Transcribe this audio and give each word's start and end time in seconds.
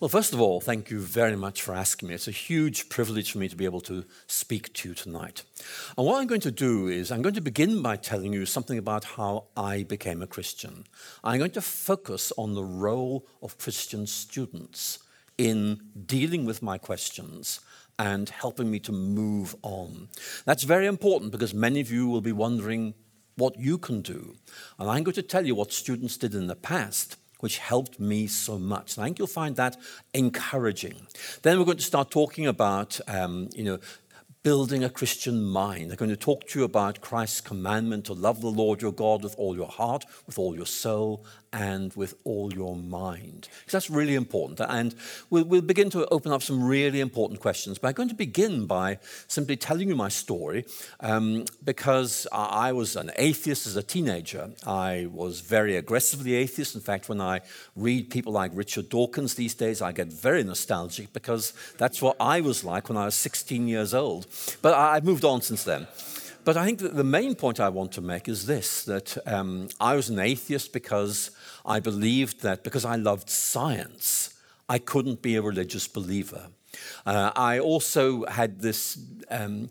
Well, 0.00 0.08
first 0.08 0.32
of 0.32 0.40
all, 0.40 0.60
thank 0.60 0.90
you 0.90 1.00
very 1.00 1.34
much 1.34 1.60
for 1.60 1.74
asking 1.74 2.08
me. 2.08 2.14
It's 2.14 2.28
a 2.28 2.30
huge 2.30 2.88
privilege 2.88 3.32
for 3.32 3.38
me 3.38 3.48
to 3.48 3.56
be 3.56 3.64
able 3.64 3.80
to 3.80 4.04
speak 4.28 4.72
to 4.74 4.90
you 4.90 4.94
tonight. 4.94 5.42
And 5.96 6.06
what 6.06 6.20
I'm 6.20 6.28
going 6.28 6.40
to 6.42 6.52
do 6.52 6.86
is, 6.86 7.10
I'm 7.10 7.20
going 7.20 7.34
to 7.34 7.40
begin 7.40 7.82
by 7.82 7.96
telling 7.96 8.32
you 8.32 8.46
something 8.46 8.78
about 8.78 9.02
how 9.02 9.46
I 9.56 9.82
became 9.82 10.22
a 10.22 10.28
Christian. 10.28 10.84
I'm 11.24 11.40
going 11.40 11.50
to 11.50 11.60
focus 11.60 12.32
on 12.38 12.54
the 12.54 12.62
role 12.62 13.26
of 13.42 13.58
Christian 13.58 14.06
students 14.06 15.00
in 15.36 15.80
dealing 16.06 16.44
with 16.44 16.62
my 16.62 16.78
questions 16.78 17.58
and 17.98 18.28
helping 18.28 18.70
me 18.70 18.78
to 18.78 18.92
move 18.92 19.56
on. 19.62 20.10
That's 20.44 20.62
very 20.62 20.86
important 20.86 21.32
because 21.32 21.54
many 21.54 21.80
of 21.80 21.90
you 21.90 22.06
will 22.06 22.20
be 22.20 22.30
wondering 22.30 22.94
what 23.34 23.58
you 23.58 23.78
can 23.78 24.02
do. 24.02 24.36
And 24.78 24.88
I'm 24.88 25.02
going 25.02 25.16
to 25.16 25.22
tell 25.22 25.44
you 25.44 25.56
what 25.56 25.72
students 25.72 26.16
did 26.16 26.36
in 26.36 26.46
the 26.46 26.54
past 26.54 27.16
which 27.40 27.58
helped 27.58 28.00
me 28.00 28.26
so 28.26 28.58
much. 28.58 28.96
And 28.96 29.04
I 29.04 29.06
think 29.06 29.18
you'll 29.18 29.28
find 29.28 29.56
that 29.56 29.76
encouraging. 30.14 31.06
Then 31.42 31.58
we're 31.58 31.64
going 31.64 31.78
to 31.78 31.82
start 31.82 32.10
talking 32.10 32.46
about, 32.46 33.00
um, 33.06 33.48
you 33.54 33.64
know, 33.64 33.78
building 34.42 34.84
a 34.84 34.88
Christian 34.88 35.42
mind. 35.42 35.90
They're 35.90 35.96
going 35.96 36.10
to 36.10 36.16
talk 36.16 36.46
to 36.48 36.58
you 36.58 36.64
about 36.64 37.00
Christ's 37.00 37.40
commandment 37.40 38.06
to 38.06 38.12
love 38.12 38.40
the 38.40 38.50
Lord 38.50 38.80
your 38.80 38.92
God 38.92 39.22
with 39.22 39.34
all 39.36 39.56
your 39.56 39.68
heart, 39.68 40.04
with 40.26 40.38
all 40.38 40.54
your 40.54 40.66
soul, 40.66 41.24
and 41.52 41.92
with 41.94 42.14
all 42.24 42.52
your 42.52 42.76
mind. 42.76 43.48
Because 43.60 43.72
that's 43.72 43.90
really 43.90 44.14
important. 44.14 44.60
And 44.60 44.94
we'll, 45.30 45.44
we'll, 45.44 45.62
begin 45.62 45.90
to 45.90 46.06
open 46.08 46.32
up 46.32 46.42
some 46.42 46.62
really 46.62 47.00
important 47.00 47.40
questions. 47.40 47.78
But 47.78 47.88
I'm 47.88 47.94
going 47.94 48.08
to 48.08 48.14
begin 48.14 48.66
by 48.66 48.98
simply 49.26 49.56
telling 49.56 49.88
you 49.88 49.96
my 49.96 50.08
story 50.08 50.64
um, 51.00 51.44
because 51.64 52.26
I 52.32 52.72
was 52.72 52.96
an 52.96 53.10
atheist 53.16 53.66
as 53.66 53.76
a 53.76 53.82
teenager. 53.82 54.50
I 54.66 55.08
was 55.12 55.40
very 55.40 55.76
aggressively 55.76 56.34
atheist. 56.34 56.74
In 56.74 56.80
fact, 56.80 57.08
when 57.08 57.20
I 57.20 57.40
read 57.76 58.10
people 58.10 58.32
like 58.32 58.50
Richard 58.54 58.88
Dawkins 58.88 59.34
these 59.34 59.54
days, 59.54 59.82
I 59.82 59.92
get 59.92 60.08
very 60.08 60.42
nostalgic 60.42 61.12
because 61.12 61.52
that's 61.76 62.00
what 62.00 62.16
I 62.20 62.40
was 62.40 62.64
like 62.64 62.88
when 62.88 62.96
I 62.96 63.04
was 63.04 63.14
16 63.14 63.68
years 63.68 63.94
old. 63.94 64.26
But 64.62 64.74
I've 64.74 65.04
moved 65.04 65.24
on 65.24 65.42
since 65.42 65.64
then. 65.64 65.86
But 66.48 66.56
I 66.56 66.64
think 66.64 66.78
that 66.78 66.96
the 66.96 67.04
main 67.04 67.34
point 67.34 67.60
I 67.60 67.68
want 67.68 67.92
to 67.92 68.00
make 68.00 68.26
is 68.26 68.46
this 68.46 68.82
that 68.84 69.18
um, 69.26 69.68
I 69.78 69.94
was 69.96 70.08
an 70.08 70.18
atheist 70.18 70.72
because 70.72 71.30
I 71.68 71.80
believed 71.80 72.42
that 72.42 72.64
because 72.64 72.84
I 72.84 72.96
loved 72.96 73.28
science, 73.28 74.34
I 74.68 74.78
couldn't 74.78 75.22
be 75.22 75.36
a 75.36 75.42
religious 75.42 75.86
believer. 75.86 76.48
Uh, 77.06 77.30
I 77.36 77.58
also 77.60 78.24
had 78.26 78.60
this. 78.60 78.98
Um, 79.30 79.68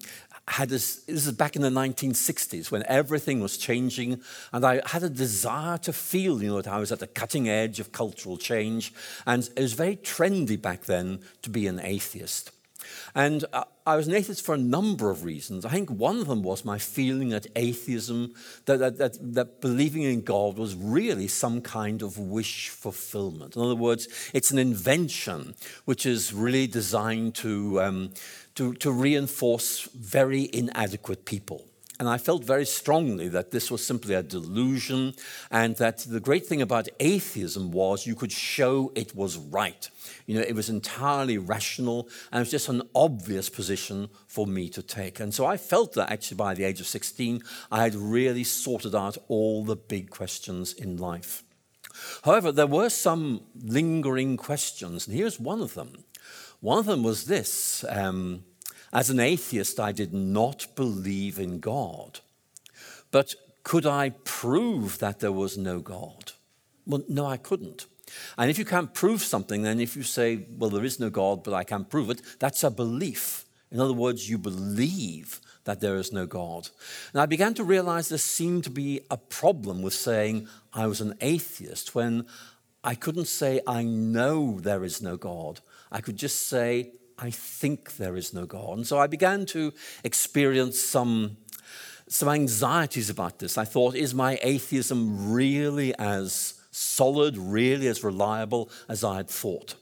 had 0.50 0.70
this, 0.70 1.04
this 1.04 1.28
is 1.28 1.34
back 1.34 1.58
in 1.58 1.62
the 1.62 1.70
1960s 1.70 2.72
when 2.72 2.82
everything 2.88 3.42
was 3.42 3.58
changing, 3.58 4.22
and 4.54 4.66
I 4.66 4.82
had 4.86 5.04
a 5.04 5.10
desire 5.10 5.78
to 5.80 5.92
feel, 5.92 6.42
you 6.42 6.48
know, 6.48 6.62
that 6.62 6.72
I 6.72 6.80
was 6.80 6.90
at 6.94 7.00
the 7.00 7.08
cutting 7.08 7.50
edge 7.50 7.82
of 7.82 7.92
cultural 7.92 8.38
change. 8.38 8.94
And 9.26 9.44
it 9.58 9.62
was 9.62 9.74
very 9.74 9.98
trendy 9.98 10.62
back 10.62 10.86
then 10.86 11.20
to 11.42 11.50
be 11.50 11.68
an 11.68 11.82
atheist. 11.82 12.52
And 13.16 13.46
uh, 13.54 13.64
I 13.86 13.96
was 13.96 14.08
an 14.08 14.14
atheist 14.14 14.46
for 14.46 14.56
a 14.56 14.58
number 14.58 15.10
of 15.10 15.24
reasons. 15.24 15.66
I 15.66 15.70
think 15.70 15.90
one 15.90 16.20
of 16.20 16.28
them 16.28 16.44
was 16.44 16.66
my 16.66 16.78
feeling 16.78 17.30
that 17.30 17.48
atheism, 17.56 18.34
that, 18.66 18.80
that, 18.80 18.98
that, 18.98 19.34
that, 19.34 19.62
believing 19.62 20.04
in 20.04 20.22
God 20.22 20.58
was 20.58 20.76
really 20.76 21.28
some 21.28 21.62
kind 21.62 22.02
of 22.02 22.18
wish 22.18 22.70
fulfillment. 22.70 23.56
In 23.56 23.62
other 23.62 23.76
words, 23.76 24.08
it's 24.34 24.52
an 24.52 24.60
invention 24.60 25.56
which 25.86 26.06
is 26.06 26.34
really 26.34 26.68
designed 26.68 27.36
to, 27.36 27.82
um, 27.82 28.14
to, 28.56 28.74
to 28.76 28.92
reinforce 28.92 29.84
very 29.94 30.50
inadequate 30.52 31.26
people. 31.26 31.66
And 32.00 32.08
I 32.08 32.18
felt 32.18 32.44
very 32.44 32.66
strongly 32.66 33.28
that 33.30 33.52
this 33.52 33.72
was 33.72 33.86
simply 33.86 34.14
a 34.14 34.22
delusion, 34.22 35.14
and 35.50 35.76
that 35.78 36.00
the 36.00 36.20
great 36.20 36.46
thing 36.46 36.62
about 36.62 36.90
atheism 37.00 37.72
was 37.72 38.06
you 38.06 38.16
could 38.16 38.32
show 38.32 38.92
it 38.96 39.16
was 39.16 39.38
right. 39.38 39.90
You 40.28 40.36
know, 40.36 40.46
it 40.48 40.56
was 40.56 40.70
entirely 40.70 41.38
rational, 41.38 42.08
and 42.32 42.40
it 42.40 42.42
was 42.42 42.52
just 42.52 42.70
an 42.70 42.84
obvious 42.94 43.50
position 43.50 44.10
for 44.28 44.46
me 44.46 44.70
to 44.70 44.84
take. 44.84 45.20
And 45.20 45.34
so 45.34 45.46
I 45.46 45.58
felt 45.58 45.94
that 45.94 46.12
actually 46.12 46.38
by 46.38 46.54
the 46.54 46.66
age 46.66 46.80
of 46.80 46.88
16, 46.88 47.42
I 47.72 47.84
had 47.84 47.96
really 47.96 48.44
sorted 48.44 48.94
out 48.94 49.18
all 49.28 49.64
the 49.64 49.76
big 49.76 50.12
questions 50.12 50.74
in 50.74 50.98
life. 50.98 51.44
However, 52.24 52.52
there 52.52 52.68
were 52.68 52.90
some 52.90 53.42
lingering 53.56 54.38
questions, 54.38 55.08
and 55.08 55.16
here's 55.16 55.40
one 55.40 55.62
of 55.62 55.74
them. 55.74 56.04
One 56.60 56.80
of 56.80 56.86
them 56.86 57.04
was 57.04 57.26
this. 57.26 57.86
Um, 57.90 58.44
as 58.94 59.10
an 59.10 59.20
atheist, 59.20 59.80
I 59.80 59.92
did 59.92 60.14
not 60.14 60.68
believe 60.76 61.40
in 61.40 61.60
God. 61.60 62.20
But 63.12 63.36
could 63.64 63.86
I 63.86 64.12
prove 64.24 65.00
that 65.00 65.20
there 65.20 65.32
was 65.32 65.58
no 65.58 65.80
God? 65.80 66.32
Well, 66.86 67.04
no, 67.10 67.26
I 67.26 67.38
couldn't. 67.38 67.86
And 68.38 68.50
if 68.50 68.58
you 68.58 68.66
can't 68.66 68.94
prove 68.94 69.22
something, 69.22 69.64
then 69.64 69.80
if 69.80 69.96
you 69.96 70.04
say, 70.04 70.46
well, 70.58 70.70
there 70.70 70.86
is 70.86 71.00
no 71.00 71.10
God, 71.10 71.44
but 71.44 71.54
I 71.54 71.64
can't 71.64 71.90
prove 71.90 72.10
it, 72.10 72.22
that's 72.40 72.64
a 72.64 72.72
belief. 72.72 73.46
In 73.72 73.80
other 73.82 73.94
words, 73.94 74.30
you 74.30 74.38
believe 74.38 75.42
that 75.66 75.82
there 75.82 75.98
is 75.98 76.14
no 76.14 76.26
God. 76.26 76.70
And 77.12 77.22
I 77.22 77.26
began 77.26 77.54
to 77.56 77.64
realize 77.64 78.08
there 78.08 78.18
seemed 78.18 78.64
to 78.64 78.70
be 78.70 79.02
a 79.12 79.18
problem 79.18 79.82
with 79.82 79.94
saying 79.94 80.48
I 80.74 80.88
was 80.88 81.02
an 81.02 81.16
atheist 81.20 81.94
when 81.94 82.26
I 82.84 82.96
couldn't 82.96 83.28
say 83.28 83.60
I 83.68 83.84
know 83.84 84.62
there 84.62 84.86
is 84.86 85.02
no 85.02 85.18
God. 85.18 85.60
I 85.92 86.00
could 86.00 86.16
just 86.16 86.48
say 86.48 86.94
I 87.20 87.32
think 87.32 87.98
there 87.98 88.16
is 88.16 88.34
no 88.34 88.46
God. 88.46 88.78
And 88.78 88.88
so 88.88 89.00
I 89.00 89.08
began 89.08 89.46
to 89.48 89.74
experience 90.04 90.80
some, 90.80 91.38
some 92.08 92.30
anxieties 92.30 93.10
about 93.10 93.40
this. 93.40 93.58
I 93.58 93.66
thought, 93.66 93.96
is 93.96 94.14
my 94.14 94.38
atheism 94.44 95.32
really 95.32 95.98
as 95.98 96.62
solid, 96.70 97.38
really 97.38 97.88
as 97.88 98.04
reliable 98.04 98.70
as 98.88 99.04
I 99.04 99.18
had 99.18 99.30
thought? 99.30 99.76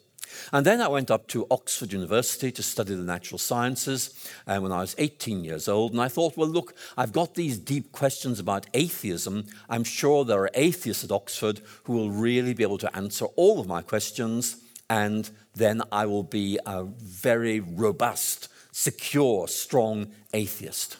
And 0.52 0.66
then 0.66 0.82
I 0.82 0.88
went 0.88 1.12
up 1.12 1.28
to 1.28 1.48
Oxford 1.50 1.94
University 1.94 2.52
to 2.52 2.64
study 2.64 2.96
the 2.96 3.04
natural 3.04 3.38
sciences 3.38 4.30
uh, 4.48 4.60
when 4.60 4.72
I 4.72 4.82
was 4.82 4.96
18 4.98 5.44
years 5.44 5.68
old. 5.68 5.92
And 5.92 6.02
I 6.02 6.08
thought, 6.08 6.38
well, 6.38 6.48
look, 6.48 6.76
I've 6.98 7.14
got 7.14 7.36
these 7.36 7.58
deep 7.58 7.92
questions 7.92 8.40
about 8.40 8.68
atheism. 8.74 9.46
I'm 9.70 9.84
sure 9.84 10.26
there 10.26 10.42
are 10.42 10.52
atheists 10.54 11.04
at 11.04 11.12
Oxford 11.12 11.62
who 11.84 11.94
will 11.94 12.12
really 12.12 12.54
be 12.54 12.64
able 12.64 12.78
to 12.80 12.96
answer 12.96 13.26
all 13.36 13.60
of 13.60 13.68
my 13.68 13.82
questions 13.82 14.58
and 14.90 15.30
then 15.54 15.82
I 15.92 16.06
will 16.06 16.24
be 16.24 16.60
a 16.66 16.84
very 16.84 17.60
robust, 17.60 18.50
secure, 18.72 19.48
strong 19.48 20.12
atheist. 20.34 20.98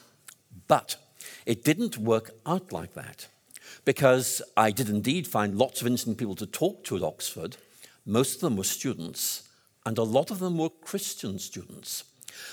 But 0.68 0.96
it 1.44 1.64
didn't 1.64 1.98
work 1.98 2.30
out 2.44 2.72
like 2.72 2.94
that 2.94 3.28
because 3.84 4.42
I 4.56 4.70
did 4.72 4.88
indeed 4.88 5.26
find 5.26 5.56
lots 5.56 5.80
of 5.80 5.86
interesting 5.86 6.16
people 6.16 6.34
to 6.36 6.46
talk 6.46 6.84
to 6.84 6.96
at 6.96 7.02
Oxford. 7.02 7.56
Most 8.04 8.36
of 8.36 8.40
them 8.40 8.56
were 8.56 8.64
students, 8.64 9.48
and 9.84 9.96
a 9.96 10.02
lot 10.02 10.30
of 10.30 10.40
them 10.40 10.58
were 10.58 10.70
Christian 10.70 11.38
students. 11.38 12.04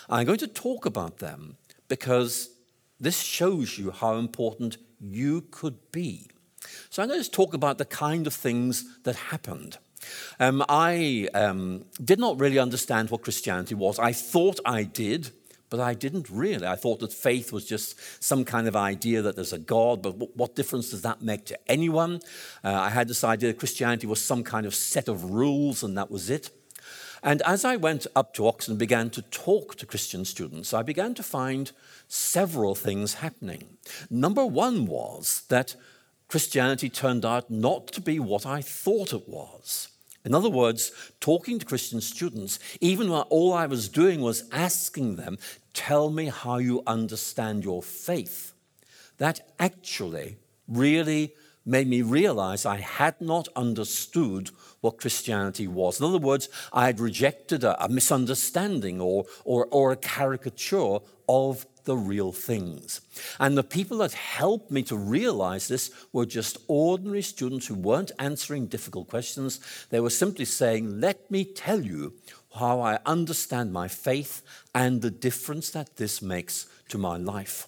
I'm 0.09 0.25
going 0.25 0.39
to 0.39 0.47
talk 0.47 0.85
about 0.85 1.17
them 1.17 1.57
because 1.87 2.49
this 2.99 3.19
shows 3.19 3.77
you 3.77 3.91
how 3.91 4.15
important 4.15 4.77
you 4.99 5.41
could 5.51 5.91
be. 5.91 6.29
So 6.89 7.01
I'm 7.01 7.09
going 7.09 7.23
to 7.23 7.29
talk 7.29 7.53
about 7.53 7.77
the 7.77 7.85
kind 7.85 8.27
of 8.27 8.33
things 8.33 8.85
that 9.03 9.15
happened. 9.15 9.77
Um, 10.39 10.63
I 10.69 11.27
um, 11.33 11.85
did 12.03 12.19
not 12.19 12.39
really 12.39 12.59
understand 12.59 13.09
what 13.09 13.23
Christianity 13.23 13.75
was. 13.75 13.99
I 13.99 14.13
thought 14.13 14.59
I 14.65 14.83
did, 14.83 15.31
but 15.69 15.79
I 15.79 15.95
didn't 15.95 16.29
really. 16.29 16.67
I 16.67 16.75
thought 16.75 16.99
that 16.99 17.11
faith 17.11 17.51
was 17.51 17.65
just 17.65 18.23
some 18.23 18.45
kind 18.45 18.67
of 18.67 18.75
idea 18.75 19.21
that 19.23 19.35
there's 19.35 19.53
a 19.53 19.57
God, 19.57 20.01
but 20.03 20.37
what 20.37 20.55
difference 20.55 20.91
does 20.91 21.01
that 21.01 21.21
make 21.21 21.45
to 21.45 21.57
anyone? 21.71 22.21
Uh, 22.63 22.73
I 22.73 22.89
had 22.89 23.07
this 23.07 23.23
idea 23.23 23.49
that 23.49 23.59
Christianity 23.59 24.05
was 24.05 24.23
some 24.23 24.43
kind 24.43 24.65
of 24.65 24.75
set 24.75 25.07
of 25.07 25.31
rules, 25.31 25.81
and 25.81 25.97
that 25.97 26.11
was 26.11 26.29
it. 26.29 26.51
And 27.23 27.41
as 27.43 27.63
I 27.63 27.77
went 27.77 28.05
up 28.15 28.33
to 28.33 28.47
Oxford 28.47 28.73
and 28.73 28.79
began 28.79 29.09
to 29.11 29.21
talk 29.21 29.75
to 29.77 29.85
Christian 29.85 30.25
students, 30.25 30.73
I 30.73 30.83
began 30.83 31.13
to 31.15 31.23
find 31.23 31.71
several 32.07 32.75
things 32.75 33.15
happening. 33.15 33.77
Number 34.09 34.45
one 34.45 34.85
was 34.85 35.43
that 35.47 35.75
Christianity 36.27 36.89
turned 36.89 37.25
out 37.25 37.49
not 37.49 37.87
to 37.93 38.01
be 38.01 38.19
what 38.19 38.45
I 38.45 38.61
thought 38.61 39.13
it 39.13 39.27
was. 39.27 39.87
In 40.25 40.33
other 40.33 40.49
words, 40.49 40.91
talking 41.19 41.59
to 41.59 41.65
Christian 41.65 41.99
students, 41.99 42.59
even 42.79 43.09
while 43.09 43.27
all 43.29 43.53
I 43.53 43.65
was 43.65 43.89
doing 43.89 44.21
was 44.21 44.47
asking 44.51 45.17
them, 45.17 45.37
Tell 45.73 46.09
me 46.09 46.27
how 46.27 46.57
you 46.57 46.83
understand 46.85 47.63
your 47.63 47.81
faith. 47.81 48.53
That 49.17 49.41
actually 49.59 50.37
really 50.67 51.33
made 51.65 51.87
me 51.87 52.01
realize 52.01 52.65
I 52.65 52.77
had 52.77 53.19
not 53.21 53.47
understood 53.55 54.51
what 54.81 54.99
Christianity 54.99 55.67
was. 55.67 55.99
In 55.99 56.05
other 56.05 56.17
words, 56.17 56.49
I 56.71 56.87
had 56.87 56.99
rejected 56.99 57.63
a, 57.63 57.83
a 57.83 57.89
misunderstanding 57.89 58.99
or, 58.99 59.25
or, 59.45 59.67
or 59.71 59.91
a 59.91 59.97
caricature 59.97 60.99
of 61.27 61.65
the 61.85 61.95
real 61.95 62.31
things. 62.31 63.01
And 63.39 63.57
the 63.57 63.63
people 63.63 63.97
that 63.99 64.13
helped 64.13 64.71
me 64.71 64.83
to 64.83 64.97
realize 64.97 65.67
this 65.67 65.91
were 66.11 66.25
just 66.25 66.57
ordinary 66.67 67.21
students 67.21 67.67
who 67.67 67.75
weren't 67.75 68.11
answering 68.19 68.67
difficult 68.67 69.09
questions. 69.09 69.59
They 69.89 69.99
were 69.99 70.09
simply 70.09 70.45
saying, 70.45 70.99
Let 70.99 71.29
me 71.29 71.45
tell 71.45 71.81
you 71.81 72.13
how 72.55 72.81
I 72.81 72.99
understand 73.05 73.73
my 73.73 73.87
faith 73.87 74.41
and 74.73 75.01
the 75.01 75.11
difference 75.11 75.69
that 75.71 75.95
this 75.97 76.21
makes 76.21 76.67
to 76.89 76.97
my 76.97 77.17
life. 77.17 77.67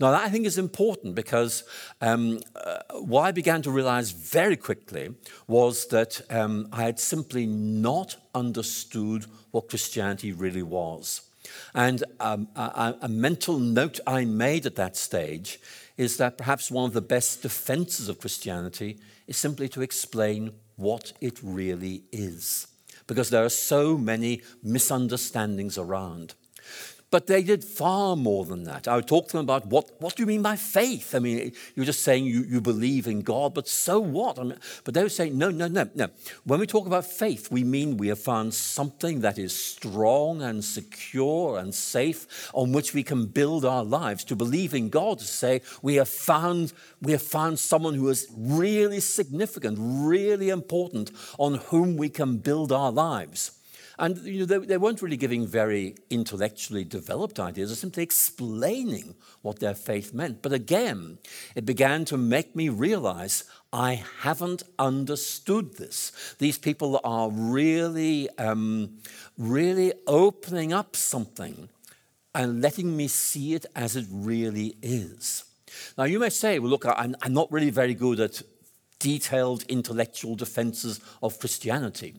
Now, 0.00 0.10
that 0.10 0.24
I 0.24 0.28
think 0.30 0.46
is 0.46 0.58
important 0.58 1.14
because 1.14 1.64
um, 2.00 2.40
uh, 2.54 2.78
what 2.94 3.22
I 3.22 3.32
began 3.32 3.62
to 3.62 3.70
realize 3.70 4.10
very 4.10 4.56
quickly 4.56 5.14
was 5.46 5.86
that 5.88 6.20
um, 6.30 6.68
I 6.72 6.82
had 6.84 6.98
simply 6.98 7.46
not 7.46 8.16
understood 8.34 9.26
what 9.50 9.68
Christianity 9.68 10.32
really 10.32 10.62
was. 10.62 11.25
And 11.74 12.04
um, 12.20 12.48
a, 12.56 12.94
a 13.02 13.08
mental 13.08 13.58
note 13.58 14.00
I 14.06 14.24
made 14.24 14.66
at 14.66 14.76
that 14.76 14.96
stage 14.96 15.60
is 15.96 16.16
that 16.18 16.38
perhaps 16.38 16.70
one 16.70 16.84
of 16.84 16.92
the 16.92 17.00
best 17.00 17.42
defenses 17.42 18.08
of 18.08 18.20
Christianity 18.20 18.98
is 19.26 19.36
simply 19.36 19.68
to 19.70 19.82
explain 19.82 20.52
what 20.76 21.12
it 21.20 21.38
really 21.42 22.02
is. 22.12 22.66
Because 23.06 23.30
there 23.30 23.44
are 23.44 23.50
so 23.50 23.96
many 23.96 24.42
misunderstandings 24.62 25.78
around. 25.78 26.34
But 27.10 27.28
they 27.28 27.44
did 27.44 27.62
far 27.62 28.16
more 28.16 28.44
than 28.44 28.64
that. 28.64 28.88
I 28.88 28.96
would 28.96 29.06
talk 29.06 29.28
to 29.28 29.36
them 29.36 29.44
about 29.44 29.66
what, 29.66 29.92
what 30.00 30.16
do 30.16 30.22
you 30.24 30.26
mean 30.26 30.42
by 30.42 30.56
faith? 30.56 31.14
I 31.14 31.20
mean, 31.20 31.52
you're 31.76 31.84
just 31.84 32.02
saying 32.02 32.24
you, 32.24 32.42
you 32.42 32.60
believe 32.60 33.06
in 33.06 33.22
God, 33.22 33.54
but 33.54 33.68
so 33.68 34.00
what? 34.00 34.40
I 34.40 34.42
mean, 34.42 34.58
but 34.82 34.94
they 34.94 35.04
would 35.04 35.12
say, 35.12 35.30
no, 35.30 35.50
no, 35.50 35.68
no, 35.68 35.88
no. 35.94 36.08
When 36.44 36.58
we 36.58 36.66
talk 36.66 36.84
about 36.86 37.06
faith, 37.06 37.48
we 37.48 37.62
mean 37.62 37.96
we 37.96 38.08
have 38.08 38.18
found 38.18 38.54
something 38.54 39.20
that 39.20 39.38
is 39.38 39.54
strong 39.54 40.42
and 40.42 40.64
secure 40.64 41.58
and 41.58 41.72
safe 41.72 42.50
on 42.52 42.72
which 42.72 42.92
we 42.92 43.04
can 43.04 43.26
build 43.26 43.64
our 43.64 43.84
lives. 43.84 44.24
To 44.24 44.34
believe 44.34 44.74
in 44.74 44.88
God, 44.88 45.20
to 45.20 45.24
say 45.24 45.62
we 45.82 45.94
have 45.96 46.08
found, 46.08 46.72
we 47.00 47.12
have 47.12 47.22
found 47.22 47.60
someone 47.60 47.94
who 47.94 48.08
is 48.08 48.26
really 48.36 48.98
significant, 48.98 49.78
really 49.80 50.48
important, 50.48 51.12
on 51.38 51.54
whom 51.54 51.96
we 51.96 52.08
can 52.08 52.38
build 52.38 52.72
our 52.72 52.90
lives. 52.90 53.52
And 53.98 54.18
you 54.18 54.40
know, 54.40 54.44
they, 54.44 54.58
they, 54.58 54.76
weren't 54.76 55.00
really 55.00 55.16
giving 55.16 55.46
very 55.46 55.96
intellectually 56.10 56.84
developed 56.84 57.40
ideas, 57.40 57.70
they're 57.70 57.76
simply 57.76 58.02
explaining 58.02 59.14
what 59.42 59.58
their 59.58 59.74
faith 59.74 60.12
meant. 60.12 60.42
But 60.42 60.52
again, 60.52 61.18
it 61.54 61.64
began 61.64 62.04
to 62.06 62.18
make 62.18 62.54
me 62.54 62.68
realize 62.68 63.44
I 63.72 64.02
haven't 64.20 64.62
understood 64.78 65.76
this. 65.76 66.12
These 66.38 66.58
people 66.58 67.00
are 67.04 67.30
really, 67.30 68.28
um, 68.38 68.98
really 69.38 69.92
opening 70.06 70.72
up 70.72 70.94
something 70.94 71.68
and 72.34 72.60
letting 72.60 72.94
me 72.96 73.08
see 73.08 73.54
it 73.54 73.64
as 73.74 73.96
it 73.96 74.06
really 74.10 74.76
is. 74.82 75.44
Now, 75.96 76.04
you 76.04 76.18
may 76.18 76.28
say, 76.28 76.58
well, 76.58 76.70
look, 76.70 76.84
I'm, 76.86 77.16
I'm 77.22 77.32
not 77.32 77.50
really 77.50 77.70
very 77.70 77.94
good 77.94 78.20
at 78.20 78.42
detailed 78.98 79.62
intellectual 79.64 80.34
defenses 80.34 81.00
of 81.22 81.38
Christianity. 81.38 82.14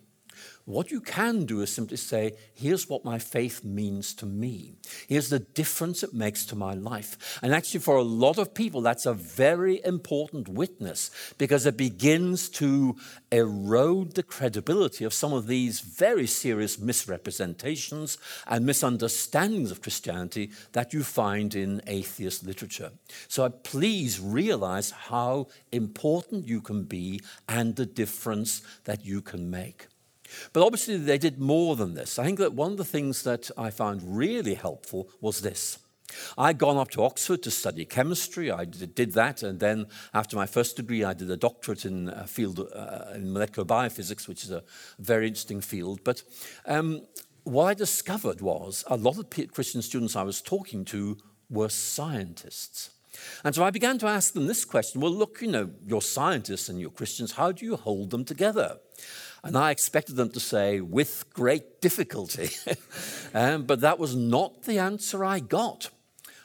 What 0.68 0.92
you 0.92 1.00
can 1.00 1.46
do 1.46 1.62
is 1.62 1.74
simply 1.74 1.96
say, 1.96 2.34
here's 2.54 2.90
what 2.90 3.06
my 3.06 3.20
faith 3.20 3.64
means 3.64 4.14
to 4.16 4.26
me. 4.26 4.74
Here's 5.08 5.30
the 5.30 5.40
difference 5.40 6.04
it 6.04 6.14
makes 6.14 6.44
to 6.48 6.58
my 6.58 6.74
life. 6.74 7.40
And 7.42 7.54
actually, 7.54 7.80
for 7.80 7.96
a 7.96 8.04
lot 8.04 8.38
of 8.38 8.54
people, 8.54 8.82
that's 8.82 9.06
a 9.06 9.14
very 9.14 9.80
important 9.86 10.50
witness 10.50 11.10
because 11.38 11.66
it 11.66 11.78
begins 11.78 12.50
to 12.50 12.98
erode 13.32 14.16
the 14.16 14.24
credibility 14.24 15.06
of 15.06 15.14
some 15.14 15.32
of 15.32 15.48
these 15.48 15.80
very 15.80 16.28
serious 16.28 16.78
misrepresentations 16.78 18.18
and 18.46 18.66
misunderstandings 18.66 19.72
of 19.72 19.82
Christianity 19.82 20.52
that 20.74 20.92
you 20.92 21.02
find 21.02 21.56
in 21.56 21.82
atheist 21.88 22.44
literature. 22.46 22.92
So 23.30 23.50
please 23.50 24.20
realize 24.20 24.92
how 24.92 25.48
important 25.72 26.46
you 26.46 26.60
can 26.60 26.84
be 26.84 27.22
and 27.48 27.78
the 27.78 27.86
difference 27.86 28.62
that 28.84 29.06
you 29.06 29.22
can 29.22 29.50
make. 29.50 29.88
But 30.54 30.64
obviously, 30.64 30.98
they 30.98 31.18
did 31.18 31.40
more 31.40 31.76
than 31.76 31.94
this. 31.94 32.20
I 32.20 32.26
think 32.26 32.40
that 32.40 32.54
one 32.54 32.72
of 32.72 32.78
the 32.78 32.86
things 32.86 33.24
that 33.24 33.50
I 33.58 33.70
found 33.70 34.02
really 34.18 34.56
helpful 34.56 35.10
was 35.22 35.42
this. 35.42 35.80
I'd 36.38 36.58
gone 36.58 36.78
up 36.78 36.90
to 36.92 37.04
Oxford 37.04 37.44
to 37.44 37.52
study 37.52 37.86
chemistry. 37.86 38.50
I 38.50 38.66
did 38.66 39.14
that, 39.14 39.44
and 39.44 39.60
then 39.60 39.88
after 40.14 40.36
my 40.36 40.46
first 40.46 40.78
degree, 40.78 41.04
I 41.04 41.14
did 41.14 41.30
a 41.30 41.38
doctorate 41.38 41.86
in 41.86 42.10
a 42.10 42.26
field 42.28 42.60
uh, 42.60 43.14
in 43.14 43.34
molecular 43.34 43.66
biophysics, 43.66 44.28
which 44.28 44.44
is 44.44 44.52
a 44.52 44.64
very 45.00 45.28
interesting 45.28 45.62
field. 45.62 46.04
But 46.04 46.24
um, 46.66 47.02
what 47.44 47.66
I 47.66 47.74
discovered 47.74 48.42
was 48.42 48.84
a 48.88 48.98
lot 48.98 49.18
of 49.18 49.30
Christian 49.52 49.82
students 49.82 50.16
I 50.16 50.24
was 50.24 50.42
talking 50.42 50.86
to 50.86 51.18
were 51.50 51.70
scientists. 51.70 52.92
And 53.44 53.56
so 53.56 53.64
I 53.64 53.72
began 53.72 53.98
to 54.00 54.08
ask 54.08 54.34
them 54.34 54.48
this 54.48 54.66
question 54.66 55.02
well, 55.02 55.12
look, 55.12 55.42
you 55.42 55.48
know, 55.48 55.72
you're 55.86 56.02
scientists 56.02 56.70
and 56.70 56.80
you're 56.80 56.92
Christians, 56.92 57.34
how 57.34 57.52
do 57.52 57.66
you 57.66 57.76
hold 57.76 58.12
them 58.12 58.26
together? 58.26 58.78
And 59.48 59.58
I 59.58 59.72
expected 59.72 60.18
them 60.18 60.30
to 60.32 60.42
say, 60.42 60.82
with 60.82 61.24
great 61.34 61.80
difficulty. 61.80 62.50
um, 63.34 63.64
but 63.64 63.80
that 63.80 63.98
was 63.98 64.14
not 64.14 64.64
the 64.64 64.78
answer 64.78 65.24
I 65.24 65.40
got. 65.40 65.90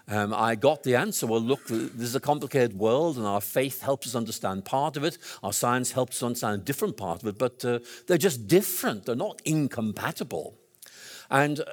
Um, 0.06 0.32
I 0.32 0.54
got 0.54 0.84
the 0.84 0.94
answer 0.94 1.26
well, 1.26 1.40
look, 1.40 1.66
this 1.66 2.08
is 2.08 2.14
a 2.14 2.20
complicated 2.20 2.78
world, 2.78 3.16
and 3.16 3.26
our 3.26 3.40
faith 3.40 3.82
helps 3.82 4.06
us 4.06 4.14
understand 4.14 4.64
part 4.64 4.96
of 4.96 5.02
it. 5.02 5.18
Our 5.42 5.52
science 5.52 5.90
helps 5.90 6.18
us 6.18 6.22
understand 6.22 6.62
a 6.62 6.64
different 6.64 6.96
part 6.96 7.22
of 7.22 7.28
it, 7.28 7.38
but 7.38 7.64
uh, 7.64 7.80
they're 8.06 8.18
just 8.18 8.46
different. 8.46 9.06
They're 9.06 9.16
not 9.16 9.42
incompatible. 9.44 10.56
And 11.28 11.58
uh, 11.58 11.64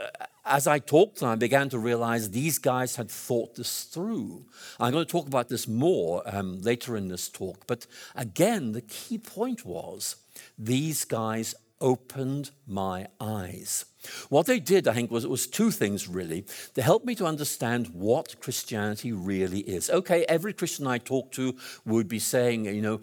as 0.46 0.66
I 0.66 0.80
talked 0.80 1.18
to 1.18 1.22
them, 1.22 1.30
I 1.30 1.36
began 1.36 1.70
to 1.70 1.78
realize 1.78 2.32
these 2.32 2.58
guys 2.58 2.96
had 2.96 3.12
thought 3.12 3.56
this 3.56 3.84
through. 3.84 4.46
I'm 4.80 4.94
going 4.94 5.06
to 5.06 5.12
talk 5.12 5.28
about 5.28 5.50
this 5.50 5.68
more 5.68 6.24
um, 6.26 6.60
later 6.62 6.98
in 6.98 7.08
this 7.08 7.30
talk. 7.30 7.68
But 7.68 7.86
again, 8.16 8.72
the 8.72 8.82
key 8.82 9.20
point 9.20 9.64
was 9.64 10.16
these 10.62 11.06
guys 11.06 11.56
opened 11.80 12.52
my 12.68 13.08
eyes. 13.22 13.86
What 14.30 14.46
they 14.46 14.60
did, 14.60 14.88
I 14.88 14.94
think, 14.94 15.12
was, 15.12 15.28
was 15.28 15.46
two 15.46 15.72
things 15.72 16.08
really. 16.08 16.46
They 16.74 16.82
helped 16.82 17.06
me 17.06 17.16
to 17.16 17.26
understand 17.26 17.88
what 17.88 18.40
Christianity 18.40 19.12
really 19.12 19.60
is. 19.60 19.90
Okay, 19.90 20.26
every 20.30 20.54
Christian 20.54 20.88
I 20.88 21.00
talked 21.00 21.34
to 21.36 21.56
would 21.86 22.08
be 22.08 22.20
saying, 22.20 22.66
you 22.66 22.82
know, 22.82 23.02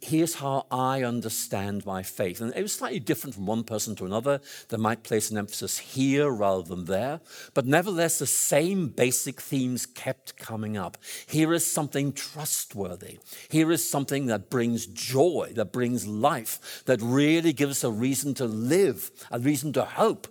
here's 0.00 0.36
how 0.36 0.66
I 0.70 1.02
understand 1.02 1.84
my 1.84 2.02
faith. 2.02 2.40
And 2.40 2.54
it 2.56 2.62
was 2.62 2.72
slightly 2.72 3.00
different 3.00 3.34
from 3.34 3.46
one 3.46 3.62
person 3.62 3.94
to 3.96 4.06
another. 4.06 4.40
They 4.68 4.78
might 4.78 5.02
place 5.02 5.30
an 5.30 5.36
emphasis 5.36 5.78
here 5.78 6.30
rather 6.30 6.62
than 6.62 6.86
there. 6.86 7.20
But 7.52 7.66
nevertheless, 7.66 8.18
the 8.18 8.26
same 8.26 8.88
basic 8.88 9.40
themes 9.40 9.84
kept 9.84 10.36
coming 10.38 10.76
up. 10.76 10.96
Here 11.26 11.52
is 11.52 11.70
something 11.70 12.12
trustworthy. 12.12 13.18
Here 13.50 13.70
is 13.70 13.88
something 13.88 14.26
that 14.26 14.48
brings 14.48 14.86
joy, 14.86 15.52
that 15.56 15.72
brings 15.72 16.06
life, 16.06 16.82
that 16.86 17.02
really 17.02 17.52
gives 17.52 17.72
us 17.72 17.84
a 17.84 17.90
reason 17.90 18.32
to 18.34 18.46
live, 18.46 19.10
a 19.30 19.38
reason 19.38 19.72
to 19.74 19.84
hope. 19.84 20.26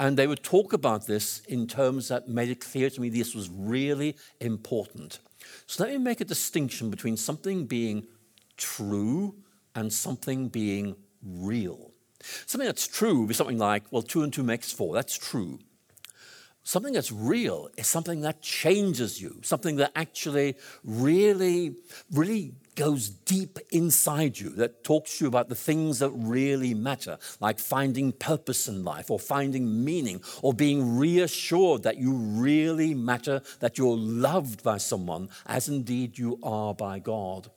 And 0.00 0.16
they 0.16 0.26
would 0.26 0.42
talk 0.42 0.72
about 0.72 1.06
this 1.06 1.42
in 1.46 1.66
terms 1.66 2.08
that 2.08 2.26
made 2.26 2.48
it 2.48 2.60
clear 2.60 2.88
to 2.88 3.00
me 3.02 3.10
this 3.10 3.34
was 3.34 3.50
really 3.50 4.16
important. 4.40 5.20
So 5.66 5.84
let 5.84 5.92
me 5.92 5.98
make 5.98 6.22
a 6.22 6.24
distinction 6.24 6.88
between 6.88 7.18
something 7.18 7.66
being 7.66 8.06
true 8.56 9.34
and 9.74 9.92
something 9.92 10.48
being 10.48 10.96
real. 11.22 11.92
Something 12.46 12.66
that's 12.66 12.88
true 12.88 13.28
is 13.28 13.36
something 13.36 13.58
like, 13.58 13.84
well, 13.90 14.00
two 14.00 14.22
and 14.22 14.32
two 14.32 14.42
makes 14.42 14.72
four. 14.72 14.94
That's 14.94 15.18
true. 15.18 15.58
Something 16.62 16.94
that's 16.94 17.12
real 17.12 17.68
is 17.76 17.86
something 17.86 18.22
that 18.22 18.40
changes 18.40 19.20
you, 19.20 19.40
something 19.42 19.76
that 19.76 19.92
actually 19.94 20.56
really, 20.82 21.74
really 22.10 22.54
goes 22.80 23.10
deep 23.10 23.58
inside 23.70 24.38
you, 24.38 24.48
that 24.48 24.82
talks 24.82 25.18
to 25.18 25.24
you 25.24 25.28
about 25.28 25.50
the 25.50 25.54
things 25.54 25.98
that 25.98 26.08
really 26.12 26.72
matter, 26.72 27.18
like 27.38 27.58
finding 27.58 28.10
purpose 28.10 28.66
in 28.68 28.82
life 28.82 29.10
or 29.10 29.18
finding 29.18 29.84
meaning 29.84 30.22
or 30.40 30.54
being 30.54 30.96
reassured 30.96 31.82
that 31.82 31.98
you 31.98 32.14
really 32.14 32.94
matter, 32.94 33.42
that 33.58 33.76
you're 33.76 33.98
loved 33.98 34.62
by 34.62 34.78
someone, 34.78 35.28
as 35.44 35.68
indeed 35.68 36.16
you 36.16 36.38
are 36.42 36.72
by 36.74 36.98
God. 36.98 37.50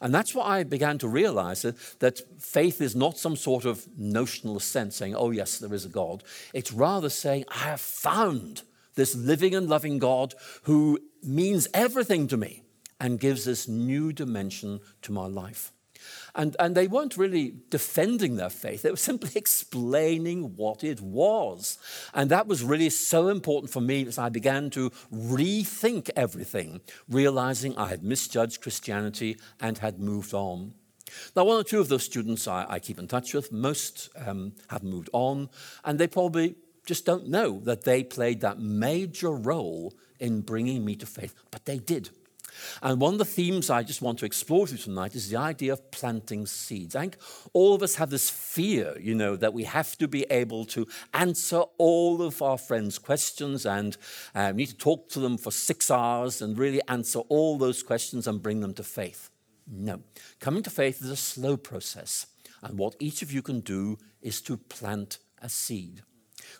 And 0.00 0.14
that's 0.14 0.34
what 0.34 0.46
I 0.46 0.64
began 0.64 0.96
to 0.98 1.08
realize 1.08 1.60
that, 1.62 1.76
that 1.98 2.42
faith 2.42 2.80
is 2.80 2.96
not 2.96 3.18
some 3.18 3.36
sort 3.36 3.66
of 3.66 3.86
notional 3.98 4.58
sense 4.58 4.96
saying, 4.96 5.14
oh, 5.14 5.32
yes, 5.32 5.58
there 5.58 5.74
is 5.74 5.84
a 5.84 5.90
God. 5.90 6.24
It's 6.54 6.72
rather 6.72 7.10
saying, 7.10 7.44
I 7.48 7.64
have 7.64 7.80
found 7.82 8.62
this 8.94 9.14
living 9.14 9.54
and 9.54 9.68
loving 9.68 9.98
God 9.98 10.34
who 10.62 10.98
means 11.22 11.68
everything 11.74 12.26
to 12.28 12.38
me 12.38 12.62
and 13.02 13.18
gives 13.18 13.44
this 13.44 13.66
new 13.66 14.12
dimension 14.12 14.80
to 15.02 15.10
my 15.10 15.26
life. 15.26 15.72
And, 16.36 16.56
and 16.60 16.76
they 16.76 16.86
weren't 16.86 17.16
really 17.16 17.56
defending 17.68 18.36
their 18.36 18.48
faith, 18.48 18.82
they 18.82 18.90
were 18.90 18.96
simply 18.96 19.32
explaining 19.36 20.56
what 20.56 20.84
it 20.84 21.00
was. 21.00 21.78
And 22.14 22.30
that 22.30 22.46
was 22.46 22.62
really 22.62 22.90
so 22.90 23.28
important 23.28 23.72
for 23.72 23.80
me 23.80 24.06
as 24.06 24.18
I 24.18 24.28
began 24.28 24.70
to 24.70 24.90
rethink 25.12 26.10
everything, 26.14 26.80
realizing 27.08 27.76
I 27.76 27.88
had 27.88 28.04
misjudged 28.04 28.62
Christianity 28.62 29.36
and 29.60 29.78
had 29.78 29.98
moved 29.98 30.32
on. 30.32 30.74
Now, 31.36 31.44
one 31.44 31.60
or 31.60 31.64
two 31.64 31.80
of 31.80 31.88
those 31.88 32.04
students 32.04 32.46
I, 32.46 32.66
I 32.68 32.78
keep 32.78 33.00
in 33.00 33.08
touch 33.08 33.34
with, 33.34 33.50
most 33.50 34.10
um, 34.16 34.52
have 34.68 34.84
moved 34.84 35.10
on, 35.12 35.50
and 35.84 35.98
they 35.98 36.06
probably 36.06 36.54
just 36.86 37.04
don't 37.04 37.28
know 37.28 37.60
that 37.64 37.82
they 37.82 38.04
played 38.04 38.40
that 38.40 38.60
major 38.60 39.32
role 39.32 39.92
in 40.20 40.40
bringing 40.40 40.84
me 40.84 40.94
to 40.96 41.06
faith, 41.06 41.34
but 41.50 41.64
they 41.64 41.78
did. 41.78 42.10
And 42.82 43.00
one 43.00 43.14
of 43.14 43.18
the 43.18 43.24
themes 43.24 43.70
I 43.70 43.82
just 43.82 44.02
want 44.02 44.18
to 44.20 44.26
explore 44.26 44.68
you 44.68 44.76
tonight 44.76 45.14
is 45.14 45.28
the 45.28 45.36
idea 45.36 45.72
of 45.72 45.90
planting 45.90 46.46
seeds. 46.46 46.96
I 46.96 47.00
think 47.00 47.16
all 47.52 47.74
of 47.74 47.82
us 47.82 47.96
have 47.96 48.10
this 48.10 48.30
fear, 48.30 48.96
you 49.00 49.14
know, 49.14 49.36
that 49.36 49.54
we 49.54 49.64
have 49.64 49.96
to 49.98 50.08
be 50.08 50.24
able 50.30 50.64
to 50.66 50.86
answer 51.14 51.62
all 51.78 52.22
of 52.22 52.42
our 52.42 52.58
friends' 52.58 52.98
questions 52.98 53.66
and 53.66 53.96
uh, 54.34 54.52
need 54.52 54.66
to 54.66 54.76
talk 54.76 55.08
to 55.10 55.20
them 55.20 55.38
for 55.38 55.50
six 55.50 55.90
hours 55.90 56.42
and 56.42 56.58
really 56.58 56.80
answer 56.88 57.20
all 57.20 57.58
those 57.58 57.82
questions 57.82 58.26
and 58.26 58.42
bring 58.42 58.60
them 58.60 58.74
to 58.74 58.82
faith. 58.82 59.30
No. 59.66 60.00
Coming 60.40 60.62
to 60.64 60.70
faith 60.70 61.02
is 61.02 61.10
a 61.10 61.16
slow 61.16 61.56
process. 61.56 62.26
And 62.62 62.78
what 62.78 62.96
each 63.00 63.22
of 63.22 63.32
you 63.32 63.42
can 63.42 63.60
do 63.60 63.98
is 64.20 64.40
to 64.42 64.56
plant 64.56 65.18
a 65.40 65.48
seed. 65.48 66.02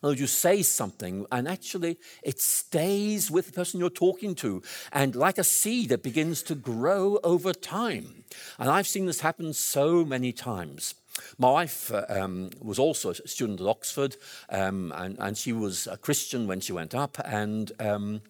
In 0.02 0.16
you 0.16 0.26
say 0.26 0.62
something, 0.62 1.26
and 1.30 1.49
actually 1.49 1.99
it 2.22 2.40
stays 2.40 3.30
with 3.30 3.46
the 3.46 3.52
person 3.52 3.80
you're 3.80 3.90
talking 3.90 4.34
to. 4.37 4.62
And 4.92 5.14
like 5.14 5.38
a 5.38 5.44
seed, 5.44 5.92
it 5.92 6.02
begins 6.02 6.42
to 6.44 6.54
grow 6.54 7.18
over 7.25 7.52
time. 7.52 8.25
And 8.58 8.70
I've 8.70 8.87
seen 8.87 9.06
this 9.06 9.20
happen 9.20 9.52
so 9.52 10.04
many 10.04 10.32
times. 10.32 10.94
My 11.38 11.50
wife 11.50 11.92
uh, 11.92 12.06
um, 12.08 12.50
was 12.61 12.78
also 12.78 13.11
a 13.11 13.14
student 13.28 13.61
at 13.61 13.66
Oxford, 13.66 14.16
um, 14.49 14.92
and, 14.96 15.18
and, 15.18 15.37
she 15.37 15.52
was 15.52 15.87
a 15.87 15.99
Christian 15.99 16.46
when 16.46 16.61
she 16.61 16.72
went 16.72 16.94
up. 16.94 17.18
And 17.25 17.70
um, 17.78 18.22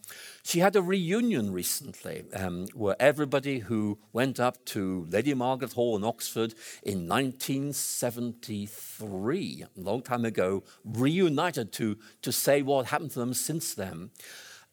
she 0.43 0.61
had 0.61 0.77
a 0.77 0.83
reunion 0.83 1.53
recently 1.53 2.25
um, 2.35 2.67
where 2.75 2.97
everybody 3.01 3.61
who 3.61 3.99
went 4.13 4.39
up 4.41 4.65
to 4.67 5.07
Lady 5.11 5.33
Margaret 5.35 5.73
Hall 5.73 5.97
in 5.97 6.05
Oxford 6.05 6.55
in 6.83 7.09
1973, 7.09 9.65
a 9.65 9.69
long 9.81 10.03
time 10.03 10.25
ago, 10.25 10.63
reunited 10.85 11.73
to, 11.73 11.97
to 12.23 12.33
say 12.33 12.63
what 12.63 12.87
happened 12.87 13.11
to 13.13 13.21
them 13.21 13.35
since 13.35 13.75
then. 13.75 14.11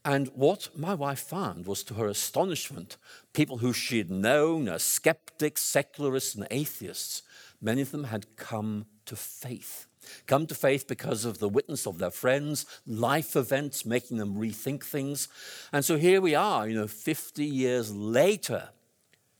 And 0.05 0.29
what 0.29 0.69
my 0.77 0.93
wife 0.93 1.19
found 1.19 1.65
was, 1.65 1.83
to 1.83 1.95
her 1.95 2.07
astonishment, 2.07 2.95
people 3.33 3.57
who 3.57 3.73
she 3.73 3.97
had 3.97 4.09
known 4.09 4.69
as 4.69 4.81
skeptics, 4.81 5.61
secularists, 5.61 6.35
and 6.35 6.47
atheists 6.49 7.21
Many 7.61 7.81
of 7.81 7.91
them 7.91 8.05
had 8.05 8.37
come 8.37 8.85
to 9.05 9.15
faith. 9.15 9.85
Come 10.27 10.47
to 10.47 10.55
faith 10.55 10.87
because 10.87 11.25
of 11.25 11.39
the 11.39 11.49
witness 11.49 11.85
of 11.85 11.97
their 11.97 12.11
friends, 12.11 12.65
life 12.85 13.35
events 13.35 13.85
making 13.85 14.17
them 14.17 14.35
rethink 14.35 14.83
things. 14.83 15.27
And 15.71 15.83
so 15.83 15.97
here 15.97 16.21
we 16.21 16.35
are, 16.35 16.67
you 16.67 16.75
know, 16.75 16.87
50 16.87 17.45
years 17.45 17.93
later, 17.93 18.69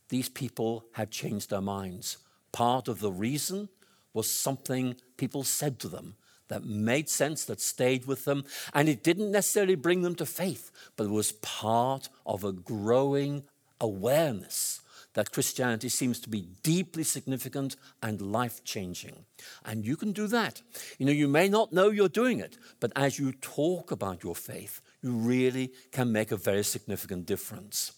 these 0.10 0.30
people 0.30 0.86
had 0.94 1.12
changed 1.12 1.50
their 1.50 1.62
minds. 1.62 2.18
Part 2.52 2.88
of 2.88 3.00
the 3.00 3.12
reason 3.12 3.70
was 4.14 4.32
something 4.32 4.96
people 5.18 5.44
said 5.44 5.80
to 5.80 5.88
them 5.88 6.16
that 6.48 6.66
made 6.66 7.08
sense, 7.08 7.46
that 7.46 7.62
stayed 7.62 8.06
with 8.06 8.26
them. 8.26 8.44
And 8.74 8.90
it 8.90 9.04
didn't 9.04 9.32
necessarily 9.32 9.76
bring 9.76 10.02
them 10.02 10.16
to 10.16 10.26
faith, 10.26 10.72
but 10.98 11.06
it 11.06 11.12
was 11.12 11.32
part 11.32 12.10
of 12.26 12.44
a 12.44 12.52
growing 12.52 13.44
awareness 13.80 14.82
that 15.14 15.32
Christianity 15.32 15.90
seems 15.90 16.20
to 16.22 16.30
be 16.30 16.48
deeply 16.64 17.04
significant 17.04 17.76
and 18.02 18.22
life 18.22 18.64
changing. 18.64 19.26
And 19.66 19.86
you 19.86 19.96
can 19.96 20.12
do 20.12 20.28
that. 20.28 20.62
You 20.98 21.06
know, 21.06 21.12
you 21.12 21.28
may 21.28 21.50
not 21.50 21.74
know 21.74 21.90
you're 21.90 22.10
doing 22.10 22.40
it, 22.40 22.58
but 22.80 22.92
as 22.96 23.20
you 23.20 23.32
talk 23.34 23.92
about 23.92 24.24
your 24.24 24.36
faith, 24.36 24.82
you 25.02 25.12
really 25.12 25.72
can 25.92 26.12
make 26.12 26.32
a 26.32 26.38
very 26.38 26.64
significant 26.64 27.26
difference. 27.26 27.94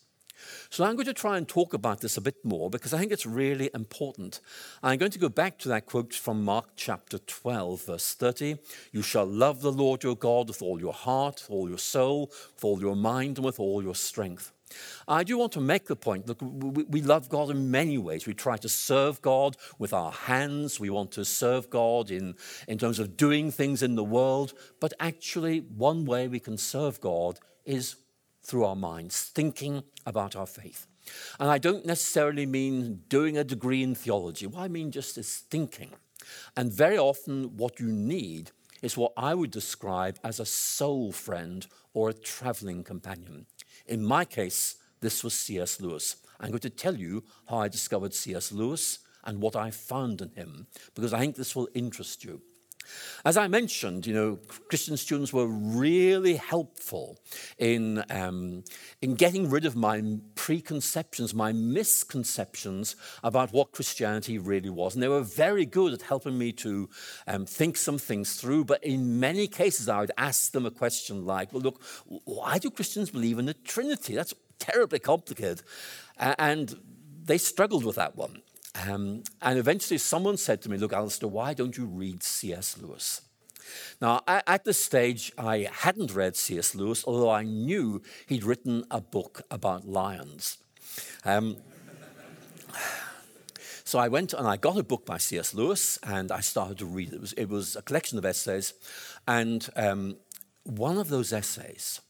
So 0.69 0.83
I'm 0.83 0.95
going 0.95 1.05
to 1.05 1.13
try 1.13 1.37
and 1.37 1.47
talk 1.47 1.73
about 1.73 2.01
this 2.01 2.17
a 2.17 2.21
bit 2.21 2.43
more 2.43 2.69
because 2.69 2.93
I 2.93 2.99
think 2.99 3.11
it's 3.11 3.25
really 3.25 3.69
important. 3.73 4.39
I'm 4.81 4.97
going 4.97 5.11
to 5.11 5.19
go 5.19 5.29
back 5.29 5.57
to 5.59 5.69
that 5.69 5.85
quote 5.85 6.13
from 6.13 6.43
Mark 6.43 6.69
chapter 6.75 7.19
12, 7.19 7.83
verse 7.83 8.13
30. 8.13 8.57
You 8.91 9.01
shall 9.01 9.25
love 9.25 9.61
the 9.61 9.71
Lord 9.71 10.03
your 10.03 10.15
God 10.15 10.47
with 10.47 10.61
all 10.61 10.79
your 10.79 10.93
heart, 10.93 11.45
all 11.49 11.69
your 11.69 11.77
soul, 11.77 12.31
with 12.55 12.63
all 12.63 12.79
your 12.79 12.95
mind, 12.95 13.37
and 13.37 13.45
with 13.45 13.59
all 13.59 13.83
your 13.83 13.95
strength. 13.95 14.51
I 15.07 15.23
do 15.23 15.37
want 15.37 15.51
to 15.53 15.61
make 15.61 15.85
the 15.85 15.95
point 15.95 16.27
that 16.27 16.41
we 16.41 17.01
love 17.01 17.29
God 17.29 17.49
in 17.49 17.71
many 17.71 17.97
ways. 17.97 18.25
We 18.25 18.33
try 18.33 18.57
to 18.57 18.69
serve 18.69 19.21
God 19.21 19.57
with 19.77 19.93
our 19.93 20.11
hands. 20.11 20.79
We 20.79 20.89
want 20.89 21.11
to 21.13 21.25
serve 21.25 21.69
God 21.69 22.11
in, 22.11 22.35
in 22.67 22.77
terms 22.77 22.99
of 22.99 23.17
doing 23.17 23.51
things 23.51 23.83
in 23.83 23.95
the 23.95 24.03
world. 24.03 24.53
But 24.79 24.93
actually, 24.99 25.59
one 25.59 26.05
way 26.05 26.27
we 26.27 26.39
can 26.39 26.57
serve 26.57 27.01
God 27.01 27.39
is 27.65 27.95
through 28.43 28.65
our 28.65 28.75
minds, 28.75 29.21
thinking 29.21 29.83
about 30.05 30.35
our 30.35 30.47
faith. 30.47 30.87
And 31.39 31.49
I 31.49 31.57
don't 31.57 31.85
necessarily 31.85 32.45
mean 32.45 33.01
doing 33.07 33.37
a 33.37 33.43
degree 33.43 33.83
in 33.83 33.95
theology. 33.95 34.47
What 34.47 34.61
I 34.61 34.67
mean 34.67 34.91
just 34.91 35.17
is 35.17 35.37
thinking. 35.49 35.91
And 36.55 36.71
very 36.71 36.97
often, 36.97 37.57
what 37.57 37.79
you 37.79 37.87
need 37.87 38.51
is 38.81 38.97
what 38.97 39.13
I 39.15 39.33
would 39.33 39.51
describe 39.51 40.19
as 40.23 40.39
a 40.39 40.45
soul 40.45 41.11
friend 41.11 41.65
or 41.93 42.09
a 42.09 42.13
traveling 42.13 42.83
companion. 42.83 43.45
In 43.87 44.05
my 44.05 44.25
case, 44.25 44.75
this 45.01 45.23
was 45.23 45.33
C.S. 45.33 45.81
Lewis. 45.81 46.17
I'm 46.39 46.49
going 46.49 46.59
to 46.59 46.69
tell 46.69 46.95
you 46.95 47.23
how 47.47 47.57
I 47.57 47.67
discovered 47.67 48.13
C.S. 48.13 48.51
Lewis 48.51 48.99
and 49.23 49.41
what 49.41 49.55
I 49.55 49.71
found 49.71 50.21
in 50.21 50.29
him, 50.29 50.67
because 50.95 51.13
I 51.13 51.19
think 51.19 51.35
this 51.35 51.55
will 51.55 51.69
interest 51.73 52.23
you. 52.23 52.41
As 53.23 53.37
I 53.37 53.47
mentioned, 53.47 54.07
you 54.07 54.13
know, 54.13 54.39
Christian 54.67 54.97
students 54.97 55.31
were 55.31 55.47
really 55.47 56.35
helpful 56.35 57.19
in, 57.57 58.03
um, 58.09 58.63
in 59.01 59.15
getting 59.15 59.49
rid 59.49 59.65
of 59.65 59.75
my 59.75 60.01
preconceptions, 60.35 61.33
my 61.33 61.51
misconceptions 61.51 62.95
about 63.23 63.53
what 63.53 63.71
Christianity 63.71 64.37
really 64.37 64.69
was. 64.69 64.95
And 64.95 65.03
they 65.03 65.07
were 65.07 65.21
very 65.21 65.65
good 65.65 65.93
at 65.93 66.01
helping 66.01 66.37
me 66.37 66.51
to 66.53 66.89
um, 67.27 67.45
think 67.45 67.77
some 67.77 67.97
things 67.97 68.35
through. 68.35 68.65
But 68.65 68.83
in 68.83 69.19
many 69.19 69.47
cases, 69.47 69.87
I 69.87 69.99
would 69.99 70.11
ask 70.17 70.51
them 70.51 70.65
a 70.65 70.71
question 70.71 71.25
like, 71.25 71.53
well, 71.53 71.61
look, 71.61 71.81
why 72.25 72.57
do 72.57 72.71
Christians 72.71 73.11
believe 73.11 73.39
in 73.39 73.45
the 73.45 73.53
Trinity? 73.53 74.15
That's 74.15 74.33
terribly 74.59 74.99
complicated. 74.99 75.61
and 76.17 76.75
they 77.23 77.37
struggled 77.37 77.85
with 77.85 77.95
that 77.95 78.15
one. 78.15 78.41
Um, 78.75 79.23
and 79.41 79.59
eventually 79.59 79.97
someone 79.97 80.37
said 80.37 80.61
to 80.61 80.69
me, 80.69 80.77
Look, 80.77 80.93
Alister, 80.93 81.27
why 81.27 81.53
don't 81.53 81.77
you 81.77 81.85
read 81.85 82.23
C.S. 82.23 82.77
Lewis? 82.77 83.21
Now, 84.01 84.21
at 84.27 84.63
this 84.63 84.83
stage, 84.83 85.31
I 85.37 85.69
hadn't 85.71 86.13
read 86.13 86.35
C.S. 86.35 86.75
Lewis, 86.75 87.03
although 87.05 87.29
I 87.29 87.43
knew 87.43 88.01
he'd 88.27 88.43
written 88.43 88.85
a 88.89 88.99
book 88.99 89.43
about 89.51 89.87
lions. 89.87 90.57
Um, 91.23 91.57
so 93.83 93.99
I 93.99 94.07
went 94.07 94.33
and 94.33 94.47
I 94.47 94.57
got 94.57 94.77
a 94.77 94.83
book 94.83 95.05
by 95.05 95.17
C.S. 95.17 95.53
Lewis 95.53 95.99
and 96.03 96.31
I 96.31 96.39
started 96.39 96.77
to 96.79 96.85
read 96.85 97.09
it. 97.09 97.15
It 97.15 97.21
was, 97.21 97.33
it 97.33 97.49
was 97.49 97.75
a 97.75 97.81
collection 97.81 98.17
of 98.17 98.25
essays. 98.25 98.73
And 99.27 99.67
um, 99.75 100.17
one 100.63 100.97
of 100.97 101.09
those 101.09 101.33
essays 101.33 102.01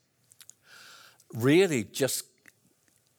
really 1.33 1.83
just 1.83 2.25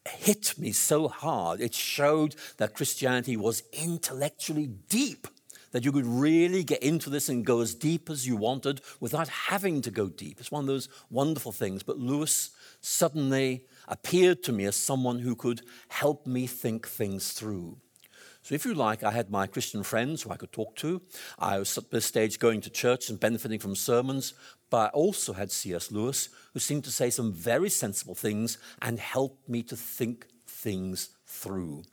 hit 0.07 0.59
me 0.59 0.73
so 0.73 1.09
hard. 1.09 1.61
It 1.61 1.75
showed 1.75 2.35
that 2.57 2.75
Christianity 2.75 3.37
was 3.37 3.63
intellectually 3.73 4.67
deep, 4.67 5.29
that 5.71 5.85
you 5.85 5.93
could 5.93 6.07
really 6.07 6.65
get 6.65 6.83
into 6.83 7.09
this 7.11 7.29
and 7.29 7.47
go 7.47 7.61
as 7.61 7.75
deep 7.75 8.11
as 8.11 8.27
you 8.27 8.37
wanted 8.37 8.81
without 9.01 9.29
having 9.29 9.81
to 9.83 9.91
go 9.91 10.09
deep. 10.09 10.39
It's 10.39 10.51
one 10.51 10.65
of 10.65 10.67
those 10.67 10.89
wonderful 11.11 11.53
things. 11.53 11.83
But 11.83 11.99
Lewis 11.99 12.51
suddenly 12.81 13.65
appeared 13.89 14.43
to 14.45 14.53
me 14.53 14.65
as 14.65 14.77
someone 14.77 15.21
who 15.21 15.35
could 15.35 15.63
help 15.89 16.27
me 16.27 16.47
think 16.47 16.87
things 16.87 17.33
through. 17.33 17.79
So, 18.43 18.57
if 18.57 18.65
you 18.65 18.75
like, 18.75 19.05
I 19.05 19.13
had 19.13 19.31
my 19.31 19.47
Christian 19.47 19.85
friends 19.85 20.23
who 20.23 20.31
I 20.31 20.37
could 20.37 20.51
talk 20.51 20.75
to. 20.77 21.01
I 21.39 21.61
was 21.61 21.79
at 21.79 21.91
this 21.93 22.07
stage 22.07 22.41
going 22.41 22.61
to 22.63 22.71
church 22.71 23.09
and 23.09 23.21
benefiting 23.21 23.61
from 23.61 23.77
sermons, 23.77 24.35
but 24.69 24.87
I 24.87 24.89
also 24.89 25.33
had 25.33 25.53
C.S. 25.53 25.93
Lewis, 25.93 26.29
who 26.53 26.59
seemed 26.59 26.83
to 26.85 26.91
say 26.91 27.09
some 27.09 27.33
very 27.33 27.71
sensible 27.71 28.17
things 28.17 28.59
and 28.81 28.99
helped 28.99 29.49
me 29.49 29.63
to 29.63 29.77
think 29.77 30.27
things 30.47 31.11
through. 31.25 31.85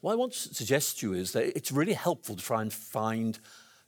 What 0.00 0.12
I 0.12 0.16
want 0.16 0.32
to 0.32 0.54
suggest 0.54 1.00
to 1.00 1.08
you 1.08 1.14
is 1.14 1.32
that 1.32 1.56
it's 1.56 1.72
really 1.72 1.92
helpful 1.92 2.36
to 2.36 2.42
try 2.42 2.62
and 2.62 2.72
find 2.72 3.38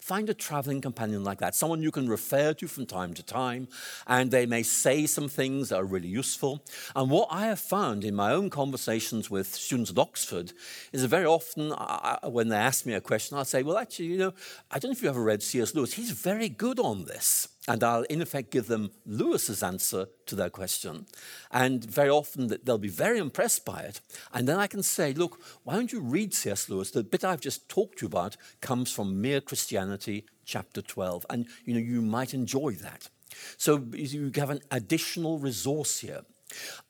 Find 0.01 0.29
a 0.29 0.35
traveling 0.35 0.81
companion 0.81 1.25
like 1.25 1.39
that, 1.39 1.55
someone 1.55 1.83
you 1.83 1.91
can 1.91 2.09
refer 2.09 2.53
to 2.55 2.67
from 2.67 2.87
time 2.87 3.15
to 3.15 3.23
time, 3.23 3.69
and 4.07 4.31
they 4.31 4.47
may 4.47 4.63
say 4.63 5.07
some 5.07 5.29
things 5.29 5.69
that 5.69 5.77
are 5.77 5.85
really 5.85 6.09
useful. 6.09 6.63
And 6.97 7.11
what 7.11 7.29
I 7.31 7.47
have 7.47 7.61
found 7.61 8.05
in 8.05 8.15
my 8.15 8.33
own 8.33 8.51
conversations 8.51 9.31
with 9.31 9.55
students 9.55 9.91
at 9.91 9.99
Oxford 9.99 10.53
is 10.93 11.03
that 11.03 11.09
very 11.09 11.27
often 11.27 11.73
I, 11.73 12.19
when 12.25 12.49
they 12.49 12.57
ask 12.57 12.87
me 12.87 12.95
a 12.95 13.01
question, 13.01 13.37
I'll 13.37 13.45
say, 13.45 13.63
Well, 13.63 13.79
actually, 13.79 14.07
you 14.07 14.19
know, 14.19 14.33
I 14.71 14.79
don't 14.79 14.91
know 14.91 14.97
if 14.97 15.03
you 15.03 15.09
ever 15.09 15.23
read 15.23 15.43
C.S. 15.43 15.75
Lewis. 15.75 15.95
He's 15.95 16.11
very 16.11 16.49
good 16.49 16.79
on 16.79 17.05
this. 17.05 17.49
And 17.69 17.85
I'll, 17.85 18.03
in 18.05 18.23
effect, 18.23 18.51
give 18.51 18.69
them 18.69 18.91
Lewis's 19.05 19.63
answer 19.63 20.07
to 20.27 20.35
their 20.35 20.49
question. 20.49 21.07
And 21.51 21.85
very 21.85 22.09
often 22.09 22.51
they'll 22.65 22.79
be 22.79 22.89
very 22.89 23.19
impressed 23.19 23.65
by 23.65 23.81
it. 23.81 24.01
And 24.33 24.49
then 24.49 24.59
I 24.59 24.67
can 24.67 24.83
say, 24.83 25.13
look, 25.13 25.41
why 25.65 25.75
don't 25.75 25.93
you 25.93 26.01
read 26.01 26.33
C.S. 26.33 26.71
Lewis? 26.71 26.91
The 26.91 27.05
bit 27.05 27.23
I've 27.23 27.41
just 27.41 27.69
talked 27.69 27.99
to 27.99 28.05
you 28.05 28.09
about 28.09 28.37
comes 28.61 28.91
from 28.91 29.21
Mere 29.21 29.43
Christianity, 29.43 30.25
chapter 30.45 30.81
12. 30.81 31.27
And, 31.29 31.47
you 31.65 31.75
know, 31.75 31.81
you 31.81 32.01
might 32.01 32.33
enjoy 32.33 32.73
that. 32.73 33.11
So 33.57 33.85
you 33.93 34.33
have 34.37 34.51
an 34.51 34.63
additional 34.71 35.39
resource 35.39 36.01
here. 36.01 36.23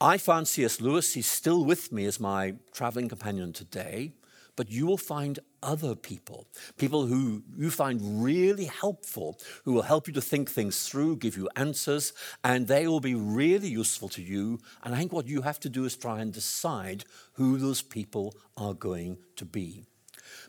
I 0.00 0.18
found 0.18 0.48
C.S. 0.48 0.80
Lewis, 0.80 1.14
he's 1.14 1.30
still 1.30 1.64
with 1.64 1.92
me 1.92 2.06
as 2.06 2.18
my 2.20 2.54
traveling 2.72 3.08
companion 3.08 3.52
today. 3.52 4.12
But 4.60 4.70
you 4.70 4.84
will 4.84 4.98
find 4.98 5.38
other 5.62 5.94
people, 5.94 6.46
people 6.76 7.06
who 7.06 7.42
you 7.56 7.70
find 7.70 8.22
really 8.22 8.66
helpful, 8.66 9.38
who 9.64 9.72
will 9.72 9.88
help 9.92 10.06
you 10.06 10.12
to 10.12 10.20
think 10.20 10.50
things 10.50 10.86
through, 10.86 11.16
give 11.16 11.34
you 11.34 11.48
answers, 11.56 12.12
and 12.44 12.68
they 12.68 12.86
will 12.86 13.00
be 13.00 13.14
really 13.14 13.68
useful 13.68 14.10
to 14.10 14.20
you. 14.20 14.58
And 14.82 14.94
I 14.94 14.98
think 14.98 15.14
what 15.14 15.26
you 15.26 15.40
have 15.40 15.60
to 15.60 15.70
do 15.70 15.86
is 15.86 15.96
try 15.96 16.20
and 16.20 16.30
decide 16.30 17.06
who 17.36 17.56
those 17.56 17.80
people 17.80 18.34
are 18.58 18.74
going 18.74 19.16
to 19.36 19.46
be. 19.46 19.86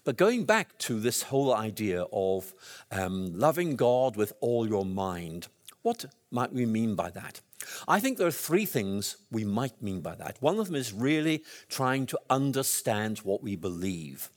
But 0.03 0.17
going 0.17 0.43
back 0.43 0.77
to 0.79 0.99
this 0.99 1.21
whole 1.21 1.55
idea 1.55 2.03
of 2.11 2.53
um, 2.91 3.39
loving 3.39 3.77
God 3.77 4.17
with 4.17 4.33
all 4.41 4.67
your 4.67 4.83
mind, 4.83 5.47
what 5.83 6.03
might 6.31 6.51
we 6.51 6.65
mean 6.65 6.95
by 6.95 7.11
that? 7.11 7.39
I 7.87 7.99
think 7.99 8.17
there 8.17 8.27
are 8.27 8.31
three 8.31 8.65
things 8.65 9.17
we 9.31 9.43
might 9.43 9.81
mean 9.81 10.01
by 10.01 10.15
that. 10.15 10.37
One 10.41 10.59
of 10.59 10.67
them 10.67 10.75
is 10.75 10.93
really 10.93 11.43
trying 11.69 12.05
to 12.07 12.19
understand 12.29 13.19
what 13.19 13.43
we 13.43 13.55
believe. 13.55 14.29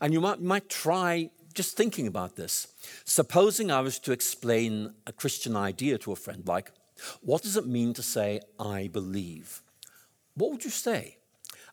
And 0.00 0.12
you 0.12 0.20
might, 0.20 0.40
might 0.40 0.68
try 0.68 1.30
just 1.54 1.76
thinking 1.76 2.06
about 2.06 2.36
this. 2.36 2.68
Supposing 3.04 3.70
I 3.70 3.80
was 3.80 3.98
to 4.00 4.12
explain 4.12 4.94
a 5.06 5.12
Christian 5.12 5.56
idea 5.56 5.98
to 5.98 6.12
a 6.12 6.16
friend, 6.16 6.42
like, 6.46 6.72
what 7.20 7.42
does 7.42 7.56
it 7.56 7.66
mean 7.66 7.94
to 7.94 8.02
say, 8.02 8.40
I 8.58 8.88
believe? 8.88 9.62
What 10.34 10.50
would 10.50 10.64
you 10.64 10.70
say? 10.70 11.18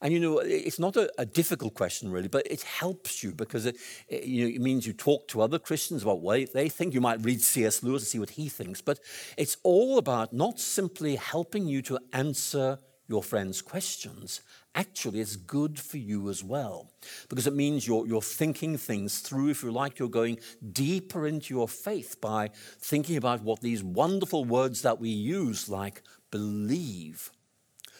And 0.01 0.13
you 0.13 0.19
know, 0.19 0.39
it's 0.39 0.79
not 0.79 0.95
a, 0.95 1.11
a, 1.17 1.25
difficult 1.25 1.73
question 1.73 2.09
really, 2.09 2.29
but 2.29 2.47
it 2.49 2.61
helps 2.63 3.21
you 3.21 3.33
because 3.33 3.65
it, 3.65 3.75
it, 4.07 4.23
you 4.23 4.45
know, 4.45 4.55
it 4.55 4.61
means 4.61 4.87
you 4.87 4.93
talk 4.93 5.27
to 5.29 5.41
other 5.41 5.59
Christians 5.59 6.03
about 6.03 6.21
what 6.21 6.53
they 6.53 6.69
think. 6.69 6.93
You 6.93 7.01
might 7.01 7.23
read 7.23 7.41
C.S. 7.41 7.83
Lewis 7.83 8.03
and 8.03 8.07
see 8.07 8.19
what 8.19 8.31
he 8.31 8.47
thinks, 8.47 8.81
but 8.81 8.99
it's 9.37 9.57
all 9.63 9.97
about 9.97 10.31
not 10.31 10.59
simply 10.59 11.17
helping 11.17 11.67
you 11.67 11.81
to 11.83 11.99
answer 12.13 12.79
your 13.09 13.23
friend's 13.23 13.61
questions. 13.61 14.41
Actually, 14.73 15.19
it's 15.19 15.35
good 15.35 15.77
for 15.77 15.97
you 15.97 16.29
as 16.29 16.43
well 16.43 16.91
because 17.27 17.47
it 17.47 17.55
means 17.55 17.85
you're, 17.85 18.07
you're 18.07 18.21
thinking 18.21 18.77
things 18.77 19.19
through. 19.19 19.49
If 19.49 19.63
you 19.63 19.71
like, 19.71 19.99
you're 19.99 20.07
going 20.07 20.39
deeper 20.71 21.27
into 21.27 21.53
your 21.53 21.67
faith 21.67 22.21
by 22.21 22.51
thinking 22.79 23.17
about 23.17 23.41
what 23.41 23.59
these 23.59 23.83
wonderful 23.83 24.45
words 24.45 24.83
that 24.83 24.99
we 24.99 25.09
use, 25.09 25.67
like 25.67 26.03
believe, 26.31 27.31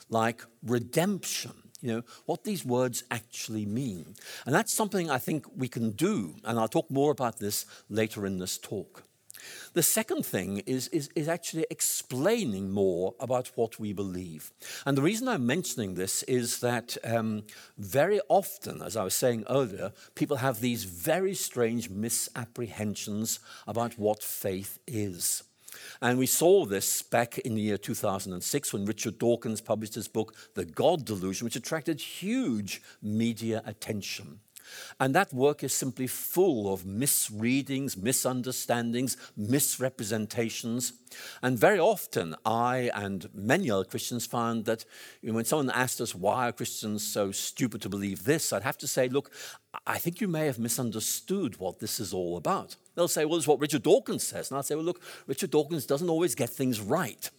like 0.10 0.46
redemption 0.63 1.68
you 1.81 1.93
know, 1.93 2.01
what 2.25 2.43
these 2.43 2.65
words 2.65 3.03
actually 3.09 3.65
mean. 3.65 4.15
And 4.45 4.53
that's 4.53 4.74
something 4.74 5.09
I 5.09 5.17
think 5.17 5.45
we 5.55 5.67
can 5.67 5.91
do, 5.91 6.36
and 6.43 6.59
I'll 6.59 6.67
talk 6.67 6.89
more 6.89 7.12
about 7.12 7.39
this 7.39 7.65
later 7.89 8.25
in 8.25 8.38
this 8.39 8.57
talk. 8.57 9.03
The 9.74 9.83
second 9.83 10.25
thing 10.25 10.59
is, 10.65 10.88
is, 10.89 11.09
is, 11.15 11.27
actually 11.27 11.65
explaining 11.69 12.71
more 12.71 13.15
about 13.19 13.51
what 13.55 13.79
we 13.79 13.93
believe. 13.93 14.51
And 14.86 14.98
the 14.98 15.01
reason 15.01 15.27
I'm 15.27 15.45
mentioning 15.45 15.93
this 15.93 16.24
is 16.24 16.59
that 16.59 16.98
um, 17.03 17.43
very 17.77 18.19
often, 18.27 18.81
as 18.81 18.98
I 18.98 19.03
was 19.03 19.13
saying 19.13 19.45
earlier, 19.50 19.91
people 20.15 20.38
have 20.38 20.59
these 20.59 20.83
very 20.83 21.33
strange 21.36 21.89
misapprehensions 21.89 23.39
about 23.67 23.98
what 23.98 24.24
faith 24.24 24.79
is. 24.88 25.43
And 26.01 26.18
we 26.18 26.27
saw 26.27 26.65
this 26.65 27.01
back 27.01 27.38
in 27.39 27.56
the 27.56 27.62
year 27.62 27.77
2006 27.77 28.74
when 28.74 28.86
Richard 28.86 29.20
Dawkins 29.20 29.60
published 29.60 29.96
his 29.96 30.08
book, 30.08 30.34
The 30.56 30.63
God 30.63 31.03
Delusion, 31.03 31.46
which 31.46 31.58
attracted 31.58 32.00
huge 32.00 32.82
media 33.01 33.62
attention. 33.65 34.39
And 35.00 35.15
that 35.15 35.34
work 35.34 35.63
is 35.63 35.74
simply 35.74 36.08
full 36.08 36.72
of 36.72 36.86
misreadings, 36.86 37.98
misunderstandings, 37.98 39.18
misrepresentations. 39.36 40.94
And 41.41 41.57
very 41.57 41.79
often, 41.79 42.35
I 42.45 42.91
and 42.93 43.29
many 43.33 43.69
other 43.69 43.85
Christians 43.85 44.25
found 44.25 44.65
that 44.65 44.85
you 45.21 45.29
know, 45.29 45.35
when 45.35 45.45
someone 45.45 45.69
asked 45.71 46.01
us, 46.01 46.15
why 46.15 46.49
are 46.49 46.51
Christians 46.51 47.05
so 47.05 47.31
stupid 47.31 47.81
to 47.81 47.89
believe 47.89 48.23
this? 48.23 48.53
I'd 48.53 48.63
have 48.63 48.77
to 48.79 48.87
say, 48.87 49.09
look, 49.09 49.31
I 49.85 49.97
think 49.99 50.19
you 50.19 50.27
may 50.27 50.47
have 50.47 50.57
misunderstood 50.57 51.59
what 51.59 51.79
this 51.79 51.99
is 51.99 52.13
all 52.13 52.37
about. 52.37 52.75
They'll 52.95 53.07
say, 53.07 53.23
well, 53.25 53.37
it's 53.37 53.47
what 53.47 53.59
Richard 53.59 53.83
Dawkins 53.83 54.23
says. 54.23 54.49
And 54.49 54.57
I'll 54.57 54.63
say, 54.63 54.75
well, 54.75 54.83
look, 54.83 55.01
Richard 55.27 55.51
Dawkins 55.51 55.85
doesn't 55.85 56.09
always 56.09 56.35
get 56.35 56.49
things 56.49 56.81
right. 56.81 57.29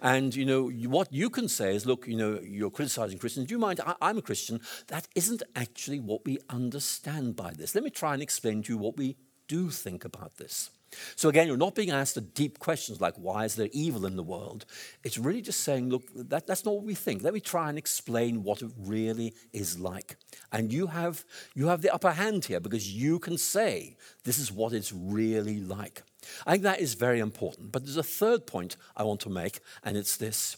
And, 0.00 0.34
you 0.34 0.44
know, 0.44 0.70
what 0.88 1.12
you 1.12 1.30
can 1.30 1.48
say 1.48 1.74
is, 1.74 1.86
look, 1.86 2.06
you 2.06 2.16
know, 2.16 2.40
you're 2.42 2.70
criticizing 2.70 3.18
Christians. 3.18 3.46
Do 3.46 3.54
you 3.54 3.58
mind? 3.58 3.80
I, 3.84 3.94
I'm 4.00 4.18
a 4.18 4.22
Christian. 4.22 4.60
That 4.86 5.08
isn't 5.14 5.42
actually 5.56 6.00
what 6.00 6.24
we 6.24 6.38
understand 6.48 7.36
by 7.36 7.52
this. 7.52 7.74
Let 7.74 7.84
me 7.84 7.90
try 7.90 8.14
and 8.14 8.22
explain 8.22 8.62
to 8.62 8.72
you 8.72 8.78
what 8.78 8.96
we 8.96 9.16
do 9.48 9.70
think 9.70 10.04
about 10.04 10.36
this. 10.36 10.70
So 11.16 11.28
again, 11.28 11.46
you're 11.46 11.56
not 11.56 11.74
being 11.74 11.90
asked 11.90 12.16
the 12.16 12.20
deep 12.20 12.58
questions 12.58 13.00
like, 13.00 13.14
why 13.16 13.44
is 13.44 13.54
there 13.54 13.68
evil 13.72 14.06
in 14.06 14.16
the 14.16 14.22
world? 14.22 14.66
It's 15.04 15.18
really 15.18 15.42
just 15.42 15.60
saying, 15.60 15.88
look, 15.88 16.04
that, 16.14 16.46
that's 16.46 16.64
not 16.64 16.74
what 16.74 16.84
we 16.84 16.94
think. 16.94 17.22
Let 17.22 17.34
me 17.34 17.40
try 17.40 17.68
and 17.68 17.78
explain 17.78 18.42
what 18.42 18.62
it 18.62 18.70
really 18.76 19.34
is 19.52 19.78
like. 19.78 20.16
And 20.52 20.72
you 20.72 20.88
have, 20.88 21.24
you 21.54 21.68
have 21.68 21.82
the 21.82 21.94
upper 21.94 22.12
hand 22.12 22.46
here 22.46 22.60
because 22.60 22.92
you 22.92 23.18
can 23.18 23.38
say, 23.38 23.96
this 24.24 24.38
is 24.38 24.50
what 24.50 24.72
it's 24.72 24.92
really 24.92 25.60
like. 25.60 26.02
I 26.46 26.52
think 26.52 26.64
that 26.64 26.80
is 26.80 26.94
very 26.94 27.20
important. 27.20 27.72
But 27.72 27.84
there's 27.84 27.96
a 27.96 28.02
third 28.02 28.46
point 28.46 28.76
I 28.96 29.04
want 29.04 29.20
to 29.20 29.30
make, 29.30 29.60
and 29.84 29.96
it's 29.96 30.16
this. 30.16 30.56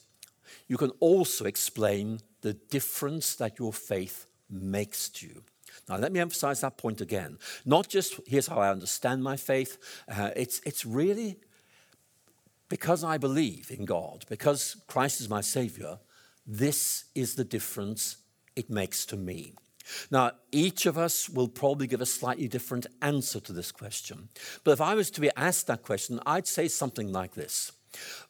You 0.66 0.76
can 0.76 0.90
also 1.00 1.44
explain 1.44 2.20
the 2.40 2.54
difference 2.54 3.34
that 3.36 3.58
your 3.58 3.72
faith 3.72 4.26
makes 4.50 5.08
to 5.10 5.26
you. 5.26 5.42
Now, 5.88 5.96
let 5.96 6.12
me 6.12 6.20
emphasize 6.20 6.60
that 6.60 6.78
point 6.78 7.00
again. 7.00 7.38
Not 7.64 7.88
just 7.88 8.20
here's 8.26 8.46
how 8.46 8.58
I 8.58 8.70
understand 8.70 9.22
my 9.22 9.36
faith, 9.36 9.78
uh, 10.08 10.30
it's, 10.36 10.60
it's 10.64 10.86
really 10.86 11.38
because 12.68 13.04
I 13.04 13.18
believe 13.18 13.70
in 13.70 13.84
God, 13.84 14.24
because 14.30 14.76
Christ 14.86 15.20
is 15.20 15.28
my 15.28 15.42
Savior, 15.42 15.98
this 16.46 17.04
is 17.14 17.34
the 17.34 17.44
difference 17.44 18.16
it 18.56 18.70
makes 18.70 19.04
to 19.06 19.16
me. 19.16 19.54
Now, 20.10 20.32
each 20.52 20.86
of 20.86 20.96
us 20.96 21.28
will 21.28 21.48
probably 21.48 21.86
give 21.86 22.00
a 22.00 22.06
slightly 22.06 22.48
different 22.48 22.86
answer 23.00 23.40
to 23.40 23.52
this 23.52 23.72
question. 23.72 24.28
But 24.64 24.72
if 24.72 24.80
I 24.80 24.94
was 24.94 25.10
to 25.10 25.20
be 25.20 25.30
asked 25.36 25.66
that 25.66 25.82
question, 25.82 26.20
I'd 26.24 26.46
say 26.46 26.68
something 26.68 27.12
like 27.12 27.34
this 27.34 27.72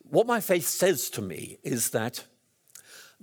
What 0.00 0.26
my 0.26 0.40
faith 0.40 0.66
says 0.66 1.10
to 1.10 1.22
me 1.22 1.58
is 1.62 1.90
that 1.90 2.24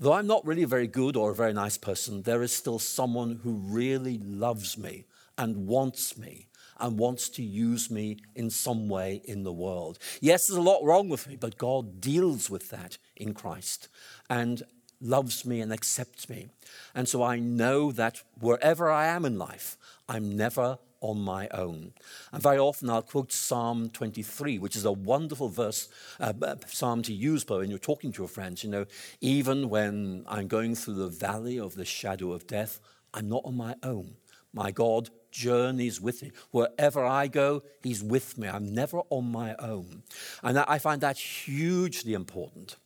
Though 0.02 0.14
I'm 0.14 0.28
not 0.28 0.46
really 0.46 0.64
very 0.64 0.88
good 0.88 1.18
or 1.18 1.32
a 1.32 1.36
very 1.36 1.52
nice 1.52 1.78
person, 1.78 2.22
there 2.22 2.42
is 2.42 2.54
still 2.54 2.80
someone 2.80 3.42
who 3.44 3.56
really 3.56 4.18
loves 4.18 4.78
me 4.78 5.04
and 5.38 5.68
wants 5.68 6.18
me 6.18 6.48
and 6.80 6.98
wants 6.98 7.28
to 7.28 7.44
use 7.44 7.92
me 7.92 8.18
in 8.34 8.50
some 8.50 8.88
way 8.88 9.22
in 9.26 9.44
the 9.44 9.52
world. 9.52 10.00
Yes, 10.22 10.48
there's 10.48 10.58
a 10.58 10.62
lot 10.62 10.86
wrong 10.86 11.10
with 11.10 11.28
me, 11.28 11.36
but 11.36 11.58
God 11.58 12.00
deals 12.00 12.50
with 12.50 12.70
that 12.70 12.98
in 13.18 13.34
Christ 13.34 13.90
and 14.30 14.64
loves 15.02 15.46
me 15.46 15.60
and 15.60 15.74
accepts 15.74 16.30
me. 16.30 16.48
And 16.96 17.10
so 17.10 17.22
I 17.22 17.40
know 17.40 17.92
that 17.92 18.24
wherever 18.40 18.90
I 18.90 19.08
am 19.08 19.26
in 19.26 19.38
life, 19.38 19.78
I'm 20.08 20.38
never 20.38 20.78
on 21.02 21.20
my 21.20 21.48
own. 21.50 21.94
And 22.32 22.42
very 22.42 22.58
often 22.58 22.90
I'll 22.90 23.02
quote 23.02 23.32
Psalm 23.32 23.90
23, 23.90 24.60
which 24.60 24.76
is 24.76 24.86
a 24.86 24.92
wonderful 24.92 25.50
verse, 25.50 25.90
uh, 26.20 26.34
psalm 26.68 27.02
to 27.04 27.14
use 27.14 27.46
when 27.48 27.70
you're 27.70 27.80
talking 27.80 28.12
to 28.12 28.22
your 28.22 28.28
friends. 28.28 28.64
You 28.64 28.70
know, 28.70 28.86
even 29.22 29.70
when 29.70 30.26
I'm 30.28 30.48
going 30.48 30.76
through 30.76 30.96
the 30.96 31.08
valley 31.08 31.60
of 31.60 31.76
the 31.76 31.86
shadow 31.86 32.32
of 32.32 32.48
death, 32.48 32.80
I'm 33.14 33.30
not 33.30 33.44
on 33.46 33.56
my 33.56 33.76
own. 33.84 34.16
My 34.54 34.72
God 34.72 35.10
journeys 35.32 36.02
with 36.02 36.24
me. 36.24 36.32
Wherever 36.52 37.06
I 37.06 37.28
go, 37.28 37.62
He's 37.84 38.04
with 38.04 38.38
me. 38.38 38.48
I'm 38.48 38.74
never 38.74 39.02
on 39.10 39.32
my 39.32 39.56
own. 39.60 40.04
And 40.44 40.58
I 40.58 40.80
find 40.80 41.02
that 41.02 41.18
hugely 41.18 42.14
important. 42.14 42.78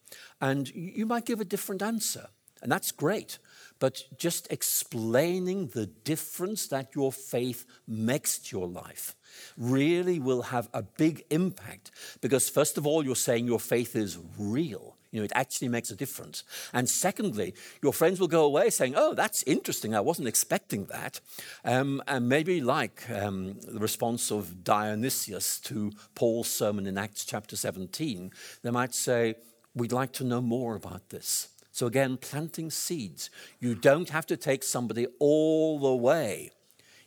And 0.42 0.70
you 0.76 1.06
might 1.06 1.26
give 1.26 1.40
a 1.40 1.46
different 1.46 1.82
answer, 1.82 2.28
and 2.62 2.72
that's 2.72 2.92
great 2.92 3.40
but 3.84 4.02
just 4.18 4.50
explaining 4.50 5.68
the 5.68 5.86
difference 5.86 6.68
that 6.68 6.96
your 6.96 7.12
faith 7.12 7.66
makes 7.86 8.38
to 8.38 8.58
your 8.58 8.66
life 8.66 9.14
really 9.58 10.20
will 10.20 10.44
have 10.44 10.70
a 10.74 10.82
big 10.82 11.26
impact. 11.30 11.92
Because 12.22 12.48
first 12.48 12.78
of 12.78 12.88
all 12.88 13.04
you're 13.04 13.14
saying 13.14 13.46
your 13.46 13.60
faith 13.60 13.94
is 13.98 14.18
real. 14.40 14.96
You 15.12 15.20
know 15.20 15.26
it 15.26 15.34
actually 15.36 15.68
makes 15.68 15.92
a 15.92 15.98
difference. 15.98 16.46
And 16.72 16.90
secondly 16.90 17.56
your 17.82 17.92
friends 17.92 18.22
will 18.22 18.30
go 18.30 18.46
away 18.46 18.70
saying 18.70 18.94
oh 18.96 19.16
that's 19.16 19.44
interesting. 19.44 19.94
I 19.94 20.00
wasn't 20.00 20.30
expecting 20.30 20.86
that. 20.86 21.20
Um, 21.66 22.02
and 22.08 22.30
maybe 22.30 22.62
like 22.62 23.10
um, 23.10 23.58
the 23.68 23.82
response 23.82 24.32
of 24.32 24.64
dionysius 24.64 25.60
to 25.60 25.92
paul's 26.16 26.50
sermon 26.50 26.88
in 26.88 26.98
acts 26.98 27.26
chapter 27.26 27.58
17 27.58 28.32
they 28.62 28.72
might 28.72 28.96
say 28.96 29.36
we'd 29.76 29.92
like 29.92 30.14
to 30.14 30.24
know 30.24 30.42
more 30.42 30.78
about 30.78 31.10
this 31.10 31.50
so, 31.74 31.88
again, 31.88 32.18
planting 32.18 32.70
seeds. 32.70 33.32
You 33.60 33.74
don't 33.74 34.10
have 34.10 34.28
to 34.28 34.38
take 34.38 34.64
somebody 34.64 35.08
all 35.18 35.80
the 35.80 35.96
way, 35.96 36.52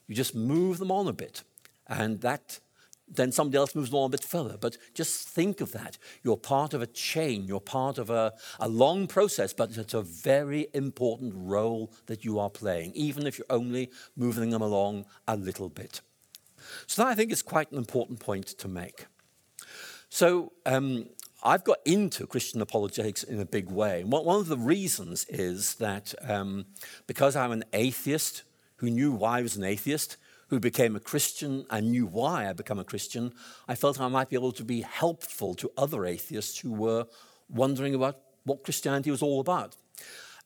you 0.07 0.15
just 0.15 0.35
move 0.35 0.79
them 0.79 0.91
on 0.91 1.07
a 1.09 1.13
bit. 1.13 1.43
And 1.89 2.21
that 2.21 2.59
then 3.09 3.31
somebody 3.31 3.57
else 3.57 3.77
moves 3.77 3.93
along 3.93 4.07
a 4.07 4.09
bit 4.09 4.25
further. 4.25 4.57
But 4.61 4.77
just 4.93 5.29
think 5.29 5.61
of 5.61 5.71
that. 5.71 5.97
You're 6.25 6.37
part 6.37 6.75
of 6.75 6.83
a 6.83 6.87
chain, 6.89 7.45
you're 7.47 7.61
part 7.61 7.99
of 7.99 8.11
a, 8.11 8.33
a 8.59 8.69
long 8.69 9.07
process, 9.07 9.53
but 9.53 9.77
it's 9.77 9.95
a 9.95 10.03
very 10.03 10.67
important 10.75 11.33
role 11.37 11.93
that 12.07 12.25
you 12.25 12.41
are 12.41 12.51
playing, 12.51 12.93
even 12.95 13.25
if 13.25 13.39
you're 13.39 13.47
only 13.49 13.91
moving 14.17 14.51
them 14.51 14.63
along 14.63 15.05
a 15.29 15.37
little 15.37 15.69
bit. 15.69 16.01
So, 16.89 17.03
that 17.03 17.09
I 17.09 17.15
think 17.15 17.31
is 17.31 17.43
quite 17.43 17.71
an 17.71 17.79
important 17.79 18.19
point 18.19 18.47
to 18.49 18.67
make. 18.67 19.07
So, 20.09 20.53
um, 20.65 21.07
I've 21.47 21.63
got 21.63 21.79
into 21.85 22.27
Christian 22.27 22.61
apologetics 22.61 23.23
in 23.23 23.39
a 23.39 23.45
big 23.45 23.71
way. 23.71 24.03
One 24.03 24.41
of 24.41 24.49
the 24.49 24.59
reasons 24.59 25.25
is 25.29 25.77
that 25.77 26.13
um, 26.21 26.67
because 27.07 27.37
I'm 27.37 27.53
an 27.53 27.63
atheist, 27.73 28.43
who 28.79 28.91
knew 28.91 29.13
why 29.13 29.39
I 29.39 29.43
was 29.43 29.57
an 29.57 29.63
atheist, 29.63 30.17
who 30.49 30.59
became 30.59 30.97
a 30.97 31.01
Christian 31.01 31.65
and 31.71 31.93
knew 31.93 32.05
why 32.05 32.49
I 32.49 32.53
became 32.53 32.81
a 32.81 32.85
Christian, 32.85 33.33
I 33.69 33.77
felt 33.77 34.01
I 34.01 34.09
might 34.09 34.29
be 34.29 34.35
able 34.35 34.51
to 34.53 34.65
be 34.65 34.81
helpful 34.81 35.55
to 35.55 35.71
other 35.77 36.05
atheists 36.05 36.59
who 36.59 36.73
were 36.73 37.07
wondering 37.49 37.95
about 37.95 38.19
what 38.43 38.65
Christianity 38.65 39.13
was 39.13 39.23
all 39.23 39.39
about. 39.39 39.77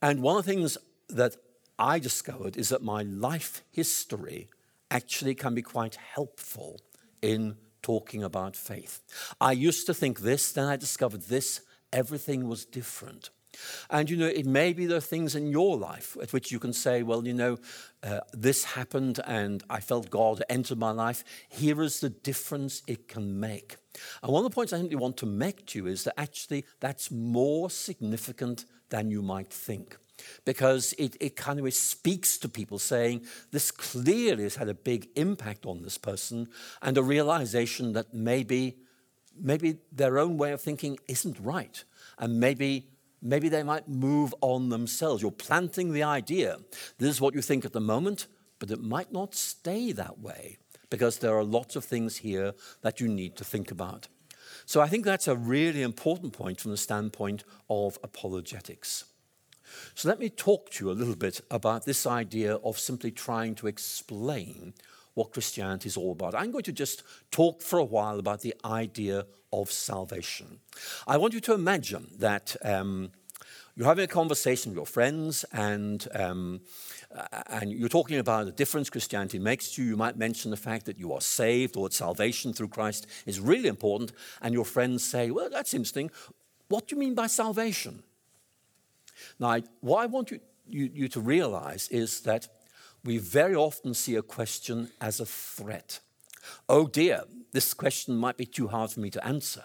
And 0.03 0.21
one 0.21 0.37
of 0.37 0.45
the 0.45 0.53
things 0.53 0.77
that 1.09 1.35
I 1.79 1.99
discovered 1.99 2.59
is 2.59 2.69
that 2.69 2.83
my 2.83 3.05
life 3.05 3.63
history 3.71 4.51
actually 4.91 5.35
can 5.35 5.55
be 5.55 5.63
quite 5.63 5.95
helpful 5.95 6.79
in 7.23 7.57
talking 7.83 8.23
about 8.23 8.57
faith. 8.57 9.03
I 9.41 9.53
used 9.53 9.87
to 9.87 9.95
think 9.95 10.21
this, 10.21 10.53
then 10.53 10.67
I 10.67 10.77
discovered 10.77 11.23
this, 11.23 11.61
everything 11.93 12.49
was 12.49 12.65
different. 12.65 13.31
And 13.91 14.09
you 14.09 14.17
know, 14.17 14.27
it 14.27 14.47
may 14.47 14.73
be 14.73 14.87
there 14.87 14.99
are 14.99 15.03
things 15.03 15.35
in 15.35 15.51
your 15.51 15.77
life 15.77 16.17
at 16.23 16.33
which 16.33 16.53
you 16.53 16.59
can 16.59 16.73
say, 16.73 17.03
well, 17.03 17.27
you 17.27 17.35
know, 17.35 17.59
uh, 18.03 18.21
this 18.33 18.65
happened 18.65 19.21
and 19.27 19.63
I 19.69 19.81
felt 19.81 20.11
God 20.11 20.43
enter 20.49 20.77
my 20.77 20.93
life. 20.93 21.25
Here 21.49 21.83
is 21.83 22.01
the 22.01 22.11
difference 22.11 22.83
it 22.87 23.09
can 23.09 23.39
make. 23.41 23.77
And 24.23 24.33
one 24.33 24.45
of 24.45 24.51
the 24.51 24.55
points 24.55 24.73
I 24.73 24.79
simply 24.79 24.97
want 24.97 25.17
to 25.19 25.27
make 25.27 25.67
to 25.67 25.81
you 25.81 25.87
is 25.87 26.05
that 26.05 26.19
actually 26.19 26.65
that's 26.79 27.11
more 27.11 27.71
significant 27.71 28.65
than 28.91 29.11
you 29.11 29.23
might 29.23 29.53
think. 29.53 29.97
Because 30.45 30.95
it, 30.99 31.17
it 31.21 31.37
kind 31.37 31.59
of 31.61 31.75
speaks 31.75 32.39
to 32.39 32.49
people 32.49 32.79
saying, 32.79 33.27
this 33.51 33.71
clearly 33.71 34.45
has 34.45 34.57
had 34.57 34.69
a 34.69 34.75
big 34.75 35.09
impact 35.17 35.67
on 35.67 35.83
this 35.83 35.99
person, 35.99 36.49
and 36.83 36.97
a 36.97 37.03
realization 37.03 37.93
that 37.93 38.15
maybe, 38.15 38.79
maybe 39.39 39.79
their 39.93 40.19
own 40.19 40.37
way 40.37 40.53
of 40.53 40.61
thinking 40.61 40.99
isn't 41.09 41.39
right. 41.41 41.85
And 42.19 42.41
maybe 42.41 42.89
maybe 43.23 43.49
they 43.49 43.63
might 43.63 43.89
move 43.89 44.35
on 44.41 44.71
themselves. 44.71 45.23
You're 45.23 45.31
planting 45.31 45.93
the 45.93 46.03
idea. 46.03 46.59
This 46.99 47.11
is 47.11 47.21
what 47.21 47.35
you 47.35 47.43
think 47.43 47.65
at 47.65 47.73
the 47.73 47.81
moment, 47.81 48.27
but 48.59 48.71
it 48.71 48.81
might 48.81 49.13
not 49.13 49.35
stay 49.35 49.93
that 49.93 50.19
way 50.21 50.59
because 50.91 51.19
there 51.19 51.37
are 51.37 51.45
lots 51.45 51.77
of 51.77 51.85
things 51.85 52.19
here 52.19 52.53
that 52.83 53.01
you 53.01 53.09
need 53.09 53.37
to 53.37 53.45
think 53.45 53.71
about. 53.71 54.09
So 54.67 54.81
I 54.81 54.89
think 54.89 55.05
that's 55.05 55.29
a 55.29 55.37
really 55.37 55.83
important 55.83 56.33
point 56.33 56.61
from 56.61 56.71
the 56.71 56.77
standpoint 56.77 57.45
of 57.69 57.99
apologetics. 58.03 59.05
So 59.95 60.09
let 60.09 60.19
me 60.19 60.29
talk 60.29 60.71
to 60.71 60.85
you 60.85 60.91
a 60.91 60.93
little 60.93 61.17
bit 61.17 61.41
about 61.51 61.85
this 61.85 62.07
idea 62.07 62.57
of 62.57 62.79
simply 62.79 63.11
trying 63.11 63.55
to 63.57 63.67
explain 63.67 64.75
what 65.15 65.33
Christianity 65.33 65.89
is 65.89 65.97
all 65.97 66.13
about. 66.13 66.35
I'm 66.35 66.51
going 66.51 66.65
to 66.65 66.73
just 66.73 67.03
talk 67.31 67.63
for 67.63 67.79
a 67.79 67.85
while 67.85 68.19
about 68.19 68.41
the 68.41 68.55
idea 68.65 69.27
of 69.53 69.71
salvation. 69.71 70.61
I 71.07 71.17
want 71.17 71.35
you 71.35 71.41
to 71.41 71.55
imagine 71.55 72.09
that 72.19 72.57
um, 72.65 73.11
you're 73.75 73.87
having 73.87 74.05
a 74.05 74.09
conversation 74.09 74.71
with 74.71 74.77
your 74.77 74.87
friends 74.87 75.45
and, 75.53 76.07
um, 76.15 76.61
and 77.49 77.73
you're 77.73 77.89
talking 77.89 78.19
about 78.19 78.47
the 78.47 78.53
difference 78.53 78.91
Christianity 78.91 79.39
makes 79.39 79.73
to 79.73 79.83
you. 79.83 79.91
You 79.91 79.97
might 79.97 80.17
mention 80.17 80.51
the 80.51 80.57
fact 80.57 80.87
that 80.87 80.99
you 80.99 81.13
are 81.13 81.21
saved 81.21 81.77
or 81.77 81.89
that 81.89 81.95
salvation 81.95 82.53
through 82.53 82.69
Christ 82.69 83.07
is 83.27 83.41
really 83.41 83.69
important. 83.69 84.13
And 84.43 84.55
your 84.55 84.65
friends 84.65 85.03
say, 85.03 85.31
Well, 85.31 85.51
that's 85.51 85.75
interesting. 85.75 86.11
What 86.69 86.89
do 86.89 86.95
you 86.95 87.01
mean 87.01 87.15
by 87.15 87.27
salvation? 87.27 88.03
Now, 89.39 89.61
what 89.81 90.03
I 90.03 90.07
want 90.07 90.31
you, 90.31 90.41
you, 90.67 90.91
you 90.93 91.09
to 91.09 91.21
realize 91.21 91.89
is 91.89 92.21
that 92.23 92.49
we 93.05 93.19
very 93.19 93.55
often 93.55 93.95
see 93.95 94.17
a 94.17 94.23
question 94.23 94.91
as 95.01 95.21
a 95.21 95.27
threat. 95.27 96.01
Oh 96.69 96.87
dear, 96.87 97.25
this 97.53 97.75
question 97.75 98.17
might 98.17 98.37
be 98.37 98.47
too 98.47 98.69
hard 98.69 98.91
for 98.91 99.01
me 99.01 99.11
to 99.11 99.27
answer. 99.27 99.65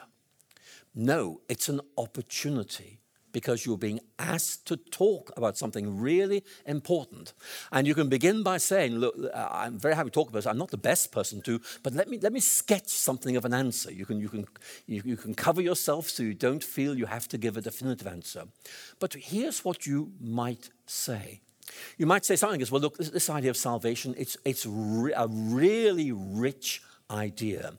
No, 0.94 1.41
it's 1.50 1.70
an 1.70 1.82
opportunity 1.98 3.00
because 3.36 3.65
you're 3.65 3.78
being 3.78 4.00
asked 4.17 4.65
to 4.65 4.78
talk 4.78 5.30
about 5.36 5.58
something 5.58 6.00
really 6.00 6.41
important. 6.65 7.34
And 7.69 7.86
you 7.86 7.93
can 7.93 8.08
begin 8.08 8.43
by 8.43 8.58
saying, 8.60 8.95
Look, 8.95 9.13
I'm 9.36 9.78
very 9.78 9.93
happy 9.93 10.10
to 10.10 10.13
talk 10.13 10.30
about 10.30 10.39
this. 10.39 10.48
I'm 10.48 10.58
not 10.58 10.71
the 10.71 10.78
best 10.78 11.12
person 11.12 11.41
to, 11.41 11.60
but 11.84 11.91
let 11.91 12.08
me, 12.08 12.17
let 12.17 12.32
me 12.32 12.39
sketch 12.39 12.88
something 12.88 13.36
of 13.36 13.43
an 13.43 13.54
answer. 13.54 13.91
You 13.91 14.06
can, 14.06 14.21
you, 14.21 14.30
can, 14.30 14.48
you, 14.88 15.02
you 15.04 15.17
can 15.17 15.36
cover 15.36 15.62
yourself 15.62 16.08
so 16.08 16.24
you 16.24 16.34
don't 16.34 16.63
feel 16.63 16.98
you 16.98 17.08
have 17.08 17.28
to 17.28 17.38
give 17.38 17.58
a 17.58 17.62
definitive 17.62 18.08
answer. 18.08 18.43
But 19.02 19.15
here's 19.15 19.65
what 19.65 19.86
you 19.86 20.13
might 20.21 20.69
say. 20.86 21.41
You 21.98 22.06
might 22.06 22.24
say 22.24 22.38
something 22.38 22.62
as, 22.62 22.71
well, 22.71 22.80
look, 22.80 22.98
this, 22.98 23.10
this 23.10 23.30
idea 23.30 23.50
of 23.50 23.58
salvation, 23.58 24.15
it's, 24.17 24.38
it's 24.45 24.65
re- 24.65 25.12
a 25.12 25.28
really 25.28 26.13
rich 26.13 26.82
idea. 27.10 27.74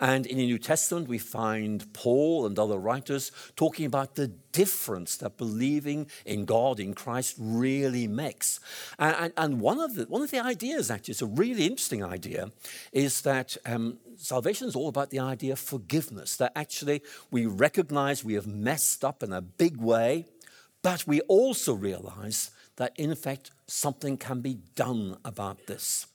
And 0.00 0.26
in 0.26 0.38
the 0.38 0.46
New 0.46 0.58
Testament, 0.58 1.08
we 1.08 1.18
find 1.18 1.92
Paul 1.92 2.46
and 2.46 2.58
other 2.58 2.78
writers 2.78 3.32
talking 3.56 3.86
about 3.86 4.14
the 4.14 4.28
difference 4.28 5.16
that 5.16 5.36
believing 5.36 6.08
in 6.24 6.44
God, 6.44 6.80
in 6.80 6.94
Christ, 6.94 7.36
really 7.38 8.06
makes. 8.06 8.60
And, 8.98 9.16
and, 9.16 9.32
and 9.36 9.60
one, 9.60 9.80
of 9.80 9.94
the, 9.94 10.04
one 10.04 10.22
of 10.22 10.30
the 10.30 10.40
ideas, 10.40 10.90
actually, 10.90 11.12
it's 11.12 11.22
a 11.22 11.26
really 11.26 11.64
interesting 11.64 12.04
idea, 12.04 12.50
is 12.92 13.22
that 13.22 13.56
um, 13.66 13.98
salvation 14.16 14.68
is 14.68 14.76
all 14.76 14.88
about 14.88 15.10
the 15.10 15.20
idea 15.20 15.52
of 15.52 15.58
forgiveness, 15.58 16.36
that 16.36 16.52
actually 16.54 17.02
we 17.30 17.46
recognize 17.46 18.24
we 18.24 18.34
have 18.34 18.46
messed 18.46 19.04
up 19.04 19.22
in 19.22 19.32
a 19.32 19.40
big 19.40 19.76
way, 19.76 20.26
but 20.82 21.06
we 21.06 21.20
also 21.22 21.72
realize 21.74 22.50
that, 22.76 22.92
in 22.96 23.14
fact, 23.14 23.50
something 23.66 24.16
can 24.16 24.40
be 24.40 24.58
done 24.74 25.16
about 25.24 25.66
this. 25.66 26.06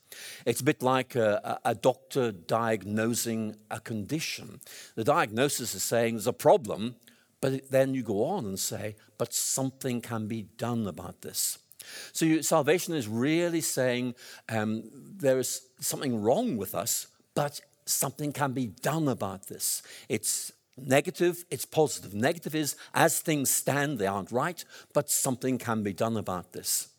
It's 0.46 0.62
a 0.62 0.64
bit 0.64 0.82
like 0.82 1.16
a, 1.16 1.60
a, 1.64 1.76
doctor 1.76 2.32
diagnosing 2.32 3.56
a 3.70 3.80
condition. 3.80 4.60
The 4.96 5.04
diagnosis 5.04 5.76
is 5.76 5.84
saying 5.84 6.16
there's 6.16 6.28
a 6.28 6.34
problem, 6.34 6.96
but 7.42 7.70
then 7.70 7.94
you 7.94 8.04
go 8.04 8.26
on 8.26 8.46
and 8.46 8.60
say, 8.60 8.96
but 9.18 9.34
something 9.34 10.02
can 10.02 10.28
be 10.28 10.44
done 10.58 10.88
about 10.88 11.22
this. 11.22 11.60
So 12.12 12.26
you, 12.26 12.44
salvation 12.44 12.94
is 12.94 13.08
really 13.08 13.62
saying 13.62 14.16
um, 14.50 14.84
there 14.94 15.40
is 15.40 15.62
something 15.80 16.22
wrong 16.22 16.58
with 16.58 16.76
us, 16.76 17.08
but 17.36 17.62
something 17.86 18.34
can 18.34 18.54
be 18.54 18.68
done 18.68 19.08
about 19.08 19.48
this. 19.48 19.82
It's 20.10 20.52
negative, 20.78 21.46
it's 21.50 21.66
positive. 21.66 22.14
Negative 22.14 22.56
is 22.56 22.76
as 22.94 23.20
things 23.20 23.50
stand, 23.50 24.00
they 24.00 24.08
aren't 24.08 24.32
right, 24.32 24.64
but 24.94 25.10
something 25.10 25.58
can 25.58 25.84
be 25.84 25.94
done 25.94 26.18
about 26.18 26.54
this. 26.54 26.90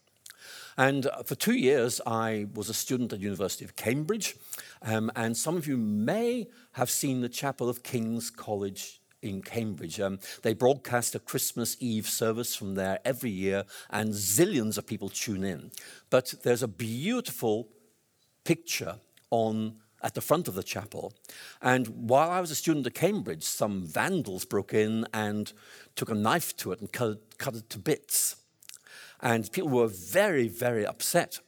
And 0.78 1.08
for 1.26 1.34
two 1.34 1.56
years, 1.56 2.00
I 2.06 2.46
was 2.54 2.68
a 2.68 2.74
student 2.74 3.12
at 3.12 3.18
the 3.18 3.24
University 3.24 3.64
of 3.64 3.74
Cambridge. 3.74 4.36
Um, 4.80 5.10
and 5.16 5.36
some 5.36 5.56
of 5.56 5.66
you 5.66 5.76
may 5.76 6.46
have 6.72 6.88
seen 6.88 7.20
the 7.20 7.28
Chapel 7.28 7.68
of 7.68 7.82
King's 7.82 8.30
College 8.30 9.00
in 9.20 9.42
Cambridge. 9.42 9.98
Um, 9.98 10.20
they 10.42 10.54
broadcast 10.54 11.16
a 11.16 11.18
Christmas 11.18 11.76
Eve 11.80 12.08
service 12.08 12.54
from 12.54 12.76
there 12.76 13.00
every 13.04 13.30
year, 13.30 13.64
and 13.90 14.10
zillions 14.10 14.78
of 14.78 14.86
people 14.86 15.08
tune 15.08 15.42
in. 15.42 15.72
But 16.10 16.34
there's 16.44 16.62
a 16.62 16.68
beautiful 16.68 17.68
picture 18.44 18.96
on 19.30 19.78
at 20.00 20.14
the 20.14 20.20
front 20.20 20.46
of 20.46 20.54
the 20.54 20.62
chapel. 20.62 21.12
And 21.60 21.88
while 22.08 22.30
I 22.30 22.40
was 22.40 22.52
a 22.52 22.54
student 22.54 22.86
at 22.86 22.94
Cambridge, 22.94 23.42
some 23.42 23.84
vandals 23.84 24.44
broke 24.44 24.72
in 24.72 25.08
and 25.12 25.52
took 25.96 26.08
a 26.08 26.14
knife 26.14 26.56
to 26.58 26.70
it 26.70 26.80
and 26.80 26.92
cut, 26.92 27.36
cut 27.36 27.56
it 27.56 27.68
to 27.70 27.80
bits. 27.80 28.36
And 29.20 29.50
people 29.50 29.70
were 29.70 29.88
very, 29.88 30.48
very 30.48 30.86
upset. 30.86 31.40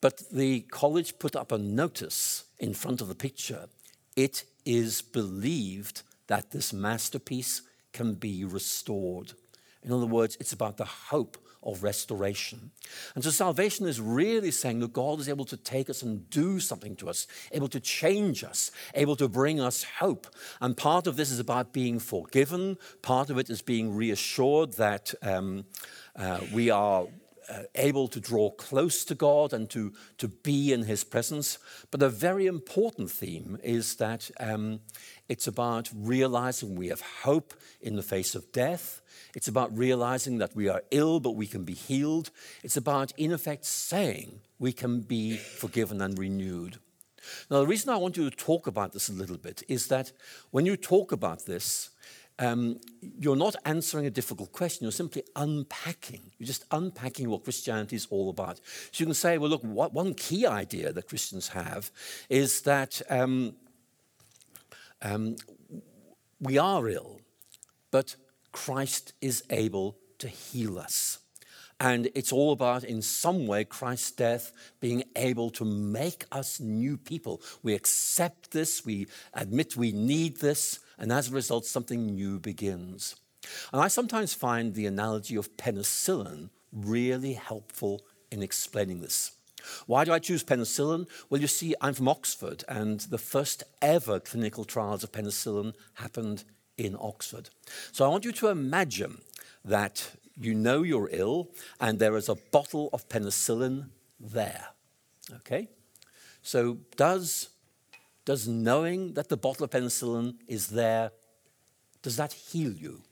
But 0.00 0.22
the 0.30 0.60
college 0.60 1.18
put 1.18 1.34
up 1.34 1.52
a 1.52 1.58
notice 1.58 2.44
in 2.58 2.74
front 2.74 3.00
of 3.00 3.08
the 3.08 3.14
picture. 3.14 3.66
It 4.14 4.44
is 4.64 5.02
believed 5.02 6.02
that 6.26 6.50
this 6.50 6.72
masterpiece 6.72 7.62
can 7.92 8.14
be 8.14 8.44
restored. 8.44 9.32
In 9.82 9.92
other 9.92 10.06
words, 10.06 10.36
it's 10.40 10.52
about 10.52 10.76
the 10.76 10.84
hope 10.84 11.38
of 11.66 11.82
restoration. 11.82 12.70
And 13.14 13.24
so 13.24 13.30
salvation 13.30 13.86
is 13.86 14.00
really 14.00 14.50
saying 14.50 14.80
that 14.80 14.92
God 14.92 15.20
is 15.20 15.28
able 15.28 15.44
to 15.46 15.56
take 15.56 15.90
us 15.90 16.02
and 16.02 16.30
do 16.30 16.60
something 16.60 16.96
to 16.96 17.10
us, 17.10 17.26
able 17.52 17.68
to 17.68 17.80
change 17.80 18.44
us, 18.44 18.70
able 18.94 19.16
to 19.16 19.28
bring 19.28 19.60
us 19.60 19.82
hope. 19.82 20.28
And 20.60 20.76
part 20.76 21.06
of 21.06 21.16
this 21.16 21.30
is 21.30 21.40
about 21.40 21.72
being 21.72 21.98
forgiven, 21.98 22.78
part 23.02 23.28
of 23.28 23.36
it 23.36 23.50
is 23.50 23.62
being 23.62 23.94
reassured 23.94 24.74
that 24.74 25.12
um, 25.22 25.64
uh, 26.14 26.40
we 26.54 26.70
are 26.70 27.06
uh, 27.48 27.62
able 27.74 28.08
to 28.08 28.20
draw 28.20 28.50
close 28.50 29.04
to 29.04 29.14
God 29.14 29.52
and 29.52 29.68
to, 29.70 29.92
to 30.18 30.28
be 30.28 30.72
in 30.72 30.84
His 30.84 31.04
presence. 31.04 31.58
But 31.90 32.02
a 32.02 32.08
very 32.08 32.46
important 32.46 33.10
theme 33.10 33.58
is 33.62 33.96
that 33.96 34.30
um, 34.40 34.80
it's 35.28 35.46
about 35.46 35.90
realizing 35.94 36.74
we 36.74 36.88
have 36.88 37.00
hope 37.00 37.54
in 37.80 37.96
the 37.96 38.02
face 38.02 38.34
of 38.34 38.52
death. 38.52 39.00
It's 39.34 39.48
about 39.48 39.76
realizing 39.76 40.38
that 40.38 40.56
we 40.56 40.68
are 40.68 40.82
ill, 40.90 41.20
but 41.20 41.36
we 41.36 41.46
can 41.46 41.64
be 41.64 41.74
healed. 41.74 42.30
It's 42.62 42.76
about, 42.76 43.12
in 43.16 43.32
effect, 43.32 43.64
saying 43.64 44.40
we 44.58 44.72
can 44.72 45.00
be 45.00 45.36
forgiven 45.36 46.00
and 46.00 46.18
renewed. 46.18 46.78
Now, 47.50 47.58
the 47.60 47.66
reason 47.66 47.90
I 47.90 47.96
want 47.96 48.16
you 48.16 48.28
to 48.28 48.36
talk 48.36 48.66
about 48.66 48.92
this 48.92 49.08
a 49.08 49.12
little 49.12 49.36
bit 49.36 49.62
is 49.68 49.88
that 49.88 50.12
when 50.50 50.66
you 50.66 50.76
talk 50.76 51.12
about 51.12 51.46
this, 51.46 51.90
um, 52.38 52.80
you're 53.00 53.36
not 53.36 53.56
answering 53.64 54.06
a 54.06 54.10
difficult 54.10 54.52
question, 54.52 54.84
you're 54.84 54.92
simply 54.92 55.22
unpacking. 55.34 56.32
You're 56.38 56.46
just 56.46 56.64
unpacking 56.70 57.30
what 57.30 57.44
Christianity 57.44 57.96
is 57.96 58.06
all 58.10 58.28
about. 58.30 58.58
So 58.92 59.02
you 59.02 59.06
can 59.06 59.14
say, 59.14 59.38
well, 59.38 59.50
look, 59.50 59.62
what, 59.62 59.94
one 59.94 60.14
key 60.14 60.46
idea 60.46 60.92
that 60.92 61.08
Christians 61.08 61.48
have 61.48 61.90
is 62.28 62.62
that 62.62 63.00
um, 63.08 63.54
um, 65.02 65.36
we 66.40 66.58
are 66.58 66.88
ill, 66.88 67.20
but 67.90 68.16
Christ 68.52 69.14
is 69.20 69.42
able 69.50 69.96
to 70.18 70.28
heal 70.28 70.78
us. 70.78 71.18
And 71.78 72.08
it's 72.14 72.32
all 72.32 72.52
about, 72.52 72.84
in 72.84 73.02
some 73.02 73.46
way, 73.46 73.64
Christ's 73.64 74.10
death 74.12 74.52
being 74.80 75.04
able 75.14 75.50
to 75.50 75.64
make 75.64 76.24
us 76.32 76.58
new 76.58 76.96
people. 76.96 77.42
We 77.62 77.74
accept 77.74 78.52
this, 78.52 78.84
we 78.84 79.08
admit 79.34 79.76
we 79.76 79.92
need 79.92 80.38
this, 80.38 80.80
and 80.98 81.12
as 81.12 81.28
a 81.28 81.34
result, 81.34 81.66
something 81.66 82.06
new 82.06 82.38
begins. 82.38 83.16
And 83.72 83.82
I 83.82 83.88
sometimes 83.88 84.32
find 84.32 84.74
the 84.74 84.86
analogy 84.86 85.36
of 85.36 85.56
penicillin 85.58 86.48
really 86.72 87.34
helpful 87.34 88.02
in 88.32 88.42
explaining 88.42 89.00
this. 89.00 89.32
Why 89.86 90.04
do 90.04 90.12
I 90.12 90.18
choose 90.18 90.44
penicillin? 90.44 91.08
Well, 91.28 91.40
you 91.40 91.46
see, 91.46 91.74
I'm 91.80 91.94
from 91.94 92.08
Oxford, 92.08 92.64
and 92.68 93.00
the 93.00 93.18
first 93.18 93.64
ever 93.82 94.18
clinical 94.18 94.64
trials 94.64 95.04
of 95.04 95.12
penicillin 95.12 95.74
happened 95.94 96.44
in 96.78 96.96
Oxford. 96.98 97.50
So 97.92 98.04
I 98.04 98.08
want 98.08 98.24
you 98.24 98.32
to 98.32 98.48
imagine 98.48 99.18
that 99.64 100.12
you 100.38 100.54
know 100.54 100.82
you're 100.82 101.08
ill, 101.12 101.50
and 101.80 101.98
there 101.98 102.16
is 102.16 102.28
a 102.28 102.34
bottle 102.34 102.90
of 102.92 103.08
penicillin 103.08 103.88
there. 104.20 104.66
Okay? 105.36 105.68
So, 106.42 106.78
does, 106.96 107.48
does 108.24 108.46
knowing 108.46 109.14
that 109.14 109.28
the 109.28 109.36
bottle 109.36 109.64
of 109.64 109.70
penicillin 109.70 110.36
is 110.46 110.68
there, 110.68 111.10
does 112.02 112.16
that 112.16 112.32
heal 112.32 112.72
you? 112.72 113.02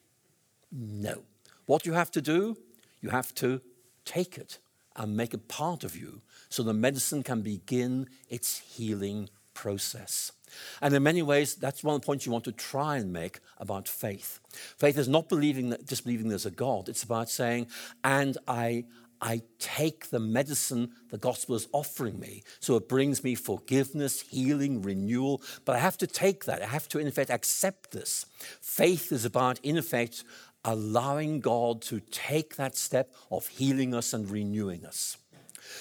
No. 0.71 1.23
What 1.67 1.87
you 1.87 1.95
have 1.95 2.11
to 2.13 2.23
do, 2.23 2.57
you 3.01 3.11
have 3.11 3.35
to 3.37 3.61
take 4.05 4.39
it 4.39 4.59
and 4.97 5.17
make 5.17 5.35
it 5.35 5.49
part 5.49 5.83
of 5.83 5.97
you 5.97 6.21
so 6.49 6.63
the 6.63 6.75
medicine 6.75 7.23
can 7.23 7.43
begin 7.43 8.07
its 8.29 8.59
healing 8.59 9.29
process. 9.55 10.33
And 10.81 10.95
in 10.95 11.03
many 11.03 11.23
ways, 11.23 11.55
that's 11.55 11.85
one 11.85 12.01
points 12.01 12.27
you 12.27 12.33
want 12.33 12.45
to 12.45 12.53
try 12.53 12.97
and 12.97 13.13
make 13.13 13.41
about 13.59 13.89
faith. 13.89 14.41
Faith 14.77 14.99
is 14.99 15.09
not 15.09 15.29
believing 15.29 15.71
that, 15.71 15.87
there's 15.87 16.47
a 16.47 16.51
God. 16.51 16.89
It's 16.89 17.03
about 17.03 17.31
saying, 17.31 17.69
and 18.03 18.37
I, 18.47 18.85
I 19.21 19.43
take 19.59 20.11
the 20.11 20.21
medicine 20.21 20.93
the 21.11 21.19
gospel 21.19 21.55
is 21.55 21.69
offering 21.73 22.19
me. 22.19 22.43
So 22.61 22.77
it 22.77 22.89
brings 22.89 23.25
me 23.25 23.35
forgiveness, 23.35 24.21
healing, 24.21 24.83
renewal. 24.83 25.43
But 25.65 25.77
I 25.77 25.79
have 25.79 25.97
to 25.99 26.07
take 26.07 26.45
that. 26.45 26.63
I 26.63 26.67
have 26.67 26.89
to, 26.89 26.99
in 26.99 27.07
effect, 27.07 27.31
accept 27.31 27.93
this. 27.93 28.27
Faith 28.61 29.13
is 29.13 29.25
about, 29.25 29.61
in 29.63 29.79
effect, 29.79 30.25
allowing 30.65 31.41
God 31.41 31.83
to 31.83 32.01
take 32.01 32.57
that 32.57 32.77
step 32.77 33.13
of 33.31 33.47
healing 33.47 33.95
us 33.95 34.13
and 34.13 34.31
renewing 34.31 34.85
us. 34.85 35.17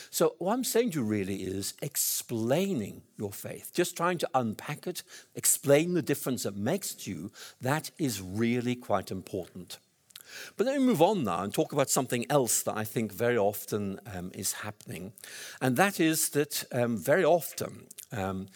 So, 0.09 0.35
what 0.39 0.53
I'm 0.53 0.63
saying 0.63 0.91
to 0.91 0.99
you 0.99 1.05
really 1.05 1.43
is 1.43 1.73
explaining 1.81 3.01
your 3.17 3.31
faith, 3.31 3.71
just 3.73 3.97
trying 3.97 4.17
to 4.19 4.29
unpack 4.33 4.87
it, 4.87 5.03
explain 5.35 5.93
the 5.93 6.01
difference 6.01 6.45
it 6.45 6.55
makes 6.55 6.93
to 6.95 7.11
you, 7.11 7.31
that 7.61 7.91
is 7.97 8.21
really 8.21 8.75
quite 8.75 9.11
important. 9.11 9.79
But 10.57 10.67
let 10.67 10.79
me 10.79 10.85
move 10.85 11.01
on 11.01 11.23
now 11.23 11.43
and 11.43 11.53
talk 11.53 11.73
about 11.73 11.89
something 11.89 12.25
else 12.29 12.63
that 12.63 12.75
I 12.75 12.83
think 12.83 13.11
very 13.13 13.37
often 13.37 13.99
um, 14.13 14.31
is 14.33 14.53
happening. 14.53 15.13
And 15.61 15.77
that 15.77 15.99
is 15.99 16.29
that 16.29 16.63
um, 16.71 16.97
very 16.97 17.23
often 17.23 17.87
um, 18.11 18.47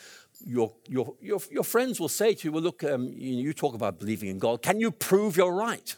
your, 0.45 0.73
your, 0.87 1.13
your, 1.21 1.39
your, 1.51 1.63
friends 1.63 1.99
will 1.99 2.09
say 2.09 2.33
to 2.33 2.47
you, 2.47 2.51
Well, 2.51 2.63
look, 2.63 2.83
um, 2.83 3.07
you, 3.07 3.37
you 3.37 3.53
talk 3.53 3.73
about 3.73 3.99
believing 3.99 4.29
in 4.29 4.39
God. 4.39 4.61
Can 4.61 4.79
you 4.79 4.91
prove 4.91 5.37
you're 5.37 5.53
right? 5.53 5.95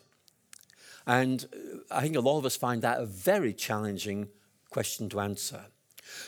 And 1.05 1.45
uh, 1.53 1.95
I 1.95 2.01
think 2.01 2.15
a 2.15 2.21
lot 2.21 2.37
of 2.37 2.45
us 2.45 2.55
find 2.55 2.81
that 2.81 2.99
a 2.99 3.05
very 3.05 3.53
challenging 3.53 4.29
question 4.69 5.09
to 5.09 5.19
answer. 5.19 5.65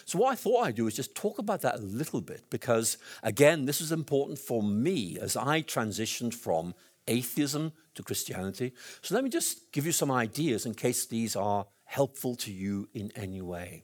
So, 0.06 0.19
what 0.19 0.32
I 0.32 0.36
thought 0.36 0.65
I'd 0.65 0.75
do 0.75 0.88
is 0.88 0.95
just 0.95 1.15
talk 1.15 1.39
about 1.39 1.62
that 1.62 1.75
a 1.75 1.82
little 1.82 2.21
bit 2.21 2.49
because, 2.49 2.97
again, 3.23 3.65
this 3.65 3.82
is 3.82 3.91
important 3.91 4.38
for 4.39 4.62
me 4.62 5.17
as 5.19 5.36
I 5.36 5.62
transitioned 5.62 6.34
from 6.34 6.75
atheism 7.08 7.73
to 7.95 8.04
Christianity. 8.04 8.73
So, 9.01 9.15
let 9.15 9.23
me 9.23 9.30
just 9.30 9.71
give 9.71 9.86
you 9.86 9.91
some 9.91 10.12
ideas 10.12 10.65
in 10.65 10.73
case 10.73 11.06
these 11.06 11.36
are 11.36 11.65
helpful 11.86 12.36
to 12.36 12.51
you 12.51 12.89
in 12.93 13.12
any 13.15 13.41
way. 13.41 13.84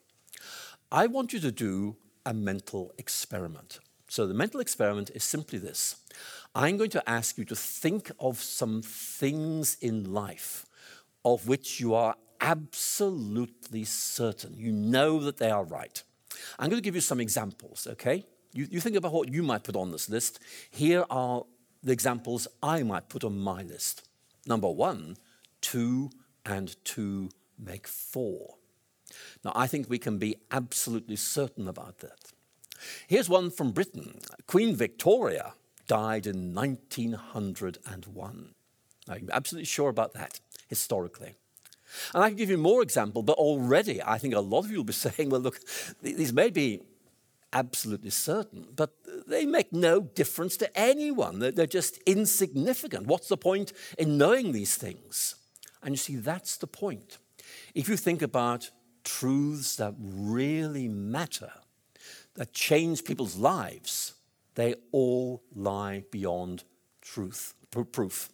I 0.92 1.08
want 1.08 1.34
you 1.34 1.40
to 1.40 1.52
do 1.52 1.98
a 2.26 2.34
mental 2.34 2.94
experiment. 2.98 3.80
So, 4.08 4.28
the 4.28 4.34
mental 4.34 4.60
experiment 4.60 5.10
is 5.14 5.24
simply 5.24 5.60
this 5.60 5.96
I'm 6.56 6.78
going 6.78 6.92
to 6.92 7.10
ask 7.10 7.38
you 7.38 7.46
to 7.46 7.56
think 7.56 8.12
of 8.20 8.42
some 8.42 8.82
things 8.82 9.78
in 9.82 10.14
life 10.14 10.66
of 11.26 11.48
which 11.48 11.80
you 11.80 11.94
are 11.94 12.16
absolutely 12.42 13.84
certain. 13.84 14.56
You 14.56 14.72
know 14.72 15.20
that 15.20 15.38
they 15.38 15.50
are 15.50 15.64
right. 15.64 16.02
I'm 16.60 16.70
going 16.70 16.82
to 16.82 16.86
give 16.86 16.96
you 16.96 17.02
some 17.02 17.20
examples, 17.20 17.88
okay? 17.92 18.26
You, 18.54 18.68
you 18.70 18.80
think 18.80 18.96
about 18.96 19.14
what 19.14 19.32
you 19.32 19.44
might 19.44 19.64
put 19.64 19.76
on 19.76 19.92
this 19.92 20.10
list. 20.10 20.40
Here 20.70 21.06
are 21.10 21.44
the 21.84 21.92
examples 21.92 22.48
I 22.62 22.84
might 22.84 23.10
put 23.10 23.24
on 23.24 23.40
my 23.40 23.62
list. 23.64 24.08
Number 24.46 24.70
one, 24.70 25.18
two 25.62 26.10
and 26.46 26.76
two 26.84 27.30
make 27.60 27.88
four. 27.88 28.56
Now, 29.44 29.52
I 29.56 29.68
think 29.68 29.90
we 29.90 30.00
can 30.00 30.18
be 30.18 30.36
absolutely 30.52 31.16
certain 31.16 31.68
about 31.68 32.00
that. 32.00 32.32
Here's 33.08 33.30
one 33.30 33.50
from 33.50 33.72
Britain 33.72 34.20
Queen 34.46 34.76
Victoria 34.76 35.54
died 35.88 36.28
in 36.28 36.54
1901. 36.54 38.50
Now, 39.08 39.14
I'm 39.14 39.30
absolutely 39.32 39.66
sure 39.66 39.90
about 39.90 40.14
that 40.14 40.40
historically. 40.68 41.36
And 42.14 42.24
I 42.24 42.30
can 42.30 42.38
give 42.38 42.50
you 42.50 42.58
more 42.58 42.82
example, 42.82 43.24
but 43.24 43.38
already 43.38 44.02
I 44.04 44.18
think 44.18 44.34
a 44.34 44.40
lot 44.40 44.66
of 44.66 44.72
you 44.72 44.78
will 44.78 44.84
be 44.84 44.94
saying, 45.08 45.30
well, 45.30 45.42
look, 45.42 45.60
these 46.02 46.34
may 46.34 46.50
be 46.50 46.82
absolutely 47.54 48.10
certain, 48.10 48.68
but 48.76 48.92
they 49.28 49.46
make 49.46 49.72
no 49.72 50.02
difference 50.02 50.58
to 50.58 50.80
anyone. 50.80 51.40
They're 51.40 51.66
just 51.66 51.98
insignificant. 52.06 53.08
What's 53.08 53.30
the 53.30 53.38
point 53.38 53.74
in 53.98 54.18
knowing 54.18 54.52
these 54.52 54.76
things? 54.76 55.36
And 55.82 55.94
you 55.94 55.98
see, 55.98 56.16
that's 56.18 56.58
the 56.58 56.68
point. 56.68 57.18
If 57.74 57.88
you 57.88 57.98
think 57.98 58.22
about 58.22 58.72
truths 59.04 59.78
that 59.78 59.94
really 59.98 60.88
matter, 60.88 61.52
that 62.36 62.54
change 62.54 63.04
people's 63.04 63.38
lives, 63.38 64.14
they 64.56 64.76
all 64.92 65.44
lie 65.56 66.04
beyond 66.12 66.64
truth, 67.02 67.54
proof. 67.92 68.30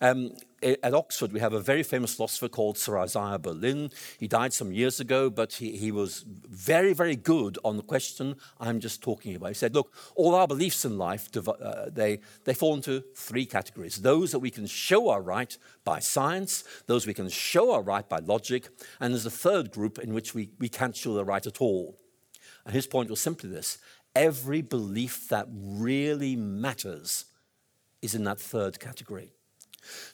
Um, 0.00 0.32
at 0.62 0.94
Oxford, 0.94 1.32
we 1.32 1.40
have 1.40 1.52
a 1.52 1.60
very 1.60 1.82
famous 1.82 2.14
philosopher 2.14 2.48
called 2.48 2.78
Sir 2.78 2.98
Isaiah 2.98 3.38
Berlin. 3.38 3.90
He 4.18 4.26
died 4.26 4.52
some 4.52 4.72
years 4.72 5.00
ago, 5.00 5.30
but 5.30 5.54
he, 5.54 5.76
he 5.76 5.92
was 5.92 6.24
very, 6.26 6.92
very 6.92 7.16
good 7.16 7.58
on 7.64 7.76
the 7.76 7.82
question 7.82 8.36
I'm 8.58 8.80
just 8.80 9.02
talking 9.02 9.34
about. 9.34 9.48
He 9.48 9.54
said, 9.54 9.74
look, 9.74 9.94
all 10.14 10.34
our 10.34 10.46
beliefs 10.46 10.84
in 10.84 10.98
life, 10.98 11.28
uh, 11.36 11.90
they, 11.90 12.20
they 12.44 12.54
fall 12.54 12.74
into 12.74 13.04
three 13.14 13.46
categories. 13.46 13.96
Those 13.96 14.32
that 14.32 14.40
we 14.40 14.50
can 14.50 14.66
show 14.66 15.08
are 15.08 15.22
right 15.22 15.56
by 15.84 16.00
science, 16.00 16.64
those 16.86 17.06
we 17.06 17.14
can 17.14 17.28
show 17.28 17.72
are 17.72 17.82
right 17.82 18.08
by 18.08 18.18
logic, 18.18 18.68
and 19.00 19.14
there's 19.14 19.26
a 19.26 19.30
third 19.30 19.70
group 19.70 19.98
in 19.98 20.12
which 20.12 20.34
we, 20.34 20.50
we 20.58 20.68
can't 20.68 20.96
show 20.96 21.14
they're 21.14 21.24
right 21.24 21.46
at 21.46 21.60
all. 21.60 21.98
And 22.64 22.74
his 22.74 22.86
point 22.86 23.10
was 23.10 23.20
simply 23.20 23.48
this 23.48 23.78
every 24.14 24.62
belief 24.62 25.28
that 25.28 25.46
really 25.52 26.34
matters 26.34 27.26
is 28.02 28.14
in 28.14 28.24
that 28.24 28.40
third 28.40 28.80
category. 28.80 29.32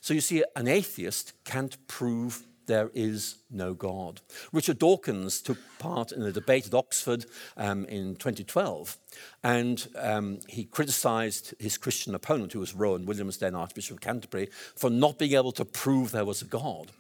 So 0.01 0.15
you 0.15 0.21
see, 0.21 0.45
an 0.57 0.69
atheist 0.69 1.33
can't 1.45 1.77
prove 1.87 2.45
there 2.67 2.91
is 2.95 3.37
no 3.51 3.75
God. 3.75 4.21
Richard 4.53 4.79
Dawkins 4.79 5.41
took 5.41 5.59
part 5.79 6.13
in 6.13 6.23
a 6.23 6.33
debate 6.33 6.67
at 6.67 6.75
Oxford 6.75 7.27
um, 7.57 7.85
in 7.87 8.17
2012, 8.17 8.97
and 9.43 9.87
um, 9.97 10.41
he 10.49 10.65
criticized 10.65 11.55
his 11.59 11.77
Christian 11.77 12.15
opponent, 12.15 12.53
who 12.53 12.61
was 12.61 12.75
Rowan 12.75 13.07
Williams, 13.07 13.39
then 13.39 13.55
Archbishop 13.55 13.97
of 13.97 14.01
Canterbury, 14.01 14.49
for 14.75 14.91
not 14.91 15.19
being 15.19 15.35
able 15.35 15.53
to 15.53 15.65
prove 15.65 16.11
there 16.11 16.25
was 16.25 16.43
a 16.43 16.47
God. 16.47 16.91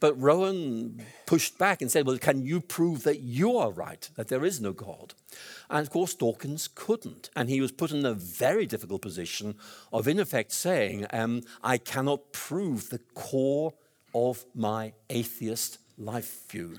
But 0.00 0.20
Rowan 0.20 1.02
pushed 1.26 1.58
back 1.58 1.80
and 1.80 1.90
said, 1.90 2.06
Well, 2.06 2.18
can 2.18 2.44
you 2.44 2.60
prove 2.60 3.02
that 3.04 3.20
you 3.20 3.56
are 3.56 3.70
right, 3.70 4.08
that 4.16 4.28
there 4.28 4.44
is 4.44 4.60
no 4.60 4.72
God? 4.72 5.14
And 5.70 5.86
of 5.86 5.92
course, 5.92 6.14
Dawkins 6.14 6.68
couldn't. 6.68 7.30
And 7.34 7.48
he 7.48 7.60
was 7.60 7.72
put 7.72 7.92
in 7.92 8.04
a 8.04 8.14
very 8.14 8.66
difficult 8.66 9.02
position 9.02 9.56
of, 9.92 10.06
in 10.06 10.18
effect, 10.18 10.52
saying, 10.52 11.06
um, 11.12 11.42
I 11.62 11.78
cannot 11.78 12.32
prove 12.32 12.90
the 12.90 13.00
core 13.14 13.74
of 14.14 14.44
my 14.54 14.92
atheist 15.10 15.78
life 15.98 16.48
view. 16.50 16.78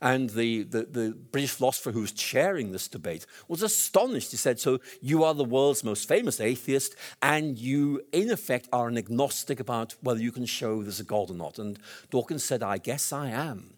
And 0.00 0.30
the, 0.30 0.64
the, 0.64 0.82
the, 0.84 1.16
British 1.32 1.52
philosopher 1.52 1.92
who 1.92 2.00
was 2.00 2.12
chairing 2.12 2.72
this 2.72 2.88
debate 2.88 3.26
was 3.48 3.62
astonished. 3.62 4.30
He 4.30 4.36
said, 4.36 4.60
So 4.60 4.80
you 5.00 5.24
are 5.24 5.34
the 5.34 5.44
world's 5.44 5.84
most 5.84 6.08
famous 6.08 6.40
atheist, 6.40 6.94
and 7.22 7.58
you, 7.58 8.02
in 8.12 8.30
effect, 8.30 8.68
are 8.72 8.88
an 8.88 8.98
agnostic 8.98 9.60
about 9.60 9.94
whether 10.00 10.20
you 10.20 10.32
can 10.32 10.46
show 10.46 10.82
there's 10.82 11.00
a 11.00 11.04
God 11.04 11.30
or 11.30 11.34
not. 11.34 11.58
And 11.58 11.78
Dawkins 12.10 12.44
said, 12.44 12.62
I 12.62 12.78
guess 12.78 13.12
I 13.12 13.30
am. 13.30 13.76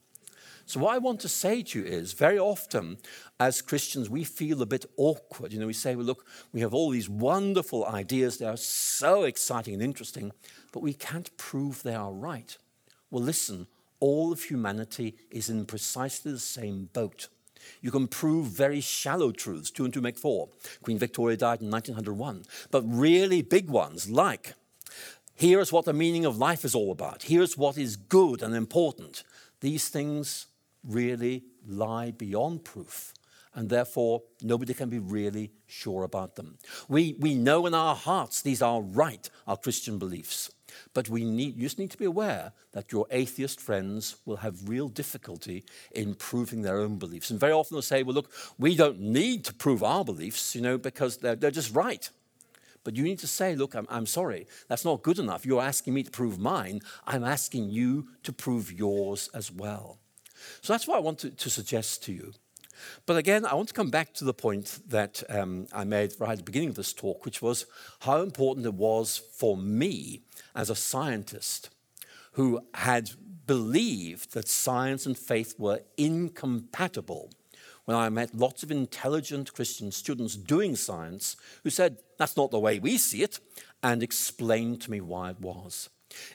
So, 0.68 0.80
what 0.80 0.94
I 0.94 0.98
want 0.98 1.20
to 1.20 1.30
say 1.30 1.62
to 1.62 1.78
you 1.78 1.86
is 1.86 2.12
very 2.12 2.38
often 2.38 2.98
as 3.40 3.62
Christians, 3.62 4.10
we 4.10 4.22
feel 4.22 4.60
a 4.60 4.66
bit 4.66 4.84
awkward. 4.98 5.50
You 5.50 5.60
know, 5.60 5.66
we 5.66 5.72
say, 5.72 5.96
well, 5.96 6.04
look, 6.04 6.26
we 6.52 6.60
have 6.60 6.74
all 6.74 6.90
these 6.90 7.08
wonderful 7.08 7.86
ideas, 7.86 8.36
they 8.36 8.44
are 8.44 8.58
so 8.58 9.22
exciting 9.22 9.72
and 9.72 9.82
interesting, 9.82 10.30
but 10.72 10.82
we 10.82 10.92
can't 10.92 11.34
prove 11.38 11.82
they 11.82 11.94
are 11.94 12.12
right. 12.12 12.54
Well, 13.10 13.22
listen, 13.22 13.66
all 14.00 14.32
of 14.32 14.44
humanity 14.44 15.16
is 15.30 15.48
in 15.48 15.66
precisely 15.66 16.32
the 16.32 16.38
same 16.38 16.88
boat. 16.92 17.28
You 17.80 17.90
can 17.90 18.08
prove 18.08 18.46
very 18.46 18.80
shallow 18.80 19.32
truths, 19.32 19.70
two 19.70 19.84
and 19.84 19.92
two 19.92 20.00
make 20.00 20.18
four. 20.18 20.48
Queen 20.82 20.98
Victoria 20.98 21.36
died 21.36 21.60
in 21.60 21.70
1901. 21.70 22.44
But 22.70 22.82
really 22.82 23.42
big 23.42 23.68
ones, 23.68 24.08
like, 24.10 24.54
here's 25.34 25.72
what 25.72 25.84
the 25.84 25.92
meaning 25.92 26.24
of 26.24 26.38
life 26.38 26.64
is 26.64 26.74
all 26.74 26.92
about, 26.92 27.24
here's 27.24 27.56
what 27.56 27.78
is 27.78 27.96
good 27.96 28.42
and 28.42 28.54
important. 28.54 29.24
these 29.60 29.88
things 29.88 30.46
really 30.84 31.42
lie 31.66 32.12
beyond 32.12 32.64
proof, 32.64 33.12
and 33.54 33.68
therefore 33.68 34.22
nobody 34.40 34.72
can 34.72 34.88
be 34.88 35.00
really 35.00 35.50
sure 35.66 36.04
about 36.04 36.36
them. 36.36 36.58
We, 36.88 37.16
we 37.18 37.34
know 37.34 37.66
in 37.66 37.74
our 37.74 37.96
hearts 37.96 38.40
these 38.40 38.62
are 38.62 38.80
right, 38.80 39.28
our 39.48 39.56
Christian 39.56 39.98
beliefs. 39.98 40.50
But 40.94 41.08
we 41.08 41.24
need, 41.24 41.56
you 41.56 41.62
just 41.62 41.78
need 41.78 41.90
to 41.90 41.98
be 41.98 42.04
aware 42.04 42.52
that 42.72 42.92
your 42.92 43.06
atheist 43.10 43.60
friends 43.60 44.16
will 44.24 44.36
have 44.36 44.68
real 44.68 44.88
difficulty 44.88 45.64
in 45.92 46.14
proving 46.14 46.62
their 46.62 46.78
own 46.78 46.96
beliefs. 46.96 47.30
And 47.30 47.40
very 47.40 47.52
often 47.52 47.74
they'll 47.74 47.82
say, 47.82 48.02
well, 48.02 48.14
look, 48.14 48.30
we 48.58 48.76
don't 48.76 49.00
need 49.00 49.44
to 49.46 49.54
prove 49.54 49.82
our 49.82 50.04
beliefs, 50.04 50.54
you 50.54 50.60
know, 50.60 50.78
because 50.78 51.18
they're, 51.18 51.36
they're 51.36 51.50
just 51.50 51.74
right. 51.74 52.08
But 52.84 52.96
you 52.96 53.02
need 53.02 53.18
to 53.18 53.26
say, 53.26 53.54
look, 53.54 53.74
I'm, 53.74 53.86
I'm 53.90 54.06
sorry, 54.06 54.46
that's 54.68 54.84
not 54.84 55.02
good 55.02 55.18
enough. 55.18 55.44
You're 55.44 55.62
asking 55.62 55.94
me 55.94 56.02
to 56.04 56.10
prove 56.10 56.38
mine. 56.38 56.80
I'm 57.06 57.24
asking 57.24 57.70
you 57.70 58.08
to 58.22 58.32
prove 58.32 58.72
yours 58.72 59.28
as 59.34 59.52
well. 59.52 59.98
So 60.62 60.72
that's 60.72 60.86
what 60.86 60.96
I 60.96 61.00
want 61.00 61.18
to, 61.20 61.30
to 61.30 61.50
suggest 61.50 62.04
to 62.04 62.12
you. 62.12 62.32
But 63.06 63.16
again, 63.16 63.44
I 63.44 63.54
want 63.54 63.68
to 63.68 63.74
come 63.74 63.90
back 63.90 64.14
to 64.14 64.24
the 64.24 64.34
point 64.34 64.80
that 64.88 65.22
um, 65.28 65.66
I 65.72 65.84
made 65.84 66.14
right 66.18 66.32
at 66.32 66.38
the 66.38 66.44
beginning 66.44 66.70
of 66.70 66.74
this 66.74 66.92
talk, 66.92 67.24
which 67.24 67.42
was 67.42 67.66
how 68.00 68.22
important 68.22 68.66
it 68.66 68.74
was 68.74 69.16
for 69.16 69.56
me 69.56 70.22
as 70.54 70.70
a 70.70 70.74
scientist 70.74 71.70
who 72.32 72.60
had 72.74 73.10
believed 73.46 74.34
that 74.34 74.46
science 74.46 75.06
and 75.06 75.16
faith 75.16 75.54
were 75.58 75.80
incompatible 75.96 77.30
when 77.86 77.96
I 77.96 78.10
met 78.10 78.34
lots 78.34 78.62
of 78.62 78.70
intelligent 78.70 79.54
Christian 79.54 79.90
students 79.90 80.36
doing 80.36 80.76
science 80.76 81.36
who 81.64 81.70
said, 81.70 81.96
that's 82.18 82.36
not 82.36 82.50
the 82.50 82.58
way 82.58 82.78
we 82.78 82.98
see 82.98 83.22
it, 83.22 83.40
and 83.82 84.02
explained 84.02 84.82
to 84.82 84.90
me 84.90 85.00
why 85.00 85.30
it 85.30 85.40
was. 85.40 85.88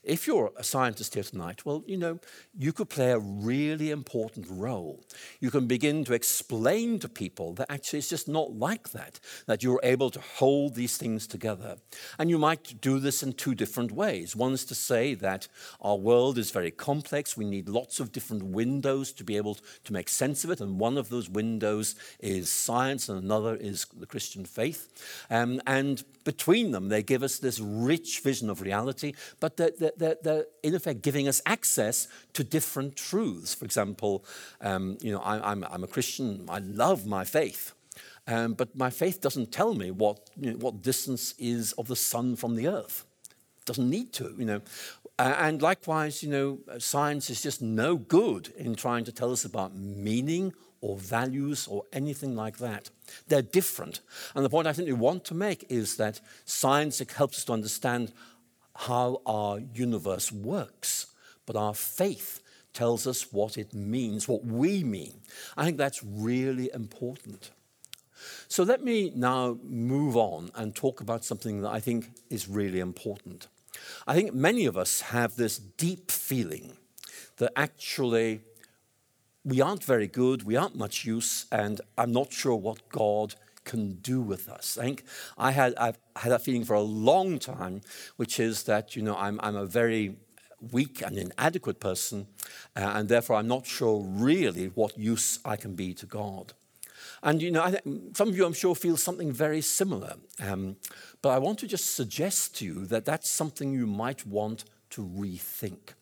If 0.04 0.28
you're 0.28 0.52
a 0.58 0.64
scientist 0.64 1.14
here 1.14 1.24
tonight, 1.24 1.66
well, 1.66 1.84
you 1.88 1.98
know, 1.98 2.20
you 2.58 2.74
could 2.74 2.90
play 2.90 3.12
a 3.12 3.20
really 3.20 3.92
important 3.92 4.46
role. 4.50 5.04
You 5.40 5.52
can 5.52 5.68
begin 5.68 6.06
to 6.06 6.14
explain 6.14 7.00
to 7.00 7.10
people 7.10 7.54
that 7.54 7.72
actually 7.72 8.00
it's 8.00 8.10
just 8.10 8.28
not 8.28 8.54
like 8.54 8.92
that, 8.92 9.20
that 9.46 9.64
you're 9.64 9.80
able 9.84 10.10
to 10.12 10.20
hold 10.20 10.76
these 10.76 10.98
things 10.98 11.28
together. 11.28 11.78
And 12.20 12.30
you 12.30 12.38
might 12.38 12.82
do 12.82 13.00
this 13.00 13.24
in 13.24 13.34
two 13.34 13.56
different 13.56 13.92
ways. 13.92 14.36
One 14.36 14.54
is 14.54 14.66
to 14.66 14.76
say 14.76 15.14
that 15.16 15.48
our 15.82 15.98
world 15.98 16.38
is 16.38 16.52
very 16.52 16.72
complex, 16.72 17.38
we 17.38 17.46
need 17.46 17.70
lots 17.70 18.00
of 18.00 18.12
different 18.12 18.44
windows 18.44 19.12
to 19.14 19.24
be 19.24 19.38
able 19.38 19.58
to 19.84 19.94
make 19.94 20.10
sense 20.10 20.44
of 20.44 20.50
it, 20.52 20.62
and 20.62 20.80
one 20.80 20.98
of 20.98 21.10
those 21.10 21.30
windows 21.30 21.96
is 22.20 22.50
science, 22.50 23.10
and 23.10 23.24
another 23.24 23.56
is 23.56 23.86
the 23.98 24.06
Christian 24.06 24.46
faith. 24.46 24.90
Um, 25.30 25.62
and 25.66 26.04
between 26.24 26.72
them, 26.72 26.90
they 26.90 27.04
give 27.04 27.24
us 27.24 27.40
this 27.40 27.60
rich 27.60 28.22
vision 28.22 28.50
of 28.50 28.62
reality, 28.62 29.14
but 29.40 29.58
they're, 29.78 29.92
they're, 29.98 30.18
they're 30.22 30.46
in 30.62 30.76
effect 30.76 31.02
giving 31.02 31.28
us 31.28 31.42
access 31.46 32.08
to 32.34 32.44
different 32.44 32.96
truths. 32.96 33.54
For 33.54 33.66
example, 33.66 34.26
um, 34.62 34.98
you 35.02 35.12
know, 35.12 35.20
I, 35.20 35.52
I'm, 35.52 35.64
I'm 35.64 35.84
a 35.84 35.88
Christian, 35.88 36.46
I 36.50 36.60
love 36.60 37.06
my 37.06 37.24
faith. 37.24 37.74
Um, 38.26 38.54
but 38.54 38.76
my 38.76 38.90
faith 38.90 39.22
doesn't 39.22 39.52
tell 39.52 39.74
me 39.74 39.92
what, 39.92 40.30
you 40.40 40.52
know, 40.52 40.58
what 40.58 40.82
distance 40.82 41.34
is 41.38 41.74
of 41.74 41.88
the 41.88 41.96
sun 41.96 42.36
from 42.36 42.56
the 42.56 42.68
earth. 42.68 43.06
Doesn't 43.66 43.90
need 43.90 44.14
to, 44.14 44.34
you 44.38 44.46
know. 44.46 44.62
Uh, 45.20 45.36
and 45.40 45.62
likewise, 45.62 46.24
you 46.24 46.30
know, 46.30 46.60
science 46.80 47.30
is 47.30 47.42
just 47.42 47.62
no 47.62 47.98
good 47.98 48.54
in 48.58 48.76
trying 48.76 49.04
to 49.06 49.12
tell 49.12 49.32
us 49.32 49.46
about 49.46 49.76
meaning 49.76 50.54
or 50.82 50.98
values 50.98 51.68
or 51.68 51.86
anything 51.94 52.36
like 52.36 52.58
that. 52.58 52.90
They're 53.28 53.42
different. 53.42 54.02
And 54.36 54.44
the 54.44 54.50
point 54.50 54.68
I 54.68 54.74
think 54.74 54.88
we 54.88 54.94
want 54.94 55.24
to 55.26 55.34
make 55.34 55.66
is 55.70 55.96
that 55.98 56.20
science 56.46 57.02
helps 57.16 57.38
us 57.38 57.46
to 57.46 57.54
understand 57.54 58.12
how 58.76 59.22
our 59.26 59.60
universe 59.60 60.32
works, 60.32 61.08
but 61.46 61.56
our 61.56 61.74
faith 61.74 62.42
tells 62.74 63.06
us 63.06 63.32
what 63.32 63.58
it 63.58 63.74
means, 63.74 64.28
what 64.28 64.46
we 64.46 64.84
mean. 64.84 65.22
I 65.56 65.66
think 65.66 65.78
that's 65.78 66.04
really 66.04 66.72
important. 66.74 67.52
So 68.48 68.64
let 68.64 68.84
me 68.84 69.12
now 69.16 69.58
move 69.64 70.16
on 70.16 70.52
and 70.56 70.76
talk 70.76 71.02
about 71.02 71.24
something 71.24 71.62
that 71.62 71.70
I 71.72 71.80
think 71.80 72.10
is 72.30 72.48
really 72.48 72.80
important. 72.80 73.48
I 74.08 74.16
think 74.16 74.34
many 74.34 74.66
of 74.66 74.78
us 74.78 75.02
have 75.02 75.36
this 75.36 75.58
deep 75.58 76.10
feeling 76.10 76.78
that 77.38 77.52
actually 77.56 78.42
we 79.44 79.62
aren't 79.62 79.84
very 79.84 80.08
good, 80.08 80.44
we 80.44 80.56
aren't 80.56 80.76
much 80.76 81.04
use, 81.06 81.46
and 81.52 81.82
I'm 81.98 82.14
not 82.14 82.32
sure 82.32 82.56
what 82.56 82.88
God 82.90 83.36
can 83.64 83.96
do 84.02 84.22
with 84.22 84.50
us. 84.50 84.78
I 84.78 84.84
think 84.84 85.04
I 85.38 85.52
had, 85.52 85.74
I've 85.76 85.98
had 86.16 86.32
that 86.32 86.42
feeling 86.42 86.66
for 86.66 86.74
a 86.74 86.82
long 86.82 87.40
time, 87.40 87.82
which 88.18 88.40
is 88.40 88.64
that, 88.64 88.96
you 88.96 89.02
know, 89.02 89.16
I'm, 89.16 89.40
I'm 89.44 89.56
a 89.56 89.66
very 89.66 90.16
weak 90.72 91.02
and 91.02 91.18
inadequate 91.18 91.80
person, 91.80 92.28
uh, 92.76 92.92
and 92.96 93.10
therefore 93.10 93.36
I'm 93.38 93.48
not 93.48 93.66
sure 93.66 94.02
really 94.02 94.68
what 94.68 94.98
use 94.98 95.40
I 95.44 95.58
can 95.58 95.76
be 95.76 95.94
to 95.96 96.06
God. 96.06 96.54
And, 97.22 97.42
you 97.42 97.52
know, 97.52 97.74
some 98.14 98.30
of 98.30 98.38
you, 98.38 98.46
I'm 98.46 98.54
sure, 98.54 98.76
feel 98.76 98.98
something 98.98 99.32
very 99.32 99.62
similar. 99.62 100.16
Um, 100.40 100.76
but 101.22 101.30
I 101.30 101.38
want 101.38 101.60
to 101.60 101.68
just 101.68 101.96
suggest 101.96 102.58
to 102.58 102.66
you 102.66 102.86
that 102.88 103.06
that's 103.06 103.30
something 103.30 103.74
you 103.74 103.88
might 103.88 104.26
want 104.26 104.66
to 104.92 105.02
rethink. 105.02 105.96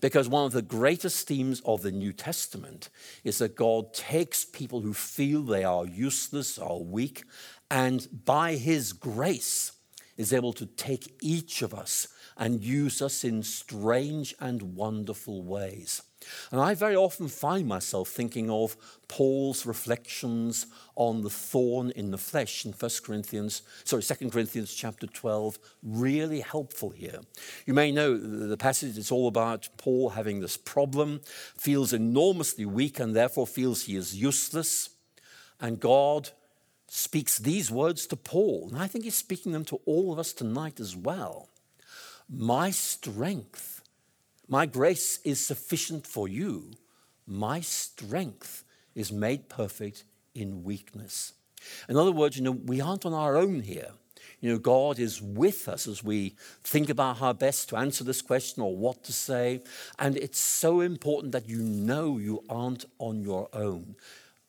Because 0.00 0.28
one 0.28 0.46
of 0.46 0.52
the 0.52 0.62
greatest 0.62 1.26
themes 1.26 1.60
of 1.64 1.82
the 1.82 1.92
New 1.92 2.12
Testament 2.12 2.88
is 3.24 3.38
that 3.38 3.56
God 3.56 3.92
takes 3.94 4.44
people 4.44 4.80
who 4.80 4.94
feel 4.94 5.42
they 5.42 5.64
are 5.64 5.86
useless 5.86 6.58
or 6.58 6.84
weak, 6.84 7.24
and 7.70 8.06
by 8.24 8.54
His 8.54 8.92
grace 8.92 9.72
is 10.16 10.32
able 10.32 10.52
to 10.54 10.66
take 10.66 11.16
each 11.22 11.62
of 11.62 11.72
us 11.72 12.08
and 12.40 12.64
use 12.64 13.02
us 13.02 13.22
in 13.22 13.42
strange 13.42 14.34
and 14.40 14.74
wonderful 14.74 15.42
ways. 15.42 16.02
And 16.50 16.60
I 16.60 16.74
very 16.74 16.96
often 16.96 17.28
find 17.28 17.68
myself 17.68 18.08
thinking 18.08 18.50
of 18.50 18.76
Paul's 19.08 19.66
reflections 19.66 20.66
on 20.96 21.20
the 21.20 21.28
thorn 21.30 21.90
in 21.90 22.10
the 22.10 22.18
flesh 22.18 22.64
in 22.64 22.72
1 22.72 22.90
Corinthians, 23.04 23.60
sorry, 23.84 24.02
2 24.02 24.30
Corinthians 24.30 24.74
chapter 24.74 25.06
12, 25.06 25.58
really 25.82 26.40
helpful 26.40 26.90
here. 26.90 27.20
You 27.66 27.74
may 27.74 27.92
know 27.92 28.16
the 28.16 28.56
passage 28.56 28.96
is 28.96 29.12
all 29.12 29.28
about 29.28 29.68
Paul 29.76 30.10
having 30.10 30.40
this 30.40 30.56
problem, 30.56 31.20
feels 31.56 31.92
enormously 31.92 32.64
weak 32.64 32.98
and 32.98 33.14
therefore 33.14 33.46
feels 33.46 33.84
he 33.84 33.96
is 33.96 34.16
useless. 34.16 34.90
And 35.60 35.78
God 35.78 36.30
speaks 36.88 37.36
these 37.36 37.70
words 37.70 38.06
to 38.06 38.16
Paul. 38.16 38.68
And 38.72 38.80
I 38.80 38.86
think 38.86 39.04
he's 39.04 39.14
speaking 39.14 39.52
them 39.52 39.64
to 39.66 39.80
all 39.84 40.10
of 40.10 40.18
us 40.18 40.32
tonight 40.32 40.80
as 40.80 40.96
well. 40.96 41.50
My 42.30 42.70
strength 42.70 43.80
my 44.50 44.66
grace 44.66 45.20
is 45.22 45.46
sufficient 45.46 46.08
for 46.08 46.26
you. 46.26 46.72
My 47.24 47.60
strength 47.60 48.64
is 48.96 49.12
made 49.12 49.48
perfect 49.48 50.02
in 50.34 50.64
weakness. 50.64 51.34
In 51.88 51.96
other 51.96 52.10
words, 52.10 52.36
you 52.36 52.42
know, 52.42 52.50
we 52.50 52.80
aren't 52.80 53.06
on 53.06 53.14
our 53.14 53.36
own 53.36 53.60
here. 53.60 53.92
You 54.40 54.50
know, 54.50 54.58
God 54.58 54.98
is 54.98 55.22
with 55.22 55.68
us 55.68 55.86
as 55.86 56.02
we 56.02 56.34
think 56.64 56.90
about 56.90 57.18
how 57.18 57.32
best 57.32 57.68
to 57.68 57.76
answer 57.76 58.02
this 58.02 58.22
question 58.22 58.60
or 58.60 58.76
what 58.76 59.04
to 59.04 59.12
say. 59.12 59.62
And 60.00 60.16
it's 60.16 60.40
so 60.40 60.80
important 60.80 61.30
that 61.30 61.48
you 61.48 61.62
know 61.62 62.18
you 62.18 62.42
aren't 62.48 62.86
on 62.98 63.22
your 63.22 63.48
own. 63.52 63.94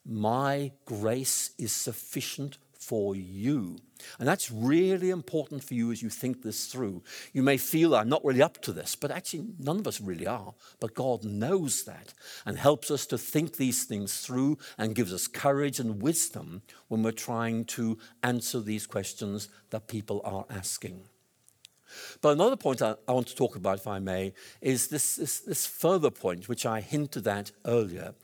My 0.04 0.72
grace 0.84 1.52
is 1.58 1.70
sufficient 1.70 2.58
for 2.82 3.14
you. 3.14 3.78
And 4.18 4.26
that's 4.26 4.50
really 4.50 5.10
important 5.10 5.62
for 5.62 5.74
you 5.74 5.92
as 5.92 6.02
you 6.02 6.10
think 6.10 6.42
this 6.42 6.66
through. 6.66 7.02
You 7.32 7.42
may 7.42 7.56
feel, 7.56 7.94
I'm 7.94 8.08
not 8.08 8.24
really 8.24 8.42
up 8.42 8.60
to 8.62 8.72
this, 8.72 8.96
but 8.96 9.12
actually, 9.12 9.46
none 9.58 9.78
of 9.78 9.86
us 9.86 10.00
really 10.00 10.26
are. 10.26 10.54
But 10.80 10.94
God 10.94 11.24
knows 11.24 11.84
that 11.84 12.12
and 12.44 12.58
helps 12.58 12.90
us 12.90 13.06
to 13.06 13.18
think 13.18 13.56
these 13.56 13.84
things 13.84 14.20
through 14.20 14.58
and 14.76 14.96
gives 14.96 15.12
us 15.12 15.28
courage 15.28 15.78
and 15.78 16.02
wisdom 16.02 16.62
when 16.88 17.02
we're 17.02 17.12
trying 17.12 17.64
to 17.66 17.98
answer 18.22 18.60
these 18.60 18.86
questions 18.86 19.48
that 19.70 19.86
people 19.86 20.20
are 20.24 20.46
asking. 20.50 21.04
But 22.20 22.30
another 22.30 22.56
point 22.56 22.82
I, 22.82 22.94
I, 23.06 23.12
want 23.12 23.26
to 23.28 23.36
talk 23.36 23.56
about, 23.56 23.78
if 23.78 23.86
I 23.86 23.98
may, 23.98 24.32
is 24.60 24.88
this, 24.88 25.16
this, 25.16 25.40
this, 25.40 25.66
further 25.66 26.10
point, 26.10 26.48
which 26.48 26.64
I 26.64 26.80
hinted 26.80 27.26
at 27.28 27.50
earlier. 27.66 28.14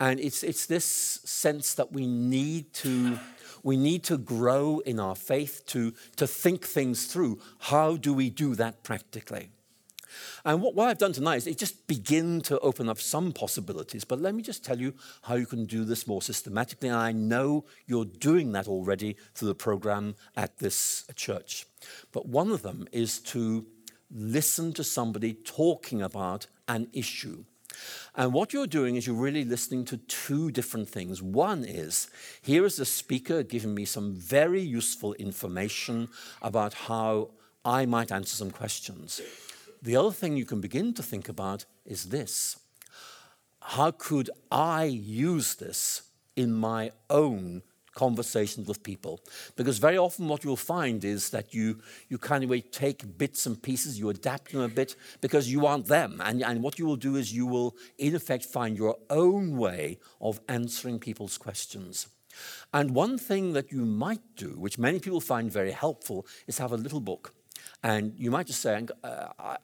And 0.00 0.18
it's, 0.20 0.42
it's 0.42 0.66
this 0.66 0.84
sense 1.24 1.74
that 1.74 1.92
we 1.92 2.06
need 2.06 2.72
to 2.74 3.18
we 3.62 3.76
need 3.76 4.04
to 4.04 4.18
grow 4.18 4.80
in 4.80 5.00
our 5.00 5.14
faith 5.14 5.64
to, 5.66 5.92
to 6.16 6.26
think 6.26 6.64
things 6.64 7.06
through. 7.06 7.40
How 7.58 7.96
do 7.96 8.14
we 8.14 8.30
do 8.30 8.54
that 8.54 8.82
practically? 8.82 9.50
And 10.44 10.62
what, 10.62 10.74
what 10.74 10.88
I've 10.88 10.98
done 10.98 11.12
tonight 11.12 11.46
is 11.46 11.56
just 11.56 11.86
begin 11.86 12.40
to 12.42 12.58
open 12.60 12.88
up 12.88 12.98
some 12.98 13.32
possibilities. 13.32 14.04
But 14.04 14.20
let 14.20 14.34
me 14.34 14.42
just 14.42 14.64
tell 14.64 14.78
you 14.78 14.94
how 15.22 15.34
you 15.34 15.46
can 15.46 15.66
do 15.66 15.84
this 15.84 16.06
more 16.06 16.22
systematically. 16.22 16.88
And 16.88 16.98
I 16.98 17.12
know 17.12 17.64
you're 17.86 18.04
doing 18.04 18.52
that 18.52 18.68
already 18.68 19.16
through 19.34 19.48
the 19.48 19.54
program 19.54 20.14
at 20.36 20.58
this 20.58 21.04
church. 21.14 21.66
But 22.12 22.26
one 22.26 22.50
of 22.50 22.62
them 22.62 22.88
is 22.92 23.18
to 23.20 23.66
listen 24.10 24.72
to 24.72 24.84
somebody 24.84 25.34
talking 25.34 26.02
about 26.02 26.46
an 26.66 26.88
issue. 26.92 27.44
And 28.14 28.32
what 28.32 28.52
you're 28.52 28.66
doing 28.66 28.96
is 28.96 29.06
you're 29.06 29.16
really 29.16 29.44
listening 29.44 29.84
to 29.86 29.96
two 29.96 30.50
different 30.50 30.88
things. 30.88 31.22
One 31.22 31.64
is 31.64 32.08
here 32.42 32.64
is 32.64 32.76
the 32.76 32.84
speaker 32.84 33.42
giving 33.42 33.74
me 33.74 33.84
some 33.84 34.14
very 34.14 34.60
useful 34.60 35.14
information 35.14 36.08
about 36.42 36.74
how 36.74 37.30
I 37.64 37.86
might 37.86 38.12
answer 38.12 38.36
some 38.36 38.50
questions. 38.50 39.20
The 39.82 39.96
other 39.96 40.12
thing 40.12 40.36
you 40.36 40.44
can 40.44 40.60
begin 40.60 40.94
to 40.94 41.02
think 41.02 41.28
about 41.28 41.64
is 41.84 42.06
this 42.06 42.56
how 43.60 43.90
could 43.90 44.30
I 44.50 44.84
use 44.84 45.56
this 45.56 46.02
in 46.36 46.54
my 46.54 46.92
own 47.10 47.62
conversations 47.98 48.68
with 48.68 48.82
people. 48.84 49.20
Because 49.56 49.78
very 49.78 49.98
often 49.98 50.28
what 50.28 50.44
you'll 50.44 50.68
find 50.76 51.04
is 51.04 51.30
that 51.30 51.52
you, 51.52 51.80
you 52.08 52.16
kind 52.16 52.44
of 52.44 52.70
take 52.70 53.18
bits 53.18 53.44
and 53.46 53.60
pieces, 53.60 53.98
you 53.98 54.08
adapt 54.08 54.52
them 54.52 54.60
a 54.60 54.68
bit 54.68 54.94
because 55.20 55.52
you 55.52 55.66
aren't 55.66 55.86
them. 55.86 56.22
And, 56.24 56.44
and 56.44 56.62
what 56.62 56.78
you 56.78 56.86
will 56.86 57.02
do 57.10 57.16
is 57.16 57.32
you 57.32 57.46
will, 57.46 57.76
in 57.98 58.14
effect, 58.14 58.44
find 58.44 58.78
your 58.78 58.96
own 59.10 59.56
way 59.56 59.98
of 60.20 60.40
answering 60.48 61.00
people's 61.00 61.36
questions. 61.38 62.06
And 62.72 62.94
one 62.94 63.18
thing 63.18 63.52
that 63.54 63.72
you 63.72 63.84
might 63.84 64.26
do, 64.36 64.50
which 64.64 64.78
many 64.78 65.00
people 65.00 65.20
find 65.20 65.50
very 65.50 65.72
helpful, 65.72 66.24
is 66.46 66.58
have 66.58 66.72
a 66.72 66.76
little 66.76 67.00
book. 67.00 67.34
And 67.82 68.12
you 68.16 68.30
might 68.30 68.46
just 68.46 68.60
say, 68.60 68.86
uh, 69.04 69.26
I, 69.38 69.56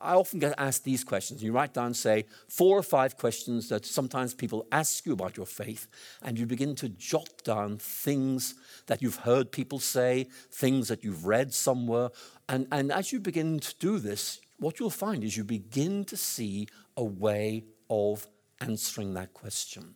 I, 0.00 0.14
often 0.14 0.40
get 0.40 0.54
asked 0.58 0.84
these 0.84 1.04
questions. 1.04 1.42
You 1.42 1.52
write 1.52 1.72
down, 1.72 1.94
say, 1.94 2.26
four 2.48 2.76
or 2.76 2.82
five 2.82 3.16
questions 3.16 3.68
that 3.68 3.86
sometimes 3.86 4.34
people 4.34 4.66
ask 4.72 5.06
you 5.06 5.12
about 5.12 5.36
your 5.36 5.46
faith, 5.46 5.86
and 6.22 6.38
you 6.38 6.46
begin 6.46 6.74
to 6.76 6.88
jot 6.88 7.44
down 7.44 7.78
things 7.78 8.54
that 8.86 9.02
you've 9.02 9.16
heard 9.16 9.52
people 9.52 9.78
say, 9.78 10.28
things 10.50 10.88
that 10.88 11.04
you've 11.04 11.26
read 11.26 11.54
somewhere. 11.54 12.10
And, 12.48 12.66
and 12.72 12.90
as 12.90 13.12
you 13.12 13.20
begin 13.20 13.60
to 13.60 13.74
do 13.78 13.98
this, 13.98 14.40
what 14.58 14.78
you'll 14.78 14.90
find 14.90 15.24
is 15.24 15.36
you 15.36 15.44
begin 15.44 16.04
to 16.06 16.16
see 16.16 16.66
a 16.96 17.04
way 17.04 17.64
of 17.88 18.26
answering 18.60 19.14
that 19.14 19.32
question. 19.32 19.94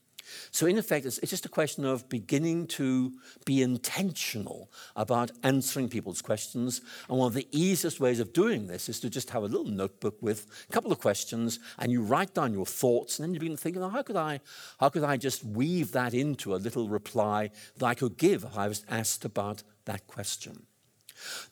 So, 0.51 0.67
in 0.67 0.79
effect, 0.79 1.07
it's, 1.07 1.19
it's, 1.19 1.31
just 1.31 1.47
a 1.47 1.51
question 1.51 1.85
of 1.85 2.09
beginning 2.09 2.67
to 2.69 3.13
be 3.45 3.63
intentional 3.63 4.71
about 4.97 5.31
answering 5.43 5.89
people's 5.89 6.23
questions. 6.23 6.81
And 7.09 7.19
one 7.19 7.27
of 7.27 7.35
the 7.35 7.49
easiest 7.51 8.01
ways 8.01 8.21
of 8.21 8.33
doing 8.33 8.67
this 8.67 8.89
is 8.89 9.01
to 9.01 9.11
just 9.11 9.31
have 9.31 9.43
a 9.43 9.47
little 9.47 9.67
notebook 9.67 10.17
with 10.21 10.47
a 10.69 10.73
couple 10.73 10.93
of 10.93 11.01
questions, 11.01 11.59
and 11.79 11.91
you 11.93 12.03
write 12.03 12.35
down 12.35 12.53
your 12.53 12.67
thoughts, 12.67 13.19
and 13.19 13.25
then 13.25 13.35
you 13.35 13.41
begin 13.41 13.57
thinking, 13.57 13.83
how 13.83 14.03
could 14.03 14.17
I, 14.17 14.41
how 14.81 14.89
could 14.89 15.05
I 15.05 15.17
just 15.17 15.45
weave 15.45 15.93
that 15.93 16.15
into 16.15 16.55
a 16.55 16.57
little 16.57 16.89
reply 16.89 17.51
that 17.77 17.87
I 17.87 17.95
could 17.95 18.17
give 18.17 18.45
if 18.45 18.57
I 18.57 18.69
was 18.69 18.85
asked 18.89 19.25
about 19.25 19.63
that 19.85 20.07
question? 20.07 20.67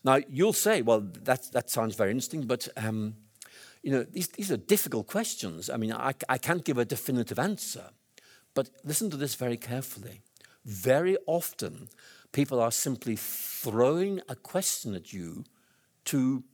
Now, 0.04 0.18
you'll 0.28 0.52
say, 0.52 0.82
well, 0.82 1.00
that, 1.22 1.52
that 1.52 1.70
sounds 1.70 1.94
very 1.94 2.10
interesting, 2.10 2.46
but 2.46 2.68
um, 2.76 3.14
you 3.82 3.90
know, 3.90 4.04
these, 4.04 4.28
these 4.28 4.50
are 4.52 4.56
difficult 4.56 5.06
questions. 5.08 5.68
I 5.68 5.76
mean, 5.76 5.92
I, 5.92 6.14
I 6.28 6.38
can't 6.38 6.64
give 6.64 6.78
a 6.78 6.84
definitive 6.84 7.38
answer. 7.38 7.90
But 8.54 8.70
listen 8.84 9.10
to 9.10 9.16
this 9.16 9.34
very 9.34 9.56
carefully. 9.56 10.20
Very 10.64 11.16
often, 11.26 11.88
people 12.32 12.60
are 12.60 12.70
simply 12.70 13.16
throwing 13.16 14.20
a 14.28 14.36
question 14.36 14.94
at 14.94 15.12
you 15.12 15.44
to 16.06 16.44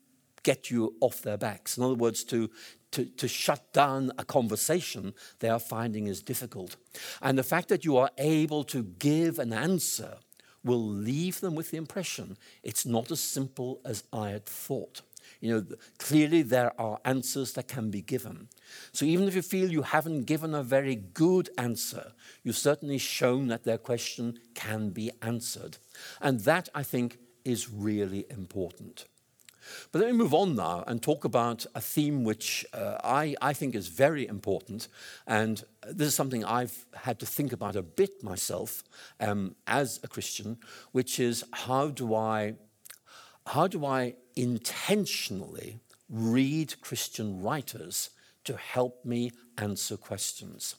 get 0.42 0.70
you 0.70 0.94
off 1.00 1.22
their 1.22 1.36
backs. 1.36 1.76
In 1.76 1.84
other 1.84 1.94
words, 1.94 2.24
to, 2.24 2.50
to, 2.92 3.04
to 3.04 3.28
shut 3.28 3.72
down 3.72 4.12
a 4.18 4.24
conversation 4.24 5.14
they 5.40 5.48
are 5.48 5.58
finding 5.58 6.06
is 6.06 6.22
difficult. 6.22 6.76
And 7.20 7.38
the 7.38 7.42
fact 7.42 7.68
that 7.68 7.84
you 7.84 7.96
are 7.96 8.10
able 8.16 8.64
to 8.64 8.82
give 8.82 9.38
an 9.38 9.52
answer 9.52 10.18
will 10.64 10.84
leave 10.84 11.40
them 11.40 11.54
with 11.54 11.70
the 11.70 11.76
impression 11.76 12.36
it's 12.62 12.84
not 12.84 13.10
as 13.10 13.20
simple 13.20 13.80
as 13.84 14.04
I 14.12 14.30
had 14.30 14.46
thought. 14.46 15.02
You 15.40 15.54
know, 15.54 15.76
clearly 15.98 16.42
there 16.42 16.78
are 16.80 16.98
answers 17.04 17.52
that 17.52 17.68
can 17.68 17.90
be 17.90 18.02
given. 18.02 18.48
So 18.92 19.04
even 19.04 19.28
if 19.28 19.34
you 19.34 19.42
feel 19.42 19.70
you 19.70 19.82
haven't 19.82 20.24
given 20.24 20.54
a 20.54 20.62
very 20.62 20.94
good 20.96 21.50
answer, 21.56 22.12
you've 22.42 22.56
certainly 22.56 22.98
shown 22.98 23.48
that 23.48 23.64
their 23.64 23.78
question 23.78 24.38
can 24.54 24.90
be 24.90 25.10
answered. 25.22 25.78
And 26.20 26.40
that, 26.40 26.68
I 26.74 26.82
think, 26.82 27.18
is 27.44 27.70
really 27.70 28.26
important. 28.30 29.06
But 29.92 30.00
let 30.00 30.10
me 30.10 30.16
move 30.16 30.34
on 30.34 30.54
now 30.54 30.84
and 30.86 31.02
talk 31.02 31.24
about 31.24 31.66
a 31.74 31.80
theme 31.80 32.24
which 32.24 32.64
uh, 32.72 32.96
I, 33.04 33.34
I 33.40 33.52
think 33.52 33.74
is 33.74 33.88
very 33.88 34.26
important. 34.26 34.88
And 35.26 35.62
this 35.86 36.08
is 36.08 36.14
something 36.14 36.44
I've 36.44 36.86
had 36.94 37.18
to 37.20 37.26
think 37.26 37.52
about 37.52 37.76
a 37.76 37.82
bit 37.82 38.22
myself 38.22 38.82
um, 39.20 39.56
as 39.66 40.00
a 40.02 40.08
Christian, 40.08 40.58
which 40.92 41.20
is 41.20 41.44
how 41.52 41.88
do 41.88 42.14
I, 42.14 42.54
how 43.46 43.66
do 43.66 43.84
I 43.84 44.14
intentionally 44.38 45.80
read 46.08 46.80
Christian 46.80 47.42
writers 47.42 48.10
to 48.44 48.56
help 48.56 49.04
me 49.04 49.32
answer 49.58 49.96
questions. 49.96 50.76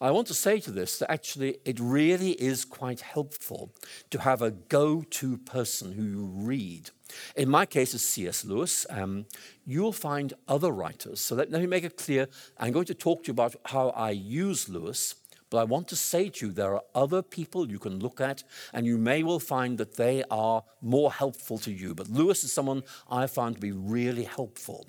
I 0.00 0.10
want 0.10 0.26
to 0.28 0.34
say 0.34 0.58
to 0.60 0.70
this 0.70 0.98
that 0.98 1.10
actually 1.10 1.58
it 1.64 1.78
really 1.78 2.32
is 2.32 2.64
quite 2.64 3.00
helpful 3.00 3.72
to 4.10 4.20
have 4.20 4.42
a 4.42 4.50
go 4.50 5.02
to 5.02 5.36
person 5.36 5.92
who 5.92 6.02
you 6.02 6.24
read. 6.24 6.90
In 7.36 7.48
my 7.48 7.66
case, 7.66 7.94
it's 7.94 8.04
C.S. 8.04 8.44
Lewis. 8.44 8.86
Um, 8.88 9.26
you'll 9.64 9.92
find 9.92 10.32
other 10.48 10.72
writers. 10.72 11.20
So 11.20 11.34
let, 11.34 11.50
let 11.50 11.60
me 11.60 11.66
make 11.66 11.84
it 11.84 11.96
clear. 11.96 12.28
I'm 12.58 12.72
going 12.72 12.86
to 12.86 12.94
talk 12.94 13.24
to 13.24 13.28
you 13.28 13.32
about 13.32 13.54
how 13.66 13.90
I 13.90 14.10
use 14.10 14.68
Lewis. 14.68 15.14
But 15.52 15.58
I 15.58 15.64
want 15.64 15.86
to 15.88 15.96
say 15.96 16.30
to 16.30 16.46
you, 16.46 16.52
there 16.52 16.72
are 16.72 16.82
other 16.94 17.20
people 17.20 17.70
you 17.70 17.78
can 17.78 17.98
look 17.98 18.22
at, 18.22 18.42
and 18.72 18.86
you 18.86 18.96
may 18.96 19.22
well 19.22 19.38
find 19.38 19.76
that 19.76 19.96
they 19.98 20.24
are 20.30 20.64
more 20.80 21.12
helpful 21.12 21.58
to 21.58 21.70
you. 21.70 21.94
But 21.94 22.08
Lewis 22.08 22.42
is 22.42 22.54
someone 22.54 22.84
I 23.10 23.26
found 23.26 23.56
to 23.56 23.60
be 23.60 23.70
really 23.70 24.24
helpful. 24.24 24.86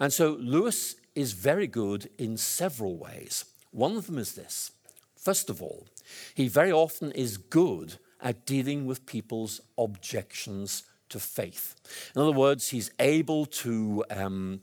And 0.00 0.10
so 0.10 0.38
Lewis 0.40 0.96
is 1.14 1.32
very 1.32 1.66
good 1.66 2.08
in 2.16 2.38
several 2.38 2.96
ways. 2.96 3.44
One 3.70 3.98
of 3.98 4.06
them 4.06 4.16
is 4.16 4.32
this. 4.32 4.72
First 5.14 5.50
of 5.50 5.60
all, 5.60 5.86
he 6.34 6.48
very 6.48 6.72
often 6.72 7.12
is 7.12 7.36
good 7.36 7.98
at 8.18 8.46
dealing 8.46 8.86
with 8.86 9.04
people's 9.04 9.60
objections 9.76 10.84
to 11.10 11.20
faith. 11.20 11.76
In 12.16 12.22
other 12.22 12.32
words, 12.32 12.70
he's 12.70 12.90
able 12.98 13.44
to, 13.44 14.06
um, 14.08 14.62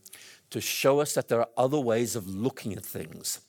to 0.49 0.59
show 0.59 1.01
us 1.01 1.13
that 1.13 1.27
there 1.27 1.39
are 1.39 1.49
other 1.55 1.79
ways 1.79 2.15
of 2.15 2.27
looking 2.27 2.73
at 2.73 2.83
things. 2.83 3.41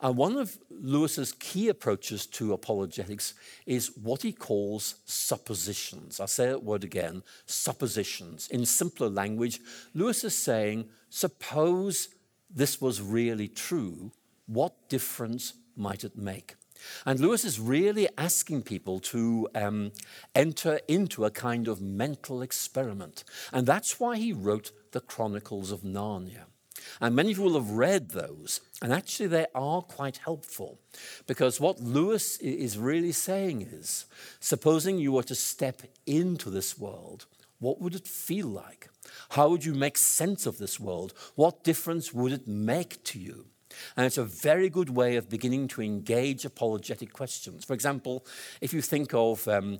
And 0.00 0.16
one 0.16 0.36
of 0.36 0.58
Lewis's 0.70 1.32
key 1.32 1.68
approaches 1.68 2.26
to 2.26 2.52
apologetics 2.52 3.34
is 3.66 3.96
what 3.96 4.22
he 4.22 4.32
calls 4.32 4.96
suppositions. 5.04 6.20
I'll 6.20 6.26
say 6.26 6.46
that 6.46 6.62
word 6.62 6.84
again 6.84 7.22
suppositions. 7.46 8.48
In 8.48 8.66
simpler 8.66 9.08
language, 9.08 9.60
Lewis 9.94 10.24
is 10.24 10.36
saying, 10.36 10.88
suppose 11.10 12.08
this 12.50 12.80
was 12.80 13.00
really 13.00 13.48
true, 13.48 14.12
what 14.46 14.88
difference 14.88 15.54
might 15.76 16.04
it 16.04 16.16
make? 16.16 16.54
And 17.04 17.20
Lewis 17.20 17.44
is 17.44 17.58
really 17.58 18.08
asking 18.18 18.62
people 18.62 19.00
to 19.00 19.48
um, 19.54 19.92
enter 20.34 20.80
into 20.88 21.24
a 21.24 21.30
kind 21.30 21.68
of 21.68 21.80
mental 21.80 22.42
experiment. 22.42 23.24
And 23.52 23.66
that's 23.66 23.98
why 23.98 24.16
he 24.16 24.32
wrote 24.32 24.72
the 24.92 25.00
Chronicles 25.00 25.72
of 25.72 25.80
Narnia. 25.80 26.44
And 27.00 27.14
many 27.14 27.32
of 27.32 27.38
you 27.38 27.44
will 27.44 27.54
have 27.54 27.70
read 27.70 28.10
those. 28.10 28.60
And 28.82 28.92
actually, 28.92 29.28
they 29.28 29.46
are 29.54 29.82
quite 29.82 30.18
helpful 30.18 30.78
because 31.26 31.60
what 31.60 31.80
Lewis 31.80 32.38
is 32.38 32.78
really 32.78 33.12
saying 33.12 33.62
is 33.62 34.06
supposing 34.40 34.98
you 34.98 35.12
were 35.12 35.22
to 35.24 35.34
step 35.34 35.82
into 36.06 36.50
this 36.50 36.78
world, 36.78 37.26
what 37.58 37.80
would 37.80 37.94
it 37.94 38.06
feel 38.06 38.48
like? 38.48 38.88
How 39.30 39.48
would 39.48 39.64
you 39.64 39.74
make 39.74 39.96
sense 39.96 40.46
of 40.46 40.58
this 40.58 40.78
world? 40.78 41.14
What 41.34 41.64
difference 41.64 42.12
would 42.12 42.32
it 42.32 42.46
make 42.46 43.02
to 43.04 43.18
you? 43.18 43.46
And 43.96 44.06
it's 44.06 44.18
a 44.18 44.24
very 44.24 44.68
good 44.68 44.90
way 44.90 45.16
of 45.16 45.28
beginning 45.28 45.68
to 45.68 45.82
engage 45.82 46.44
apologetic 46.44 47.12
questions. 47.12 47.64
For 47.64 47.74
example, 47.74 48.24
if 48.60 48.72
you 48.72 48.80
think 48.80 49.12
of 49.12 49.46
um, 49.48 49.78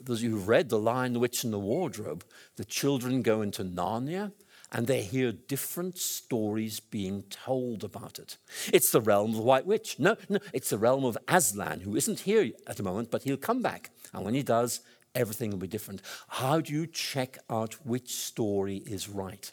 those 0.00 0.22
who've 0.22 0.48
read 0.48 0.68
The 0.68 0.78
Lion, 0.78 1.12
the 1.12 1.18
Witch, 1.20 1.44
and 1.44 1.52
the 1.52 1.58
Wardrobe, 1.58 2.24
the 2.56 2.64
children 2.64 3.22
go 3.22 3.42
into 3.42 3.64
Narnia 3.64 4.32
and 4.72 4.86
they 4.86 5.02
hear 5.02 5.32
different 5.32 5.98
stories 5.98 6.80
being 6.80 7.22
told 7.24 7.84
about 7.84 8.18
it. 8.18 8.38
It's 8.72 8.90
the 8.90 9.02
realm 9.02 9.30
of 9.30 9.36
the 9.36 9.42
White 9.42 9.66
Witch. 9.66 9.98
No, 9.98 10.16
no, 10.28 10.38
it's 10.52 10.70
the 10.70 10.78
realm 10.78 11.04
of 11.04 11.18
Aslan, 11.28 11.80
who 11.80 11.94
isn't 11.94 12.20
here 12.20 12.50
at 12.66 12.78
the 12.78 12.82
moment, 12.82 13.10
but 13.10 13.22
he'll 13.22 13.36
come 13.36 13.62
back. 13.62 13.90
And 14.14 14.24
when 14.24 14.34
he 14.34 14.42
does, 14.42 14.80
everything 15.14 15.50
will 15.50 15.58
be 15.58 15.66
different. 15.68 16.00
How 16.26 16.60
do 16.60 16.72
you 16.72 16.86
check 16.86 17.38
out 17.50 17.74
which 17.84 18.12
story 18.14 18.78
is 18.78 19.08
right? 19.08 19.52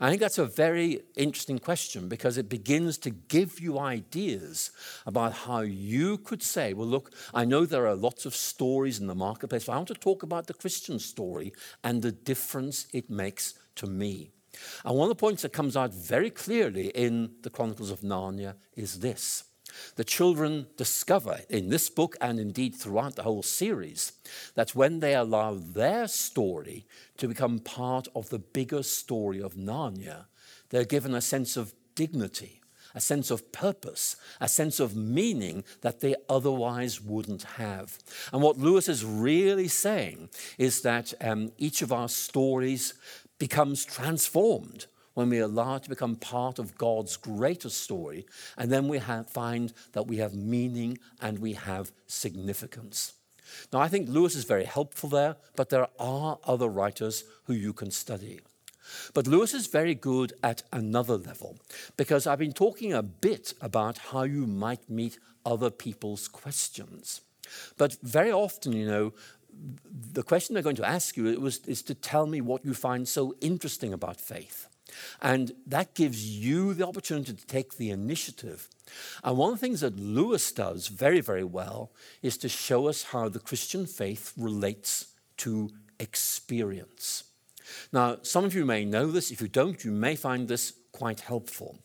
I 0.00 0.08
think 0.08 0.20
that's 0.20 0.38
a 0.38 0.46
very 0.46 1.00
interesting 1.16 1.58
question 1.58 2.08
because 2.08 2.36
it 2.36 2.48
begins 2.48 2.98
to 2.98 3.10
give 3.10 3.60
you 3.60 3.78
ideas 3.78 4.72
about 5.06 5.32
how 5.32 5.60
you 5.60 6.18
could 6.18 6.42
say, 6.42 6.72
well, 6.72 6.88
look, 6.88 7.12
I 7.32 7.44
know 7.44 7.64
there 7.64 7.86
are 7.86 7.94
lots 7.94 8.26
of 8.26 8.34
stories 8.34 8.98
in 8.98 9.06
the 9.06 9.14
marketplace, 9.14 9.64
but 9.64 9.72
I 9.72 9.76
want 9.76 9.88
to 9.88 9.94
talk 9.94 10.22
about 10.22 10.48
the 10.48 10.54
Christian 10.54 10.98
story 10.98 11.52
and 11.84 12.02
the 12.02 12.12
difference 12.12 12.88
it 12.92 13.08
makes 13.08 13.54
to 13.76 13.86
me. 13.86 14.32
And 14.84 14.96
one 14.96 15.10
of 15.10 15.16
the 15.16 15.20
points 15.20 15.42
that 15.42 15.52
comes 15.52 15.76
out 15.76 15.92
very 15.92 16.30
clearly 16.30 16.88
in 16.88 17.32
the 17.42 17.50
Chronicles 17.50 17.90
of 17.90 18.00
Narnia 18.00 18.54
is 18.76 19.00
this. 19.00 19.44
The 19.96 20.04
children 20.04 20.66
discover 20.76 21.40
in 21.48 21.68
this 21.68 21.90
book 21.90 22.16
and 22.20 22.38
indeed 22.38 22.74
throughout 22.74 23.16
the 23.16 23.22
whole 23.22 23.42
series 23.42 24.12
that 24.54 24.74
when 24.74 25.00
they 25.00 25.14
allow 25.14 25.54
their 25.54 26.08
story 26.08 26.86
to 27.18 27.28
become 27.28 27.58
part 27.58 28.08
of 28.14 28.30
the 28.30 28.38
bigger 28.38 28.82
story 28.82 29.40
of 29.40 29.54
Narnia, 29.54 30.26
they're 30.70 30.84
given 30.84 31.14
a 31.14 31.20
sense 31.20 31.56
of 31.56 31.74
dignity, 31.94 32.60
a 32.94 33.00
sense 33.00 33.30
of 33.30 33.52
purpose, 33.52 34.16
a 34.40 34.48
sense 34.48 34.80
of 34.80 34.96
meaning 34.96 35.64
that 35.82 36.00
they 36.00 36.14
otherwise 36.28 37.00
wouldn't 37.00 37.42
have. 37.42 37.98
And 38.32 38.42
what 38.42 38.58
Lewis 38.58 38.88
is 38.88 39.04
really 39.04 39.68
saying 39.68 40.30
is 40.58 40.82
that 40.82 41.12
um, 41.20 41.52
each 41.58 41.82
of 41.82 41.92
our 41.92 42.08
stories 42.08 42.94
becomes 43.40 43.84
transformed 43.84 44.86
when 45.14 45.28
we 45.28 45.38
allow 45.38 45.74
it 45.74 45.82
to 45.82 45.88
become 45.88 46.14
part 46.14 46.60
of 46.60 46.78
God's 46.78 47.16
greater 47.16 47.68
story, 47.68 48.26
and 48.56 48.70
then 48.70 48.86
we 48.86 48.98
have, 48.98 49.28
find 49.28 49.72
that 49.92 50.06
we 50.06 50.18
have 50.18 50.34
meaning 50.34 50.98
and 51.20 51.40
we 51.40 51.54
have 51.54 51.90
significance. 52.06 53.14
Now, 53.72 53.80
I 53.80 53.88
think 53.88 54.08
Lewis 54.08 54.36
is 54.36 54.44
very 54.44 54.64
helpful 54.64 55.08
there, 55.08 55.34
but 55.56 55.70
there 55.70 55.88
are 55.98 56.38
other 56.44 56.68
writers 56.68 57.24
who 57.46 57.54
you 57.54 57.72
can 57.72 57.90
study. 57.90 58.38
But 59.14 59.26
Lewis 59.26 59.54
is 59.54 59.66
very 59.66 59.94
good 59.94 60.32
at 60.42 60.62
another 60.72 61.16
level 61.16 61.56
because 61.96 62.26
I've 62.26 62.38
been 62.38 62.52
talking 62.52 62.92
a 62.92 63.02
bit 63.02 63.54
about 63.60 63.98
how 63.98 64.22
you 64.22 64.46
might 64.46 64.88
meet 64.88 65.18
other 65.44 65.70
people's 65.70 66.28
questions. 66.28 67.20
But 67.76 67.96
very 68.02 68.30
often, 68.32 68.72
you 68.72 68.86
know, 68.86 69.12
the 70.12 70.22
question 70.22 70.54
they're 70.54 70.62
going 70.62 70.76
to 70.76 70.88
ask 70.88 71.16
you 71.16 71.38
was, 71.40 71.58
is 71.66 71.82
to 71.82 71.94
tell 71.94 72.26
me 72.26 72.40
what 72.40 72.64
you 72.64 72.74
find 72.74 73.06
so 73.06 73.34
interesting 73.40 73.92
about 73.92 74.20
faith. 74.20 74.66
And 75.22 75.52
that 75.66 75.94
gives 75.94 76.26
you 76.26 76.74
the 76.74 76.86
opportunity 76.86 77.32
to 77.32 77.46
take 77.46 77.76
the 77.76 77.90
initiative. 77.90 78.68
And 79.22 79.36
one 79.36 79.52
of 79.52 79.60
the 79.60 79.66
things 79.66 79.82
that 79.82 79.98
Lewis 79.98 80.50
does 80.50 80.88
very, 80.88 81.20
very 81.20 81.44
well 81.44 81.92
is 82.22 82.36
to 82.38 82.48
show 82.48 82.88
us 82.88 83.04
how 83.04 83.28
the 83.28 83.38
Christian 83.38 83.86
faith 83.86 84.32
relates 84.36 85.14
to 85.38 85.70
experience. 85.98 87.24
Now, 87.92 88.18
some 88.22 88.44
of 88.44 88.54
you 88.54 88.64
may 88.64 88.84
know 88.84 89.10
this. 89.10 89.30
If 89.30 89.40
you 89.40 89.48
don't, 89.48 89.84
you 89.84 89.92
may 89.92 90.16
find 90.16 90.48
this 90.48 90.72
quite 90.92 91.20
helpful. 91.20 91.78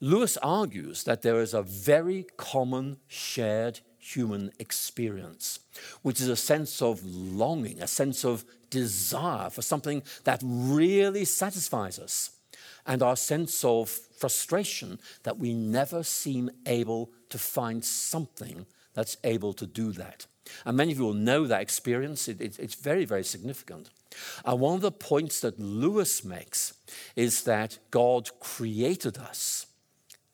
Lewis 0.00 0.36
argues 0.38 1.04
that 1.04 1.22
there 1.22 1.40
is 1.40 1.54
a 1.54 1.62
very 1.62 2.26
common 2.36 2.96
shared 3.06 3.80
human 4.02 4.52
experience, 4.58 5.60
which 6.02 6.20
is 6.20 6.28
a 6.28 6.36
sense 6.36 6.82
of 6.82 7.04
longing, 7.04 7.80
a 7.80 7.86
sense 7.86 8.24
of 8.24 8.44
desire 8.68 9.48
for 9.48 9.62
something 9.62 10.02
that 10.24 10.40
really 10.44 11.24
satisfies 11.24 11.98
us, 11.98 12.30
and 12.86 13.02
our 13.02 13.16
sense 13.16 13.64
of 13.64 13.88
frustration 13.88 14.98
that 15.22 15.38
we 15.38 15.54
never 15.54 16.02
seem 16.02 16.50
able 16.66 17.10
to 17.28 17.38
find 17.38 17.84
something 17.84 18.66
that's 18.94 19.16
able 19.24 19.52
to 19.52 19.66
do 19.66 19.92
that. 19.92 20.26
And 20.66 20.76
many 20.76 20.92
of 20.92 20.98
you 20.98 21.04
will 21.04 21.14
know 21.14 21.46
that 21.46 21.62
experience. 21.62 22.28
It, 22.28 22.40
it, 22.40 22.58
it's 22.58 22.74
very, 22.74 23.04
very 23.04 23.24
significant. 23.24 23.90
And 24.44 24.60
one 24.60 24.74
of 24.74 24.80
the 24.80 24.92
points 24.92 25.40
that 25.40 25.58
Lewis 25.58 26.24
makes 26.24 26.74
is 27.16 27.44
that 27.44 27.78
God 27.90 28.28
created 28.40 29.16
us 29.16 29.66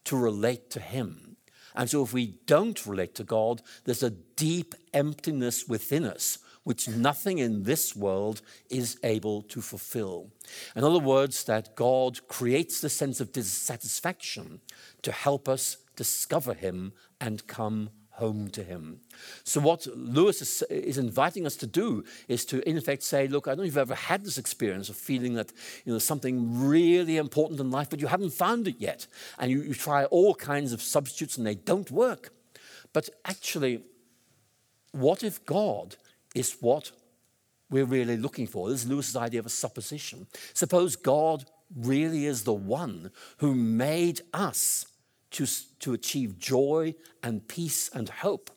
to 0.04 0.16
relate 0.16 0.70
to 0.70 0.80
Him. 0.80 1.36
And 1.78 1.88
so 1.88 2.02
if 2.02 2.12
we 2.12 2.34
don't 2.44 2.84
relate 2.86 3.14
to 3.14 3.24
God, 3.24 3.62
there's 3.84 4.02
a 4.02 4.10
deep 4.10 4.74
emptiness 4.92 5.66
within 5.66 6.04
us 6.04 6.38
which 6.64 6.86
nothing 6.86 7.38
in 7.38 7.62
this 7.62 7.96
world 7.96 8.42
is 8.68 8.98
able 9.02 9.40
to 9.40 9.62
fulfill. 9.62 10.30
In 10.76 10.84
other 10.84 10.98
words, 10.98 11.44
that 11.44 11.74
God 11.76 12.28
creates 12.28 12.82
the 12.82 12.90
sense 12.90 13.20
of 13.20 13.32
dissatisfaction 13.32 14.60
to 15.00 15.10
help 15.10 15.48
us 15.48 15.78
discover 15.96 16.52
Him 16.52 16.92
and 17.22 17.46
come 17.46 17.88
home 18.18 18.48
to 18.50 18.62
him. 18.62 19.00
So, 19.44 19.60
what 19.60 19.86
Lewis 19.94 20.42
is, 20.42 20.62
is, 20.70 20.98
inviting 20.98 21.46
us 21.46 21.56
to 21.56 21.66
do 21.66 22.04
is 22.26 22.44
to, 22.46 22.68
in 22.68 22.76
effect, 22.76 23.02
say, 23.02 23.28
Look, 23.28 23.46
I 23.46 23.52
don't 23.52 23.58
know 23.58 23.62
if 23.64 23.68
you've 23.68 23.78
ever 23.78 23.94
had 23.94 24.24
this 24.24 24.38
experience 24.38 24.88
of 24.88 24.96
feeling 24.96 25.34
that 25.34 25.52
you 25.84 25.92
know, 25.92 25.98
something 25.98 26.66
really 26.68 27.16
important 27.16 27.60
in 27.60 27.70
life, 27.70 27.88
but 27.90 28.00
you 28.00 28.08
haven't 28.08 28.32
found 28.32 28.68
it 28.68 28.76
yet. 28.78 29.06
And 29.38 29.50
you, 29.50 29.62
you 29.62 29.74
try 29.74 30.04
all 30.04 30.34
kinds 30.34 30.72
of 30.72 30.82
substitutes 30.82 31.38
and 31.38 31.46
they 31.46 31.54
don't 31.54 31.90
work. 31.90 32.30
But 32.92 33.08
actually, 33.24 33.82
what 34.92 35.22
if 35.22 35.44
God 35.46 35.96
is 36.34 36.56
what 36.60 36.90
we're 37.70 37.84
really 37.84 38.16
looking 38.16 38.46
for? 38.46 38.68
This 38.68 38.84
is 38.84 38.90
Lewis's 38.90 39.16
idea 39.16 39.40
of 39.40 39.46
a 39.46 39.50
supposition. 39.50 40.26
Suppose 40.54 40.96
God 40.96 41.44
really 41.76 42.26
is 42.26 42.44
the 42.44 42.54
one 42.54 43.10
who 43.38 43.54
made 43.54 44.22
us 44.32 44.86
to, 45.32 45.46
to 45.80 45.92
achieve 45.92 46.38
joy 46.38 46.94
and 47.22 47.46
peace 47.48 47.90
and 47.92 48.08
hope 48.08 48.50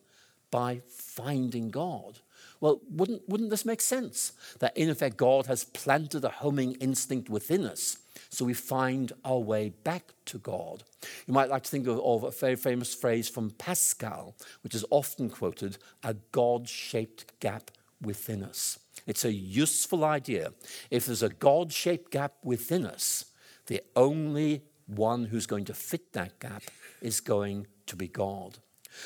by 0.49 0.82
finding 0.88 1.69
God. 1.69 2.19
Well, 2.59 2.82
wouldn't, 2.89 3.28
wouldn't 3.28 3.49
this 3.49 3.65
make 3.65 3.82
sense? 3.82 4.34
That 4.59 4.78
in 4.78 4.89
effect, 4.89 5.17
God 5.17 5.47
has 5.47 5.63
planted 5.63 6.24
a 6.24 6.30
homing 6.30 6.74
instinct 6.74 7.30
within 7.30 7.65
us 7.65 7.97
so 8.30 8.45
we 8.45 8.53
find 8.53 9.11
our 9.26 9.39
way 9.39 9.69
back 9.84 10.13
to 10.26 10.38
God. 10.38 10.84
You 11.28 11.34
might 11.34 11.49
like 11.49 11.63
to 11.63 11.69
think 11.69 11.88
of, 11.88 11.99
of 11.99 12.24
a 12.24 12.32
very 12.32 12.55
famous 12.55 12.93
phrase 12.93 13.28
from 13.28 13.51
Pascal, 13.51 14.36
which 14.63 14.76
is 14.76 14.86
often 14.89 15.30
quoted 15.30 15.78
a 16.03 16.15
God 16.32 16.69
shaped 16.69 17.39
gap 17.39 17.72
within 18.01 18.43
us. 18.43 18.80
It's 19.05 19.26
a 19.26 19.34
useful 19.34 20.05
idea. 20.05 20.53
If 20.89 21.05
there's 21.05 21.24
a 21.24 21.30
God 21.30 21.74
shaped 21.74 22.11
gap 22.11 22.34
within 22.43 22.86
us, 22.86 23.26
the 23.67 23.82
only 23.95 24.63
one 24.92 25.26
who's 25.26 25.46
going 25.46 25.66
to 25.66 25.74
fit 25.74 26.14
that 26.14 26.39
gap 26.39 26.64
is 27.02 27.20
going 27.20 27.68
to 27.88 27.96
be 27.96 28.08
God. 28.08 28.60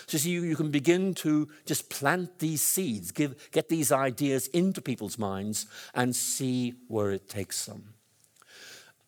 So, 0.08 0.18
see, 0.18 0.32
you, 0.32 0.44
you 0.44 0.56
can 0.56 0.72
begin 0.72 1.14
to 1.16 1.48
just 1.66 1.90
plant 1.90 2.40
these 2.40 2.62
seeds, 2.62 3.12
give, 3.12 3.52
get 3.52 3.70
these 3.70 3.92
ideas 3.92 4.48
into 4.48 4.82
people's 4.82 5.20
minds, 5.20 5.68
and 5.94 6.16
see 6.16 6.74
where 6.88 7.12
it 7.12 7.30
takes 7.30 7.66
them. 7.66 7.94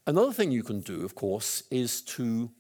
Another 0.06 0.32
thing 0.32 0.52
you 0.52 0.64
can 0.64 0.82
do, 0.82 1.04
of 1.04 1.16
course, 1.16 1.64
is 1.72 2.02
to 2.04 2.52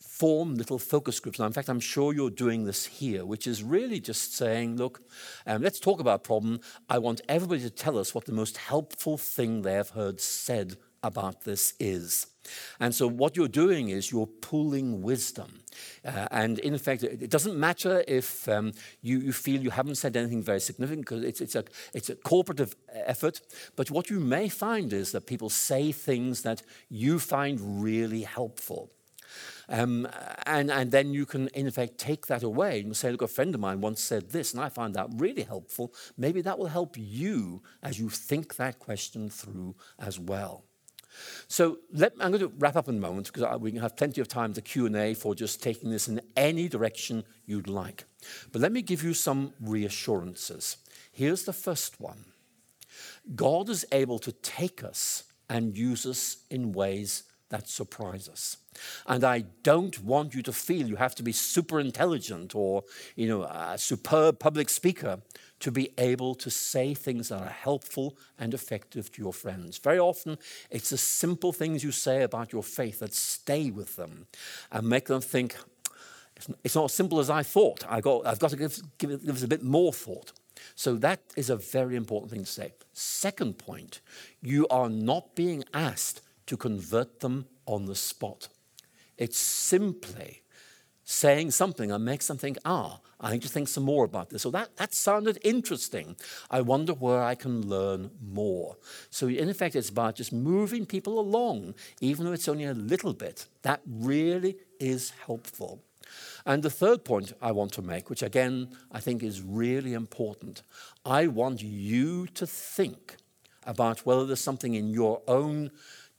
form 0.00 0.54
little 0.54 0.78
focus 0.78 1.18
groups. 1.18 1.38
Now, 1.38 1.46
in 1.46 1.52
fact, 1.52 1.68
I'm 1.68 1.80
sure 1.80 2.12
you're 2.12 2.30
doing 2.30 2.64
this 2.64 2.86
here, 2.86 3.26
which 3.26 3.46
is 3.46 3.62
really 3.62 3.98
just 3.98 4.36
saying, 4.36 4.76
look, 4.76 5.02
um, 5.46 5.62
let's 5.62 5.80
talk 5.80 6.00
about 6.00 6.16
a 6.16 6.18
problem. 6.20 6.60
I 6.88 6.98
want 6.98 7.22
everybody 7.28 7.60
to 7.62 7.70
tell 7.70 7.98
us 7.98 8.14
what 8.14 8.26
the 8.26 8.32
most 8.32 8.56
helpful 8.56 9.18
thing 9.18 9.62
they 9.62 9.74
have 9.74 9.90
heard 9.90 10.20
said 10.20 10.76
about 11.02 11.42
this 11.44 11.74
is. 11.78 12.26
And 12.80 12.94
so, 12.94 13.06
what 13.06 13.36
you're 13.36 13.48
doing 13.48 13.88
is 13.90 14.10
you're 14.10 14.26
pooling 14.26 15.02
wisdom. 15.02 15.60
Uh, 16.04 16.26
and 16.30 16.58
in 16.58 16.76
fact, 16.78 17.02
it 17.02 17.30
doesn't 17.30 17.58
matter 17.58 18.04
if 18.08 18.48
um, 18.48 18.72
you, 19.00 19.18
you, 19.18 19.32
feel 19.32 19.60
you 19.60 19.70
haven't 19.70 19.94
said 19.94 20.16
anything 20.16 20.42
very 20.42 20.60
significant 20.60 21.06
because 21.06 21.24
it's, 21.24 21.40
it's, 21.40 21.54
a, 21.54 21.64
it's 21.94 22.10
a 22.10 22.16
cooperative 22.16 22.74
effort. 22.92 23.40
But 23.76 23.90
what 23.90 24.10
you 24.10 24.20
may 24.20 24.48
find 24.48 24.92
is 24.92 25.12
that 25.12 25.26
people 25.26 25.50
say 25.50 25.92
things 25.92 26.42
that 26.42 26.62
you 26.88 27.18
find 27.18 27.82
really 27.82 28.22
helpful. 28.22 28.90
Um, 29.68 30.08
and, 30.44 30.70
and 30.70 30.90
then 30.90 31.14
you 31.14 31.24
can, 31.24 31.48
in 31.48 31.66
effect, 31.66 31.98
take 31.98 32.26
that 32.26 32.42
away 32.42 32.80
and 32.80 32.94
say, 32.96 33.10
look, 33.10 33.22
a 33.22 33.28
friend 33.28 33.54
of 33.54 33.60
mine 33.60 33.80
once 33.80 34.02
said 34.02 34.30
this, 34.30 34.52
and 34.52 34.62
I 34.62 34.68
find 34.68 34.94
that 34.94 35.08
really 35.16 35.42
helpful. 35.42 35.94
Maybe 36.18 36.42
that 36.42 36.58
will 36.58 36.66
help 36.66 36.96
you 36.98 37.62
as 37.82 37.98
you 37.98 38.10
think 38.10 38.56
that 38.56 38.78
question 38.78 39.30
through 39.30 39.76
as 39.98 40.18
well. 40.18 40.64
So 41.48 41.78
let, 41.92 42.12
I'm 42.20 42.32
going 42.32 42.40
to 42.40 42.52
wrap 42.58 42.76
up 42.76 42.88
in 42.88 42.96
a 42.96 43.00
moment 43.00 43.30
because 43.32 43.60
we 43.60 43.72
can 43.72 43.80
have 43.80 43.96
plenty 43.96 44.20
of 44.20 44.28
time 44.28 44.52
to 44.54 44.62
Q&A 44.62 45.14
for 45.14 45.34
just 45.34 45.62
taking 45.62 45.90
this 45.90 46.08
in 46.08 46.20
any 46.36 46.68
direction 46.68 47.24
you'd 47.46 47.68
like. 47.68 48.04
But 48.52 48.62
let 48.62 48.72
me 48.72 48.82
give 48.82 49.02
you 49.02 49.14
some 49.14 49.52
reassurances. 49.60 50.78
Here's 51.12 51.44
the 51.44 51.52
first 51.52 52.00
one. 52.00 52.24
God 53.34 53.68
is 53.68 53.84
able 53.92 54.18
to 54.20 54.32
take 54.32 54.82
us 54.82 55.24
and 55.48 55.76
use 55.76 56.06
us 56.06 56.38
in 56.50 56.72
ways 56.72 57.24
that 57.52 57.68
surprise 57.68 58.30
us. 58.30 58.56
And 59.06 59.22
I 59.22 59.44
don't 59.62 60.02
want 60.02 60.34
you 60.34 60.42
to 60.42 60.52
feel 60.52 60.88
you 60.88 60.96
have 60.96 61.14
to 61.16 61.22
be 61.22 61.32
super 61.32 61.78
intelligent 61.78 62.54
or, 62.54 62.84
you 63.14 63.28
know, 63.28 63.42
a 63.42 63.76
superb 63.76 64.38
public 64.38 64.70
speaker 64.70 65.20
to 65.60 65.70
be 65.70 65.90
able 65.98 66.34
to 66.36 66.50
say 66.50 66.94
things 66.94 67.28
that 67.28 67.42
are 67.42 67.50
helpful 67.50 68.16
and 68.38 68.54
effective 68.54 69.12
to 69.12 69.22
your 69.22 69.34
friends. 69.34 69.76
Very 69.76 69.98
often, 69.98 70.38
it's 70.70 70.88
the 70.88 70.96
simple 70.96 71.52
things 71.52 71.84
you 71.84 71.92
say 71.92 72.22
about 72.22 72.54
your 72.54 72.62
faith 72.62 73.00
that 73.00 73.12
stay 73.12 73.70
with 73.70 73.96
them 73.96 74.26
and 74.70 74.88
make 74.88 75.06
them 75.06 75.20
think, 75.20 75.54
it's 76.64 76.74
not 76.74 76.86
as 76.86 76.94
simple 76.94 77.20
as 77.20 77.28
I 77.28 77.42
thought. 77.42 77.84
I 77.86 78.00
got, 78.00 78.26
I've 78.26 78.38
got 78.38 78.50
to 78.50 78.56
give, 78.56 78.80
give, 78.96 79.10
it, 79.10 79.26
give 79.26 79.36
it 79.36 79.44
a 79.44 79.48
bit 79.48 79.62
more 79.62 79.92
thought. 79.92 80.32
So 80.74 80.94
that 80.96 81.20
is 81.36 81.50
a 81.50 81.56
very 81.56 81.96
important 81.96 82.32
thing 82.32 82.44
to 82.44 82.50
say. 82.50 82.72
Second 82.94 83.58
point, 83.58 84.00
you 84.40 84.66
are 84.68 84.88
not 84.88 85.34
being 85.34 85.64
asked 85.74 86.22
to 86.52 86.56
convert 86.58 87.20
them 87.20 87.46
on 87.64 87.86
the 87.86 87.94
spot. 87.94 88.48
It's 89.16 89.38
simply 89.38 90.42
saying 91.02 91.50
something 91.50 91.90
and 91.90 92.04
makes 92.04 92.26
them 92.26 92.36
think, 92.36 92.58
ah, 92.66 93.00
I 93.18 93.32
need 93.32 93.40
to 93.40 93.48
think 93.48 93.68
some 93.68 93.84
more 93.84 94.04
about 94.04 94.28
this. 94.28 94.42
So 94.42 94.50
that, 94.50 94.76
that 94.76 94.92
sounded 94.92 95.38
interesting. 95.42 96.14
I 96.50 96.60
wonder 96.60 96.92
where 96.92 97.22
I 97.22 97.36
can 97.36 97.66
learn 97.66 98.10
more. 98.20 98.76
So, 99.08 99.28
in 99.28 99.48
effect, 99.48 99.74
it's 99.76 99.88
about 99.88 100.16
just 100.16 100.30
moving 100.30 100.84
people 100.84 101.18
along, 101.18 101.74
even 102.02 102.26
though 102.26 102.32
it's 102.32 102.48
only 102.48 102.64
a 102.64 102.74
little 102.74 103.14
bit. 103.14 103.46
That 103.62 103.80
really 103.86 104.58
is 104.78 105.12
helpful. 105.24 105.82
And 106.44 106.62
the 106.62 106.68
third 106.68 107.02
point 107.02 107.32
I 107.40 107.52
want 107.52 107.72
to 107.72 107.82
make, 107.82 108.10
which 108.10 108.22
again 108.22 108.76
I 108.90 109.00
think 109.00 109.22
is 109.22 109.40
really 109.40 109.94
important, 109.94 110.62
I 111.06 111.28
want 111.28 111.62
you 111.62 112.26
to 112.34 112.46
think 112.46 113.16
about 113.64 114.04
whether 114.04 114.26
there's 114.26 114.40
something 114.40 114.74
in 114.74 114.90
your 114.90 115.22
own 115.26 115.70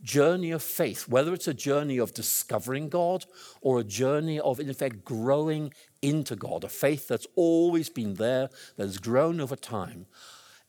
journey 0.04 0.51
of 0.51 0.62
faith, 0.62 1.08
whether 1.08 1.34
it's 1.34 1.47
a 1.47 1.54
journey 1.54 1.97
of 1.97 2.14
discovering 2.14 2.89
God 2.89 3.26
or 3.62 3.80
a 3.80 3.84
journey 3.84 4.39
of, 4.39 4.60
in 4.60 4.70
effect, 4.70 5.06
growing 5.06 5.74
into 6.01 6.36
God, 6.36 6.64
a 6.64 6.70
faith 6.70 7.08
that's 7.08 7.28
always 7.36 7.89
been 7.89 8.16
there, 8.16 8.49
that 8.76 8.84
has 8.84 8.97
grown 8.97 9.39
over 9.39 9.56
time, 9.56 10.06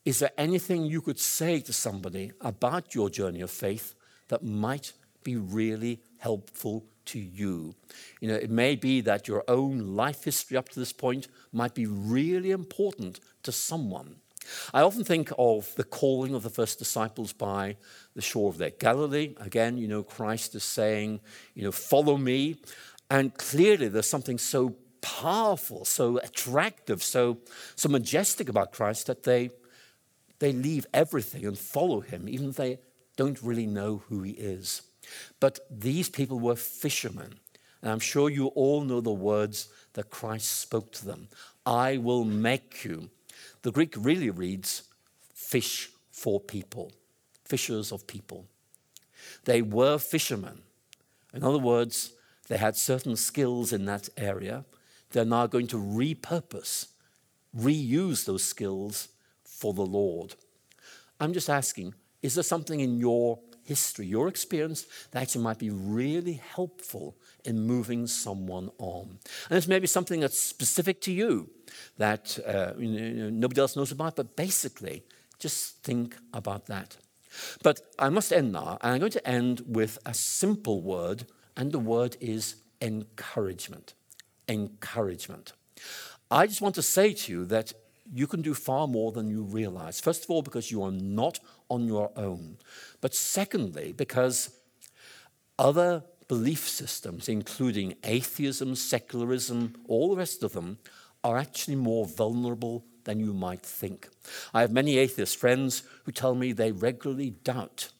is 0.04 0.18
there 0.18 0.32
anything 0.38 0.84
you 0.84 1.00
could 1.00 1.18
say 1.18 1.60
to 1.60 1.72
somebody 1.72 2.32
about 2.40 2.94
your 2.94 3.10
journey 3.10 3.40
of 3.40 3.50
faith 3.50 3.94
that 4.28 4.44
might 4.44 4.92
be 5.22 5.36
really 5.36 6.00
helpful 6.18 6.84
to 7.06 7.18
you. 7.18 7.74
You 8.20 8.28
know, 8.28 8.34
it 8.34 8.50
may 8.50 8.76
be 8.76 9.00
that 9.02 9.28
your 9.28 9.44
own 9.48 9.94
life 9.96 10.24
history 10.24 10.56
up 10.56 10.68
to 10.70 10.80
this 10.80 10.92
point 10.92 11.28
might 11.52 11.74
be 11.74 11.86
really 11.86 12.50
important 12.50 13.20
to 13.42 13.52
someone. 13.52 14.16
I 14.72 14.82
often 14.82 15.04
think 15.04 15.32
of 15.38 15.74
the 15.76 15.84
calling 15.84 16.34
of 16.34 16.42
the 16.42 16.50
first 16.50 16.78
disciples 16.78 17.32
by 17.32 17.76
the 18.14 18.22
shore 18.22 18.48
of 18.48 18.58
their 18.58 18.70
Galilee. 18.70 19.34
Again, 19.38 19.76
you 19.76 19.88
know, 19.88 20.02
Christ 20.02 20.54
is 20.54 20.64
saying, 20.64 21.20
you 21.54 21.64
know, 21.64 21.72
follow 21.72 22.16
me. 22.16 22.56
And 23.10 23.34
clearly 23.34 23.88
there's 23.88 24.08
something 24.08 24.38
so 24.38 24.76
powerful, 25.00 25.84
so 25.84 26.18
attractive, 26.18 27.02
so, 27.02 27.38
so 27.76 27.88
majestic 27.88 28.48
about 28.48 28.72
Christ 28.72 29.06
that 29.06 29.22
they, 29.24 29.50
they 30.38 30.52
leave 30.52 30.86
everything 30.94 31.44
and 31.44 31.58
follow 31.58 32.00
him, 32.00 32.28
even 32.28 32.50
if 32.50 32.56
they 32.56 32.78
don't 33.16 33.40
really 33.42 33.66
know 33.66 34.02
who 34.08 34.22
he 34.22 34.32
is. 34.32 34.82
But 35.40 35.60
these 35.70 36.08
people 36.08 36.40
were 36.40 36.56
fishermen. 36.56 37.34
And 37.82 37.92
I'm 37.92 38.00
sure 38.00 38.30
you 38.30 38.46
all 38.48 38.80
know 38.80 39.02
the 39.02 39.12
words 39.12 39.68
that 39.92 40.10
Christ 40.10 40.50
spoke 40.60 40.90
to 40.92 41.04
them 41.04 41.28
I 41.66 41.98
will 41.98 42.24
make 42.24 42.84
you. 42.84 43.10
The 43.62 43.72
Greek 43.72 43.94
really 43.96 44.30
reads 44.30 44.82
fish 45.34 45.90
for 46.10 46.40
people, 46.40 46.92
fishers 47.44 47.92
of 47.92 48.06
people. 48.06 48.46
They 49.44 49.62
were 49.62 49.98
fishermen. 49.98 50.62
In 51.32 51.42
other 51.42 51.58
words, 51.58 52.12
they 52.48 52.56
had 52.56 52.76
certain 52.76 53.16
skills 53.16 53.72
in 53.72 53.86
that 53.86 54.08
area. 54.16 54.64
They're 55.10 55.24
now 55.24 55.46
going 55.46 55.66
to 55.68 55.78
repurpose, 55.78 56.88
reuse 57.56 58.24
those 58.24 58.44
skills 58.44 59.08
for 59.44 59.72
the 59.72 59.86
Lord. 59.86 60.34
I'm 61.20 61.32
just 61.32 61.48
asking 61.48 61.94
is 62.22 62.34
there 62.34 62.42
something 62.42 62.80
in 62.80 62.98
your 62.98 63.38
history, 63.64 64.06
your 64.06 64.28
experience, 64.28 64.86
that 65.10 65.22
actually 65.22 65.42
might 65.42 65.58
be 65.58 65.70
really 65.70 66.40
helpful 66.54 67.16
in 67.44 67.60
moving 67.60 68.06
someone 68.06 68.70
on. 68.78 69.18
And 69.48 69.56
it's 69.56 69.68
maybe 69.68 69.86
something 69.86 70.20
that's 70.20 70.38
specific 70.38 71.00
to 71.02 71.12
you 71.12 71.50
that 71.98 72.38
uh, 72.46 72.72
you 72.78 72.88
know, 72.88 73.30
nobody 73.30 73.60
else 73.60 73.76
knows 73.76 73.92
about, 73.92 74.16
but 74.16 74.36
basically, 74.36 75.02
just 75.38 75.82
think 75.82 76.16
about 76.32 76.66
that. 76.66 76.96
But 77.62 77.80
I 77.98 78.08
must 78.08 78.32
end 78.32 78.52
now, 78.52 78.78
and 78.80 78.92
I'm 78.92 79.00
going 79.00 79.12
to 79.12 79.28
end 79.28 79.62
with 79.66 79.98
a 80.06 80.14
simple 80.14 80.82
word, 80.82 81.26
and 81.56 81.72
the 81.72 81.78
word 81.78 82.16
is 82.20 82.56
encouragement. 82.80 83.94
Encouragement. 84.48 85.52
I 86.30 86.46
just 86.46 86.60
want 86.60 86.74
to 86.76 86.82
say 86.82 87.12
to 87.12 87.32
you 87.32 87.44
that 87.46 87.72
you 88.12 88.26
can 88.26 88.42
do 88.42 88.54
far 88.54 88.86
more 88.86 89.12
than 89.12 89.28
you 89.28 89.42
realize. 89.42 90.00
First 90.00 90.24
of 90.24 90.30
all, 90.30 90.42
because 90.42 90.70
you 90.70 90.82
are 90.82 90.92
not 90.92 91.40
on 91.74 91.86
your 91.86 92.10
own. 92.16 92.56
But 93.00 93.14
secondly, 93.14 93.92
because 93.92 94.50
other 95.58 96.04
belief 96.28 96.68
systems, 96.68 97.28
including 97.28 97.96
atheism, 98.04 98.74
secularism, 98.74 99.74
all 99.86 100.10
the 100.10 100.16
rest 100.16 100.42
of 100.42 100.52
them, 100.52 100.78
are 101.22 101.36
actually 101.36 101.76
more 101.76 102.06
vulnerable 102.06 102.84
than 103.04 103.20
you 103.20 103.32
might 103.32 103.62
think. 103.62 104.08
I 104.52 104.60
have 104.62 104.72
many 104.72 104.98
atheist 104.98 105.36
friends 105.36 105.82
who 106.04 106.12
tell 106.12 106.34
me 106.34 106.52
they 106.52 106.72
regularly 106.72 107.30
doubt. 107.30 107.90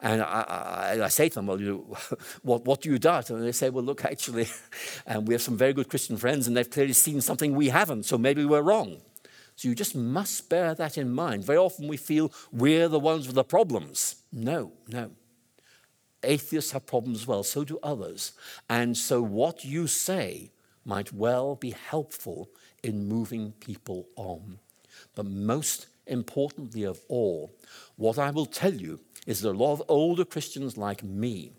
And 0.00 0.22
I, 0.22 0.96
I, 0.98 1.04
I 1.04 1.08
say 1.08 1.28
to 1.28 1.34
them, 1.34 1.46
well, 1.46 1.60
you, 1.60 1.96
what, 2.42 2.64
what 2.64 2.82
do 2.82 2.90
you 2.90 2.98
doubt? 2.98 3.30
And 3.30 3.42
they 3.42 3.52
say, 3.52 3.68
well, 3.70 3.84
look, 3.84 4.04
actually, 4.04 4.48
and 5.06 5.18
um, 5.18 5.24
we 5.24 5.34
have 5.34 5.42
some 5.42 5.56
very 5.56 5.72
good 5.72 5.88
Christian 5.88 6.16
friends, 6.16 6.46
and 6.46 6.56
they've 6.56 6.70
clearly 6.70 6.92
seen 6.92 7.20
something 7.20 7.54
we 7.54 7.68
haven't, 7.68 8.04
so 8.04 8.16
maybe 8.16 8.44
we're 8.44 8.62
wrong. 8.62 9.00
So 9.58 9.66
you 9.66 9.74
just 9.74 9.96
must 9.96 10.48
bear 10.48 10.72
that 10.76 10.96
in 10.96 11.10
mind. 11.10 11.44
Very 11.44 11.58
often 11.58 11.88
we 11.88 11.96
feel 11.96 12.32
we're 12.52 12.86
the 12.86 13.00
ones 13.00 13.26
with 13.26 13.34
the 13.34 13.42
problems. 13.42 14.22
No, 14.32 14.70
no. 14.86 15.10
Atheists 16.22 16.70
have 16.70 16.86
problems 16.86 17.22
as 17.22 17.26
well, 17.26 17.42
so 17.42 17.64
do 17.64 17.80
others. 17.82 18.34
And 18.70 18.96
so 18.96 19.20
what 19.20 19.64
you 19.64 19.88
say 19.88 20.52
might 20.84 21.12
well 21.12 21.56
be 21.56 21.70
helpful 21.72 22.50
in 22.84 23.08
moving 23.08 23.50
people 23.58 24.06
on. 24.14 24.60
But 25.16 25.26
most 25.26 25.88
importantly 26.06 26.84
of 26.84 27.00
all, 27.08 27.50
what 27.96 28.16
I 28.16 28.30
will 28.30 28.46
tell 28.46 28.74
you 28.74 29.00
is 29.26 29.40
that 29.40 29.50
a 29.50 29.58
lot 29.58 29.72
of 29.72 29.82
older 29.88 30.24
Christians 30.24 30.76
like 30.76 31.02
me 31.02 31.50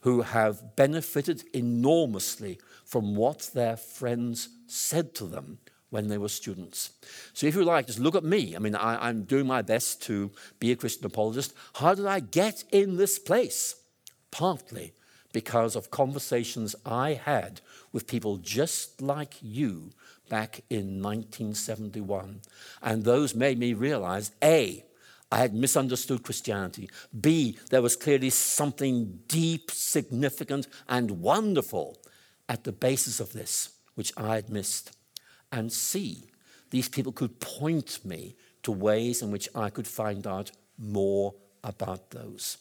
who 0.00 0.22
have 0.22 0.74
benefited 0.74 1.44
enormously 1.52 2.58
from 2.84 3.14
what 3.14 3.52
their 3.54 3.76
friends 3.76 4.48
said 4.66 5.14
to 5.14 5.26
them 5.26 5.58
when 5.94 6.08
they 6.08 6.18
were 6.18 6.28
students. 6.28 6.90
So, 7.34 7.46
if 7.46 7.54
you 7.54 7.62
like, 7.62 7.86
just 7.86 8.00
look 8.00 8.16
at 8.16 8.24
me. 8.24 8.56
I 8.56 8.58
mean, 8.58 8.74
I, 8.74 9.08
am 9.08 9.22
doing 9.22 9.46
my 9.46 9.62
best 9.62 10.02
to 10.06 10.32
be 10.58 10.72
a 10.72 10.76
Christian 10.76 11.06
apologist. 11.06 11.54
How 11.74 11.94
did 11.94 12.06
I 12.06 12.18
get 12.18 12.64
in 12.72 12.96
this 12.96 13.16
place? 13.20 13.76
Partly 14.32 14.92
because 15.32 15.76
of 15.76 15.92
conversations 15.92 16.74
I 16.84 17.12
had 17.12 17.60
with 17.92 18.08
people 18.08 18.38
just 18.38 19.02
like 19.02 19.34
you 19.40 19.92
back 20.28 20.62
in 20.68 21.00
1971. 21.00 22.40
And 22.82 23.04
those 23.04 23.36
made 23.36 23.60
me 23.60 23.72
realize 23.72 24.32
A, 24.42 24.84
I 25.30 25.38
had 25.38 25.54
misunderstood 25.54 26.24
Christianity. 26.24 26.90
B, 27.20 27.56
there 27.70 27.82
was 27.82 27.94
clearly 27.94 28.30
something 28.30 29.20
deep, 29.28 29.70
significant, 29.70 30.66
and 30.88 31.22
wonderful 31.22 31.98
at 32.48 32.64
the 32.64 32.72
basis 32.72 33.20
of 33.20 33.32
this, 33.32 33.70
which 33.94 34.12
I 34.16 34.34
had 34.34 34.50
missed 34.50 34.90
and 35.54 35.72
C. 35.72 36.28
These 36.70 36.88
people 36.88 37.12
could 37.12 37.40
point 37.40 38.04
me 38.04 38.36
to 38.64 38.72
ways 38.72 39.22
in 39.22 39.30
which 39.30 39.48
I 39.54 39.70
could 39.70 39.86
find 39.86 40.26
out 40.26 40.50
more 40.78 41.34
about 41.62 42.10
those. 42.10 42.58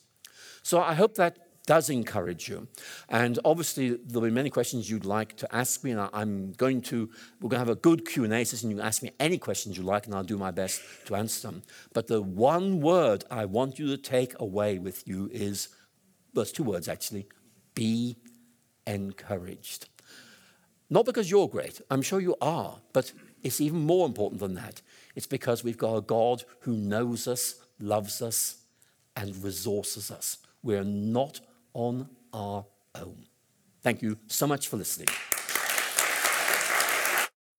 So 0.62 0.82
I 0.82 0.94
hope 0.94 1.16
that 1.16 1.38
does 1.66 1.90
encourage 1.90 2.50
you. 2.50 2.68
And 3.10 3.40
obviously, 3.46 3.98
there'll 4.06 4.28
be 4.28 4.32
many 4.32 4.50
questions 4.50 4.90
you'd 4.90 5.06
like 5.06 5.36
to 5.38 5.56
ask 5.56 5.84
me, 5.84 5.92
and 5.92 6.10
I'm 6.14 6.52
going 6.54 6.82
to, 6.84 7.10
we're 7.40 7.50
going 7.50 7.62
to 7.62 7.68
have 7.68 7.70
a 7.70 7.76
good 7.76 8.06
Q&A 8.06 8.44
session. 8.44 8.70
You 8.70 8.78
can 8.78 8.86
ask 8.86 9.02
me 9.02 9.12
any 9.20 9.38
questions 9.38 9.78
you 9.78 9.84
like, 9.84 10.06
and 10.06 10.14
I'll 10.14 10.24
do 10.24 10.38
my 10.38 10.52
best 10.52 10.82
to 11.06 11.16
answer 11.16 11.48
them. 11.48 11.64
But 11.94 12.08
the 12.08 12.22
one 12.22 12.82
word 12.82 13.24
I 13.32 13.46
want 13.46 13.80
you 13.80 13.88
to 13.88 13.98
take 13.98 14.38
away 14.40 14.78
with 14.78 15.08
you 15.08 15.30
is, 15.32 15.70
well, 16.34 16.44
it's 16.44 16.52
two 16.52 16.64
words 16.64 16.88
actually, 16.88 17.28
be 17.76 18.18
encouraged. 18.86 19.88
Not 20.94 21.06
because 21.06 21.32
you're 21.32 21.50
great, 21.50 21.82
I'm 21.90 22.04
sure 22.04 22.20
you 22.20 22.36
are, 22.40 22.78
but 22.94 23.14
it's 23.42 23.60
even 23.60 23.80
more 23.80 24.06
important 24.06 24.40
than 24.40 24.54
that. 24.54 24.84
It's 25.16 25.26
because 25.26 25.64
we've 25.64 25.76
got 25.76 25.96
a 25.96 26.02
God 26.02 26.44
who 26.60 26.74
knows 26.74 27.28
us, 27.28 27.56
loves 27.80 28.22
us, 28.22 28.58
and 29.16 29.36
resources 29.44 30.12
us. 30.12 30.38
We're 30.62 30.84
not 30.84 31.40
on 31.74 32.10
our 32.32 32.66
own. 32.94 33.26
Thank 33.82 34.04
you 34.04 34.20
so 34.28 34.46
much 34.46 34.68
for 34.68 34.78
listening. 34.78 35.08